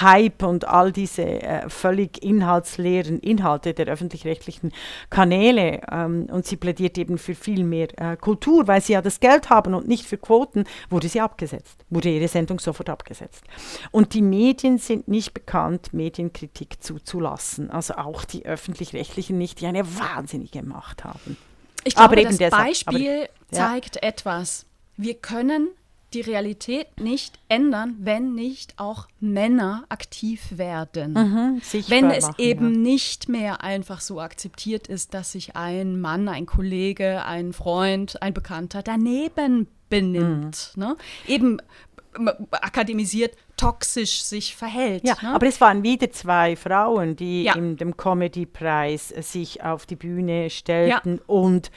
Hype 0.00 0.42
und 0.42 0.66
all 0.66 0.90
diese 0.92 1.22
völlig 1.68 2.22
inhaltsleeren 2.22 3.20
Inhalte 3.20 3.74
der 3.74 3.86
öffentlich-rechtlichen 3.86 4.72
Kanäle. 5.10 5.82
Ähm, 5.90 6.26
und 6.30 6.46
sie 6.46 6.56
plädiert 6.56 6.98
eben 6.98 7.18
für 7.18 7.34
viel 7.34 7.64
mehr 7.64 8.16
Kultur, 8.20 8.66
weil 8.66 8.80
sie 8.80 8.94
ja 8.94 9.02
das 9.02 9.20
Geld 9.20 9.50
haben 9.50 9.74
und 9.74 9.86
nicht 9.86 10.06
für 10.06 10.16
Quoten, 10.18 10.64
wurde 10.90 11.08
sie 11.08 11.20
abgesetzt, 11.20 11.84
wurde 11.90 12.08
ihre 12.08 12.28
Sendung 12.28 12.58
sofort 12.58 12.88
abgesetzt. 12.90 13.44
Und 13.90 14.14
die 14.14 14.22
Medien 14.22 14.78
sind 14.78 15.06
nicht 15.08 15.34
bekannt 15.34 15.51
bekannt, 15.52 15.92
Medienkritik 15.92 16.82
zuzulassen. 16.82 17.70
Also 17.70 17.94
auch 17.94 18.24
die 18.24 18.46
öffentlich-rechtlichen 18.46 19.36
nicht, 19.36 19.60
die 19.60 19.66
eine 19.66 19.84
wahnsinnige 19.98 20.62
Macht 20.62 21.04
haben. 21.04 21.36
Ich 21.84 21.94
glaube, 21.94 22.12
aber 22.12 22.22
das 22.22 22.38
deshalb, 22.38 22.68
Beispiel 22.68 23.24
aber, 23.24 23.28
zeigt 23.50 23.96
ja. 23.96 24.02
etwas. 24.02 24.64
Wir 24.96 25.14
können 25.14 25.68
die 26.14 26.22
Realität 26.22 27.00
nicht 27.00 27.38
ändern, 27.48 27.96
wenn 27.98 28.34
nicht 28.34 28.78
auch 28.78 29.08
Männer 29.20 29.84
aktiv 29.90 30.40
werden. 30.56 31.12
Mhm, 31.12 31.62
wenn 31.88 32.10
es 32.10 32.28
machen, 32.28 32.34
eben 32.38 32.72
ja. 32.72 32.78
nicht 32.78 33.28
mehr 33.28 33.62
einfach 33.62 34.00
so 34.00 34.20
akzeptiert 34.20 34.88
ist, 34.88 35.12
dass 35.12 35.32
sich 35.32 35.54
ein 35.56 36.00
Mann, 36.00 36.28
ein 36.28 36.46
Kollege, 36.46 37.24
ein 37.26 37.52
Freund, 37.52 38.22
ein 38.22 38.32
Bekannter 38.32 38.82
daneben 38.82 39.68
benimmt. 39.90 40.72
Mhm. 40.76 40.82
Ne? 40.82 40.96
Eben 41.26 41.58
akademisiert 42.50 43.36
toxisch 43.56 44.22
sich 44.22 44.56
verhält. 44.56 45.06
Ja, 45.06 45.16
ne? 45.22 45.34
aber 45.34 45.46
es 45.46 45.60
waren 45.60 45.82
wieder 45.82 46.10
zwei 46.10 46.56
Frauen, 46.56 47.16
die 47.16 47.44
ja. 47.44 47.54
in 47.54 47.76
dem 47.76 47.96
Comedy-Preis 47.96 49.08
sich 49.08 49.62
auf 49.62 49.86
die 49.86 49.96
Bühne 49.96 50.50
stellten 50.50 51.16
ja. 51.16 51.22
und 51.26 51.70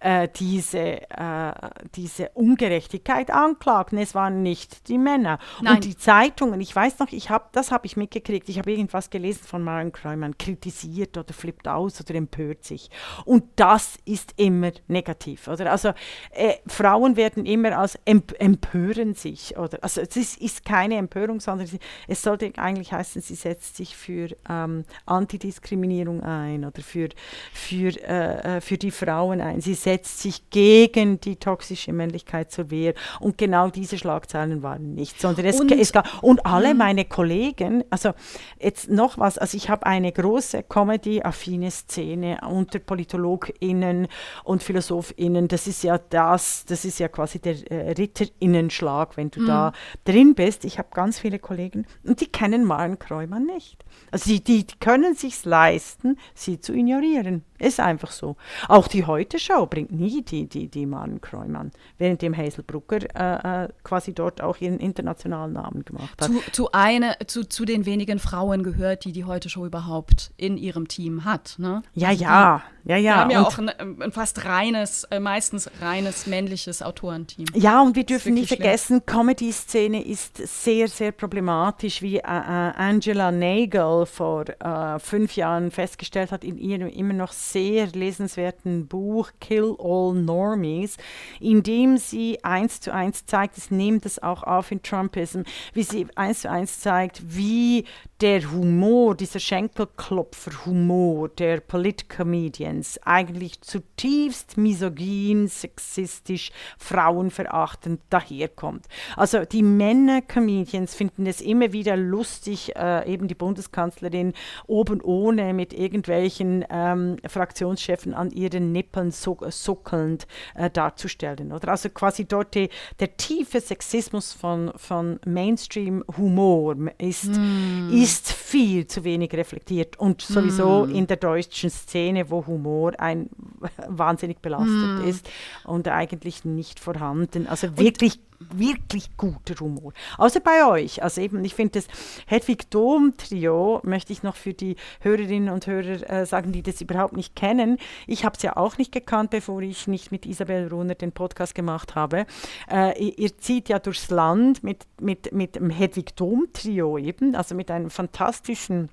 äh, 0.00 0.28
diese, 0.36 1.02
äh, 1.10 1.52
diese 1.94 2.30
Ungerechtigkeit 2.34 3.30
anklagten. 3.30 3.98
Es 3.98 4.14
waren 4.14 4.42
nicht 4.42 4.88
die 4.88 4.98
Männer. 4.98 5.38
Nein. 5.60 5.76
Und 5.76 5.84
die 5.84 5.96
Zeitungen, 5.96 6.60
ich 6.60 6.74
weiß 6.74 6.98
noch, 7.00 7.10
ich 7.10 7.30
hab, 7.30 7.52
das 7.52 7.72
habe 7.72 7.86
ich 7.86 7.96
mitgekriegt, 7.96 8.48
ich 8.48 8.58
habe 8.58 8.70
irgendwas 8.70 9.10
gelesen 9.10 9.44
von 9.44 9.62
Maren 9.62 9.92
Kreumann, 9.92 10.38
kritisiert 10.38 11.16
oder 11.16 11.32
flippt 11.32 11.66
aus 11.68 12.00
oder 12.00 12.14
empört 12.14 12.64
sich. 12.64 12.90
Und 13.24 13.44
das 13.56 13.96
ist 14.04 14.34
immer 14.36 14.72
negativ. 14.86 15.48
Oder? 15.48 15.70
Also 15.70 15.92
äh, 16.30 16.54
Frauen 16.66 17.16
werden 17.16 17.46
immer 17.46 17.76
als 17.78 17.98
emp 18.04 18.34
empören 18.38 19.14
sich. 19.14 19.56
Oder? 19.56 19.78
Also 19.82 20.00
es 20.00 20.16
ist, 20.16 20.40
ist 20.40 20.64
keine 20.64 20.96
Empörung, 20.96 21.40
sondern 21.40 21.68
es 22.06 22.22
sollte 22.22 22.52
eigentlich 22.56 22.92
heißen, 22.92 23.22
sie 23.22 23.34
setzt 23.34 23.76
sich 23.76 23.96
für 23.96 24.28
ähm, 24.48 24.84
Antidiskriminierung 25.06 26.22
ein 26.22 26.64
oder 26.64 26.82
für, 26.82 27.08
für, 27.52 27.90
äh, 28.02 28.56
äh 28.56 28.60
für 28.60 28.78
die 28.78 28.90
Frauen 28.90 29.40
ein. 29.40 29.60
Sie 29.60 29.74
setzt 29.88 30.20
sich 30.20 30.50
gegen 30.50 31.18
die 31.18 31.36
toxische 31.36 31.94
Männlichkeit 31.94 32.52
zur 32.52 32.70
Wehr. 32.70 32.92
Und 33.20 33.38
genau 33.38 33.70
diese 33.70 33.96
Schlagzeilen 33.96 34.62
waren 34.62 34.94
nicht, 34.94 35.18
sondern 35.18 35.46
es, 35.46 35.58
und, 35.58 35.72
es 35.72 35.92
gab, 35.92 36.22
und 36.22 36.44
alle 36.44 36.74
mhm. 36.74 36.78
meine 36.78 37.04
Kollegen, 37.06 37.84
also 37.88 38.12
jetzt 38.60 38.90
noch 38.90 39.16
was, 39.16 39.38
also 39.38 39.56
ich 39.56 39.70
habe 39.70 39.86
eine 39.86 40.12
große 40.12 40.64
Comedy-affine 40.64 41.70
Szene 41.70 42.38
unter 42.46 42.80
PolitologInnen 42.80 44.08
und 44.44 44.62
PhilosophInnen, 44.62 45.48
das 45.48 45.66
ist 45.66 45.82
ja 45.84 45.96
das, 45.96 46.66
das 46.66 46.84
ist 46.84 46.98
ja 46.98 47.08
quasi 47.08 47.38
der 47.38 47.56
äh, 47.72 47.92
Ritterinnenschlag, 47.92 49.16
wenn 49.16 49.30
du 49.30 49.40
mhm. 49.40 49.46
da 49.46 49.72
drin 50.04 50.34
bist. 50.34 50.66
Ich 50.66 50.78
habe 50.78 50.88
ganz 50.92 51.18
viele 51.18 51.38
Kollegen 51.38 51.86
und 52.04 52.20
die 52.20 52.26
kennen 52.26 52.66
Maren 52.66 52.98
Kreumann 52.98 53.46
nicht. 53.46 53.86
Also 54.10 54.28
die, 54.28 54.44
die 54.44 54.66
können 54.80 55.14
sich 55.14 55.46
leisten, 55.46 56.18
sie 56.34 56.60
zu 56.60 56.74
ignorieren. 56.74 57.42
Ist 57.58 57.80
einfach 57.80 58.12
so. 58.12 58.36
Auch 58.68 58.86
die 58.86 59.04
Heute-Show 59.04 59.66
bringt 59.78 59.92
nie 59.92 60.22
die, 60.22 60.48
die, 60.48 60.68
die 60.68 60.86
Maren 60.86 61.20
Kreumann, 61.20 61.70
während 61.98 62.20
dem 62.20 62.36
Hazel 62.36 62.64
Brucker 62.64 62.98
äh, 63.14 63.64
äh, 63.64 63.68
quasi 63.84 64.12
dort 64.12 64.40
auch 64.40 64.56
ihren 64.60 64.78
internationalen 64.78 65.52
Namen 65.52 65.84
gemacht 65.84 66.20
hat. 66.20 66.28
Zu, 66.28 66.40
zu, 66.50 66.72
eine, 66.72 67.16
zu, 67.26 67.44
zu 67.44 67.64
den 67.64 67.86
wenigen 67.86 68.18
Frauen 68.18 68.64
gehört, 68.64 69.04
die 69.04 69.12
die 69.12 69.24
Heute-Show 69.24 69.66
überhaupt 69.66 70.32
in 70.36 70.56
ihrem 70.56 70.88
Team 70.88 71.24
hat. 71.24 71.54
Ne? 71.58 71.82
Ja, 71.94 72.08
also 72.08 72.24
ja, 72.24 72.62
ja, 72.84 72.96
ja. 72.96 73.02
Wir 73.02 73.16
haben 73.16 73.30
ja 73.30 73.38
und 73.40 73.46
auch 73.46 73.58
ein, 73.58 74.02
ein, 74.02 74.12
fast 74.12 74.44
reines, 74.46 75.04
äh, 75.04 75.20
meistens 75.20 75.70
reines 75.80 76.26
männliches 76.26 76.82
Autorenteam. 76.82 77.46
Ja, 77.54 77.82
und 77.82 77.94
wir 77.94 78.04
dürfen 78.04 78.34
nicht 78.34 78.48
vergessen, 78.48 79.06
Comedy-Szene 79.06 80.04
ist 80.04 80.38
sehr, 80.38 80.88
sehr 80.88 81.12
problematisch, 81.12 82.02
wie 82.02 82.16
äh, 82.16 82.20
äh, 82.20 82.22
Angela 82.22 83.30
Nagel 83.30 84.06
vor 84.06 84.46
äh, 84.48 84.98
fünf 84.98 85.36
Jahren 85.36 85.70
festgestellt 85.70 86.32
hat 86.32 86.42
in 86.42 86.58
ihrem 86.58 86.88
immer 86.88 87.14
noch 87.14 87.32
sehr 87.32 87.86
lesenswerten 87.88 88.86
Buch 88.88 89.30
Kill 89.40 89.67
All 89.78 90.14
Normies, 90.14 90.96
in 91.40 91.62
dem 91.62 91.96
sie 91.96 92.42
eins 92.44 92.80
zu 92.80 92.92
eins 92.92 93.26
zeigt, 93.26 93.58
es 93.58 93.70
nimmt 93.70 94.06
es 94.06 94.22
auch 94.22 94.42
auf 94.42 94.70
in 94.70 94.82
Trumpism, 94.82 95.42
wie 95.72 95.82
sie 95.82 96.06
eins 96.14 96.42
zu 96.42 96.50
eins 96.50 96.80
zeigt, 96.80 97.22
wie 97.36 97.84
der 98.20 98.50
Humor, 98.50 99.14
dieser 99.14 99.38
Schenkelklopfer-Humor 99.38 101.28
der 101.28 101.60
Politcomedians 101.60 102.98
eigentlich 103.04 103.60
zutiefst 103.60 104.56
misogyn, 104.56 105.46
sexistisch, 105.46 106.50
frauenverachtend 106.78 108.00
daherkommt. 108.10 108.86
Also 109.16 109.44
die 109.44 109.62
Männer-Comedians 109.62 110.94
finden 110.94 111.26
es 111.26 111.40
immer 111.40 111.72
wieder 111.72 111.96
lustig, 111.96 112.74
äh, 112.74 113.10
eben 113.10 113.28
die 113.28 113.36
Bundeskanzlerin 113.36 114.34
oben 114.66 115.00
ohne 115.00 115.54
mit 115.54 115.72
irgendwelchen 115.72 116.64
ähm, 116.70 117.18
Fraktionschefen 117.26 118.14
an 118.14 118.30
ihren 118.30 118.72
Nippeln 118.72 119.12
so, 119.12 119.38
suckelnd 119.64 120.26
äh, 120.54 120.70
darzustellen. 120.70 121.52
Oder? 121.52 121.68
Also 121.68 121.88
quasi 121.90 122.24
dort 122.24 122.54
die, 122.54 122.68
der 123.00 123.16
tiefe 123.16 123.60
Sexismus 123.60 124.32
von, 124.32 124.72
von 124.76 125.20
Mainstream-Humor 125.26 126.76
ist, 126.98 127.36
mm. 127.36 127.90
ist 127.92 128.32
viel 128.32 128.86
zu 128.86 129.04
wenig 129.04 129.32
reflektiert 129.32 129.98
und 129.98 130.22
sowieso 130.22 130.86
mm. 130.86 130.94
in 130.94 131.06
der 131.06 131.16
deutschen 131.16 131.70
Szene, 131.70 132.30
wo 132.30 132.46
Humor 132.46 132.92
ein 132.98 133.30
wahnsinnig 133.88 134.38
belastet 134.38 135.04
mm. 135.04 135.08
ist 135.08 135.28
und 135.64 135.88
eigentlich 135.88 136.44
nicht 136.44 136.80
vorhanden. 136.80 137.46
Also 137.46 137.76
wirklich 137.78 138.20
wirklich 138.40 139.16
guter 139.16 139.54
Humor. 139.60 139.92
Außer 140.16 140.40
bei 140.40 140.66
euch. 140.66 141.02
Also 141.02 141.20
eben, 141.20 141.44
ich 141.44 141.54
finde 141.54 141.80
das 141.80 141.88
Hedwig 142.26 142.70
Dom 142.70 143.14
Trio, 143.16 143.80
möchte 143.84 144.12
ich 144.12 144.22
noch 144.22 144.36
für 144.36 144.54
die 144.54 144.76
Hörerinnen 145.00 145.52
und 145.52 145.66
Hörer 145.66 146.08
äh, 146.08 146.26
sagen, 146.26 146.52
die 146.52 146.62
das 146.62 146.80
überhaupt 146.80 147.16
nicht 147.16 147.34
kennen. 147.34 147.78
Ich 148.06 148.24
habe 148.24 148.36
es 148.36 148.42
ja 148.42 148.56
auch 148.56 148.78
nicht 148.78 148.92
gekannt, 148.92 149.30
bevor 149.30 149.60
ich 149.62 149.86
nicht 149.88 150.12
mit 150.12 150.26
Isabel 150.26 150.68
Runer 150.68 150.94
den 150.94 151.12
Podcast 151.12 151.54
gemacht 151.54 151.94
habe. 151.94 152.26
Äh, 152.70 153.02
ihr, 153.02 153.18
ihr, 153.18 153.38
zieht 153.38 153.68
ja 153.68 153.78
durchs 153.78 154.10
Land 154.10 154.62
mit, 154.62 154.86
mit, 155.00 155.32
mit 155.32 155.56
dem 155.56 155.70
Hedwig 155.70 156.16
Dom 156.16 156.46
Trio 156.52 156.98
eben, 156.98 157.34
also 157.34 157.54
mit 157.54 157.70
einem 157.70 157.90
fantastischen 157.90 158.90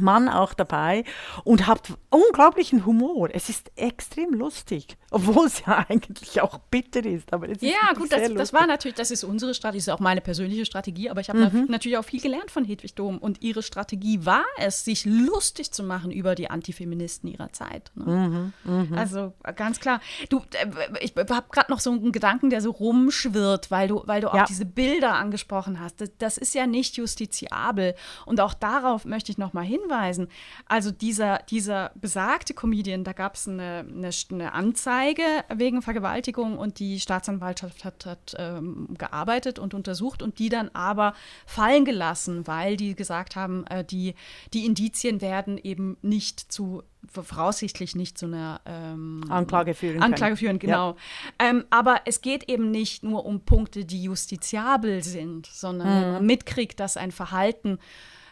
Mann 0.00 0.28
auch 0.28 0.54
dabei 0.54 1.04
und 1.44 1.66
hat 1.66 1.92
unglaublichen 2.10 2.86
Humor. 2.86 3.28
Es 3.32 3.48
ist 3.48 3.70
extrem 3.76 4.32
lustig, 4.34 4.96
obwohl 5.10 5.46
es 5.46 5.64
ja 5.66 5.84
eigentlich 5.88 6.40
auch 6.40 6.58
bitter 6.70 7.04
ist. 7.04 7.32
Aber 7.32 7.48
es 7.48 7.62
ist 7.62 7.62
ja, 7.62 7.92
gut, 7.94 8.12
das, 8.12 8.32
das, 8.34 8.52
war 8.52 8.66
natürlich, 8.66 8.96
das 8.96 9.10
ist 9.10 9.24
unsere 9.24 9.54
Strategie, 9.54 9.78
das 9.78 9.88
ist 9.88 9.92
auch 9.92 10.00
meine 10.00 10.20
persönliche 10.20 10.66
Strategie, 10.66 11.10
aber 11.10 11.20
ich 11.20 11.28
habe 11.28 11.50
mhm. 11.50 11.66
natürlich 11.68 11.98
auch 11.98 12.04
viel 12.04 12.20
gelernt 12.20 12.50
von 12.50 12.64
Hedwig 12.64 12.94
Dom 12.94 13.18
und 13.18 13.42
ihre 13.42 13.62
Strategie 13.62 14.24
war 14.24 14.44
es, 14.58 14.84
sich 14.84 15.04
lustig 15.04 15.72
zu 15.72 15.82
machen 15.82 16.10
über 16.10 16.34
die 16.34 16.50
Antifeministen 16.50 17.30
ihrer 17.30 17.52
Zeit. 17.52 17.90
Ne? 17.94 18.52
Mhm, 18.64 18.90
mh. 18.90 18.98
Also 18.98 19.32
ganz 19.56 19.80
klar. 19.80 20.00
Du, 20.28 20.42
äh, 20.52 20.66
ich 21.00 21.14
habe 21.16 21.46
gerade 21.50 21.70
noch 21.70 21.80
so 21.80 21.90
einen 21.90 22.12
Gedanken, 22.12 22.50
der 22.50 22.60
so 22.60 22.70
rumschwirrt, 22.70 23.70
weil 23.70 23.88
du, 23.88 24.02
weil 24.06 24.20
du 24.20 24.28
ja. 24.28 24.42
auch 24.42 24.46
diese 24.46 24.64
Bilder 24.64 25.14
angesprochen 25.14 25.80
hast. 25.80 26.00
Das, 26.00 26.10
das 26.18 26.38
ist 26.38 26.54
ja 26.54 26.66
nicht 26.66 26.96
justiziabel 26.96 27.94
und 28.24 28.40
auch 28.40 28.54
darauf 28.54 29.04
möchte 29.04 29.32
ich 29.32 29.38
noch 29.38 29.52
mal 29.52 29.64
hinweisen. 29.86 30.28
Also 30.66 30.90
dieser, 30.90 31.40
dieser 31.50 31.92
besagte 31.94 32.54
Comedian, 32.54 33.04
da 33.04 33.12
gab 33.12 33.34
es 33.34 33.48
eine, 33.48 33.86
eine, 33.88 34.10
eine, 34.30 34.52
Anzeige 34.52 35.22
wegen 35.54 35.82
Vergewaltigung 35.82 36.58
und 36.58 36.78
die 36.78 37.00
Staatsanwaltschaft 37.00 37.84
hat, 37.84 38.06
hat 38.06 38.34
ähm, 38.38 38.88
gearbeitet 38.98 39.58
und 39.58 39.74
untersucht 39.74 40.22
und 40.22 40.38
die 40.38 40.48
dann 40.48 40.70
aber 40.72 41.14
fallen 41.46 41.84
gelassen, 41.84 42.46
weil 42.46 42.76
die 42.76 42.94
gesagt 42.94 43.36
haben, 43.36 43.66
äh, 43.66 43.84
die, 43.84 44.14
die 44.52 44.66
Indizien 44.66 45.20
werden 45.20 45.58
eben 45.58 45.96
nicht 46.02 46.52
zu 46.52 46.82
voraussichtlich 47.08 47.94
nicht 47.94 48.18
zu 48.18 48.26
einer 48.26 48.60
ähm, 48.66 49.22
Anklage 49.28 49.74
führen. 49.74 50.02
Anklage 50.02 50.36
führen, 50.36 50.58
genau. 50.58 50.96
Ja. 51.40 51.50
Ähm, 51.50 51.64
aber 51.70 52.00
es 52.04 52.20
geht 52.20 52.48
eben 52.48 52.72
nicht 52.72 53.04
nur 53.04 53.24
um 53.24 53.42
Punkte, 53.42 53.84
die 53.84 54.02
justiziabel 54.02 55.04
sind, 55.04 55.46
sondern 55.46 55.86
mhm. 55.88 56.02
wenn 56.02 56.12
man 56.14 56.26
mitkriegt, 56.26 56.80
dass 56.80 56.96
ein 56.96 57.12
Verhalten 57.12 57.78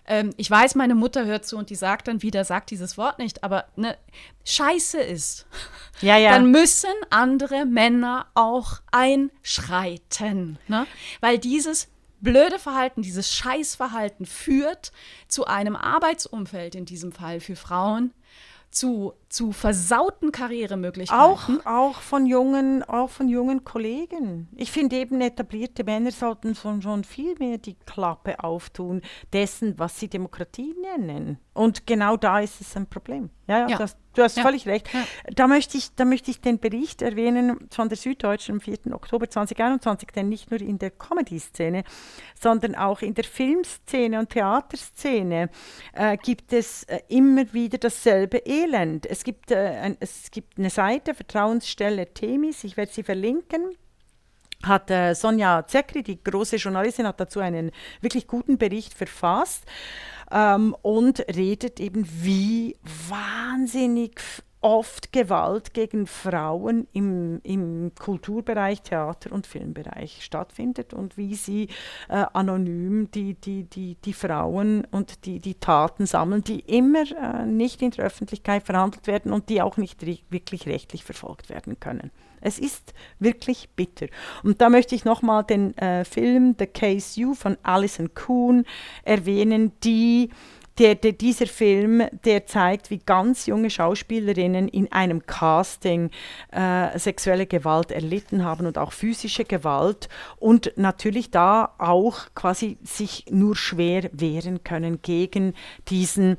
ähm, 0.06 0.30
ich 0.36 0.50
weiß, 0.50 0.74
meine 0.74 0.94
Mutter 0.94 1.24
hört 1.24 1.46
zu 1.46 1.56
und 1.56 1.70
die 1.70 1.74
sagt 1.74 2.08
dann 2.08 2.22
wieder, 2.22 2.44
sagt 2.44 2.70
dieses 2.70 2.98
Wort 2.98 3.18
nicht, 3.18 3.42
aber 3.42 3.66
ne, 3.76 3.96
Scheiße 4.44 4.98
ist, 4.98 5.46
ja, 6.00 6.16
ja. 6.16 6.30
dann 6.32 6.50
müssen 6.50 6.92
andere 7.10 7.64
Männer 7.64 8.26
auch 8.34 8.80
einschreiten. 8.92 10.58
Ne? 10.68 10.86
Weil 11.20 11.38
dieses 11.38 11.88
blöde 12.20 12.58
Verhalten, 12.58 13.02
dieses 13.02 13.32
Scheißverhalten 13.32 14.26
führt 14.26 14.92
zu 15.28 15.46
einem 15.46 15.76
Arbeitsumfeld 15.76 16.74
in 16.74 16.84
diesem 16.86 17.12
Fall 17.12 17.40
für 17.40 17.56
Frauen, 17.56 18.12
zu, 18.70 19.14
zu 19.34 19.50
versauten 19.50 20.30
Karrieremöglichkeiten. 20.30 21.20
Auch, 21.20 21.66
auch, 21.66 22.00
von 22.00 22.24
jungen, 22.24 22.84
auch 22.84 23.10
von 23.10 23.28
jungen 23.28 23.64
Kollegen. 23.64 24.48
Ich 24.54 24.70
finde 24.70 24.94
eben, 24.94 25.20
etablierte 25.20 25.82
Männer 25.82 26.12
sollten 26.12 26.54
schon, 26.54 26.80
schon 26.82 27.02
viel 27.02 27.34
mehr 27.40 27.58
die 27.58 27.74
Klappe 27.84 28.38
auftun 28.44 29.02
dessen, 29.32 29.76
was 29.76 29.98
sie 29.98 30.06
Demokratie 30.06 30.76
nennen. 30.80 31.38
Und 31.52 31.86
genau 31.86 32.16
da 32.16 32.40
ist 32.40 32.60
es 32.60 32.76
ein 32.76 32.86
Problem. 32.86 33.30
Ja, 33.46 33.60
ja, 33.60 33.68
ja. 33.68 33.78
Das, 33.78 33.96
du 34.14 34.22
hast 34.22 34.36
ja. 34.36 34.42
völlig 34.42 34.66
recht. 34.66 34.88
Da, 35.34 35.46
möchte 35.46 35.76
ich, 35.76 35.94
da 35.94 36.04
möchte 36.04 36.30
ich 36.30 36.40
den 36.40 36.58
Bericht 36.58 37.02
erwähnen 37.02 37.68
von 37.70 37.88
der 37.88 37.98
Süddeutschen 37.98 38.54
am 38.56 38.60
4. 38.60 38.92
Oktober 38.92 39.28
2021, 39.28 40.08
denn 40.14 40.28
nicht 40.28 40.50
nur 40.50 40.60
in 40.60 40.78
der 40.78 40.90
Comedy-Szene, 40.90 41.84
sondern 42.40 42.74
auch 42.74 43.02
in 43.02 43.14
der 43.14 43.24
Filmszene 43.24 44.18
und 44.18 44.30
Theaterszene 44.30 45.50
äh, 45.92 46.16
gibt 46.16 46.52
es 46.52 46.84
äh, 46.84 47.00
immer 47.08 47.52
wieder 47.52 47.78
dasselbe 47.78 48.38
Elend. 48.38 49.06
Es 49.06 49.23
gibt, 49.24 49.50
äh, 49.50 49.56
ein, 49.56 49.96
es 50.00 50.30
gibt 50.30 50.58
eine 50.58 50.70
Seite, 50.70 51.14
Vertrauensstelle 51.14 52.12
Themis, 52.14 52.62
ich 52.64 52.76
werde 52.76 52.92
sie 52.92 53.02
verlinken. 53.02 53.76
Hat 54.62 54.90
äh, 54.90 55.14
Sonja 55.14 55.66
Zekri, 55.66 56.02
die 56.02 56.22
große 56.22 56.56
Journalistin, 56.56 57.06
hat 57.06 57.20
dazu 57.20 57.40
einen 57.40 57.70
wirklich 58.00 58.26
guten 58.26 58.56
Bericht 58.56 58.94
verfasst 58.94 59.64
ähm, 60.30 60.74
und 60.82 61.20
redet 61.34 61.80
eben, 61.80 62.06
wie 62.08 62.76
wahnsinnig 63.08 64.20
oft 64.64 65.12
Gewalt 65.12 65.74
gegen 65.74 66.06
Frauen 66.06 66.88
im, 66.94 67.38
im 67.42 67.92
Kulturbereich, 67.94 68.80
Theater- 68.80 69.30
und 69.30 69.46
Filmbereich 69.46 70.24
stattfindet 70.24 70.94
und 70.94 71.18
wie 71.18 71.34
sie 71.34 71.68
äh, 72.08 72.24
anonym 72.32 73.10
die, 73.10 73.34
die, 73.34 73.64
die, 73.64 73.96
die 73.96 74.12
Frauen 74.14 74.86
und 74.90 75.26
die, 75.26 75.38
die 75.38 75.56
Taten 75.56 76.06
sammeln, 76.06 76.42
die 76.42 76.60
immer 76.60 77.02
äh, 77.02 77.44
nicht 77.44 77.82
in 77.82 77.90
der 77.90 78.06
Öffentlichkeit 78.06 78.64
verhandelt 78.64 79.06
werden 79.06 79.34
und 79.34 79.50
die 79.50 79.60
auch 79.60 79.76
nicht 79.76 80.06
wirklich 80.30 80.66
rechtlich 80.66 81.04
verfolgt 81.04 81.50
werden 81.50 81.78
können. 81.78 82.10
Es 82.40 82.58
ist 82.58 82.94
wirklich 83.18 83.68
bitter. 83.76 84.06
Und 84.42 84.62
da 84.62 84.70
möchte 84.70 84.94
ich 84.94 85.04
nochmal 85.04 85.44
den 85.44 85.76
äh, 85.76 86.06
Film 86.06 86.56
The 86.58 86.66
Case 86.66 87.20
You 87.20 87.34
von 87.34 87.58
Alison 87.62 88.14
Kuhn 88.14 88.64
erwähnen, 89.02 89.72
die 89.82 90.30
der, 90.78 90.96
der, 90.96 91.12
dieser 91.12 91.46
Film, 91.46 92.02
der 92.24 92.46
zeigt, 92.46 92.90
wie 92.90 92.98
ganz 92.98 93.46
junge 93.46 93.70
Schauspielerinnen 93.70 94.68
in 94.68 94.90
einem 94.90 95.24
Casting 95.26 96.10
äh, 96.50 96.98
sexuelle 96.98 97.46
Gewalt 97.46 97.92
erlitten 97.92 98.44
haben 98.44 98.66
und 98.66 98.78
auch 98.78 98.92
physische 98.92 99.44
Gewalt 99.44 100.08
und 100.36 100.72
natürlich 100.76 101.30
da 101.30 101.74
auch 101.78 102.26
quasi 102.34 102.78
sich 102.82 103.26
nur 103.30 103.56
schwer 103.56 104.10
wehren 104.12 104.64
können 104.64 105.00
gegen 105.02 105.54
diesen 105.88 106.38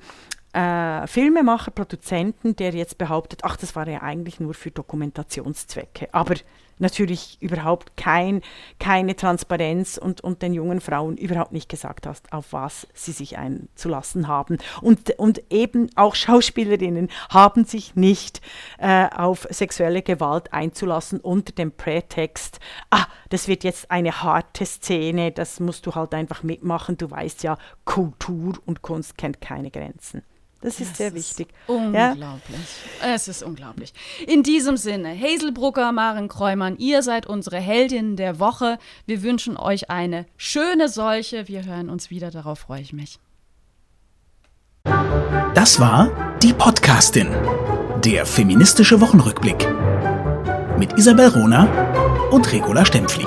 äh, 0.55 1.05
Filmemacher, 1.07 1.71
Produzenten, 1.71 2.55
der 2.55 2.73
jetzt 2.73 2.97
behauptet, 2.97 3.41
ach, 3.43 3.57
das 3.57 3.75
war 3.75 3.87
ja 3.87 4.01
eigentlich 4.01 4.39
nur 4.39 4.53
für 4.53 4.71
Dokumentationszwecke. 4.71 6.07
Aber 6.13 6.35
natürlich 6.79 7.37
überhaupt 7.41 7.95
kein, 7.97 8.41
keine 8.79 9.15
Transparenz 9.15 9.97
und, 9.97 10.21
und 10.21 10.41
den 10.41 10.53
jungen 10.53 10.81
Frauen 10.81 11.17
überhaupt 11.17 11.51
nicht 11.51 11.69
gesagt 11.69 12.07
hast, 12.07 12.31
auf 12.33 12.53
was 12.53 12.87
sie 12.93 13.11
sich 13.11 13.37
einzulassen 13.37 14.27
haben. 14.27 14.57
Und, 14.81 15.11
und 15.17 15.41
eben 15.51 15.89
auch 15.95 16.15
Schauspielerinnen 16.15 17.09
haben 17.29 17.65
sich 17.65 17.95
nicht 17.95 18.41
äh, 18.77 19.07
auf 19.15 19.47
sexuelle 19.49 20.01
Gewalt 20.01 20.53
einzulassen 20.53 21.19
unter 21.19 21.53
dem 21.53 21.71
Prätext, 21.71 22.59
ah, 22.89 23.05
das 23.29 23.47
wird 23.47 23.63
jetzt 23.63 23.91
eine 23.91 24.21
harte 24.21 24.65
Szene, 24.65 25.31
das 25.31 25.59
musst 25.59 25.85
du 25.85 25.95
halt 25.95 26.13
einfach 26.13 26.43
mitmachen, 26.43 26.97
du 26.97 27.09
weißt 27.09 27.43
ja, 27.43 27.57
Kultur 27.85 28.53
und 28.65 28.81
Kunst 28.81 29.17
kennt 29.17 29.41
keine 29.41 29.71
Grenzen. 29.71 30.23
Das 30.65 30.79
ist 30.79 30.91
das 30.91 30.97
sehr 30.97 31.13
wichtig. 31.13 31.49
unglaublich. 31.67 32.59
Ja? 32.99 33.13
Es 33.13 33.27
ist 33.27 33.43
unglaublich. 33.43 33.93
In 34.25 34.41
diesem 34.41 34.77
Sinne, 34.77 35.15
Hazel 35.15 35.51
Brucker, 35.51 35.91
Maren 35.91 36.27
Kräumann, 36.27 36.75
ihr 36.77 37.03
seid 37.03 37.27
unsere 37.27 37.57
Heldinnen 37.57 38.15
der 38.15 38.39
Woche. 38.39 38.79
Wir 39.05 39.21
wünschen 39.21 39.57
euch 39.57 39.91
eine 39.91 40.25
schöne 40.37 40.89
solche. 40.89 41.47
Wir 41.47 41.65
hören 41.65 41.91
uns 41.91 42.09
wieder, 42.09 42.31
darauf 42.31 42.59
freue 42.59 42.81
ich 42.81 42.93
mich. 42.93 43.19
Das 45.53 45.79
war 45.79 46.09
die 46.41 46.53
Podcastin, 46.53 47.27
der 48.03 48.25
feministische 48.25 48.99
Wochenrückblick 49.01 49.67
mit 50.79 50.97
Isabel 50.97 51.27
Rona 51.27 51.67
und 52.31 52.51
Regula 52.51 52.83
Stempfli. 52.85 53.25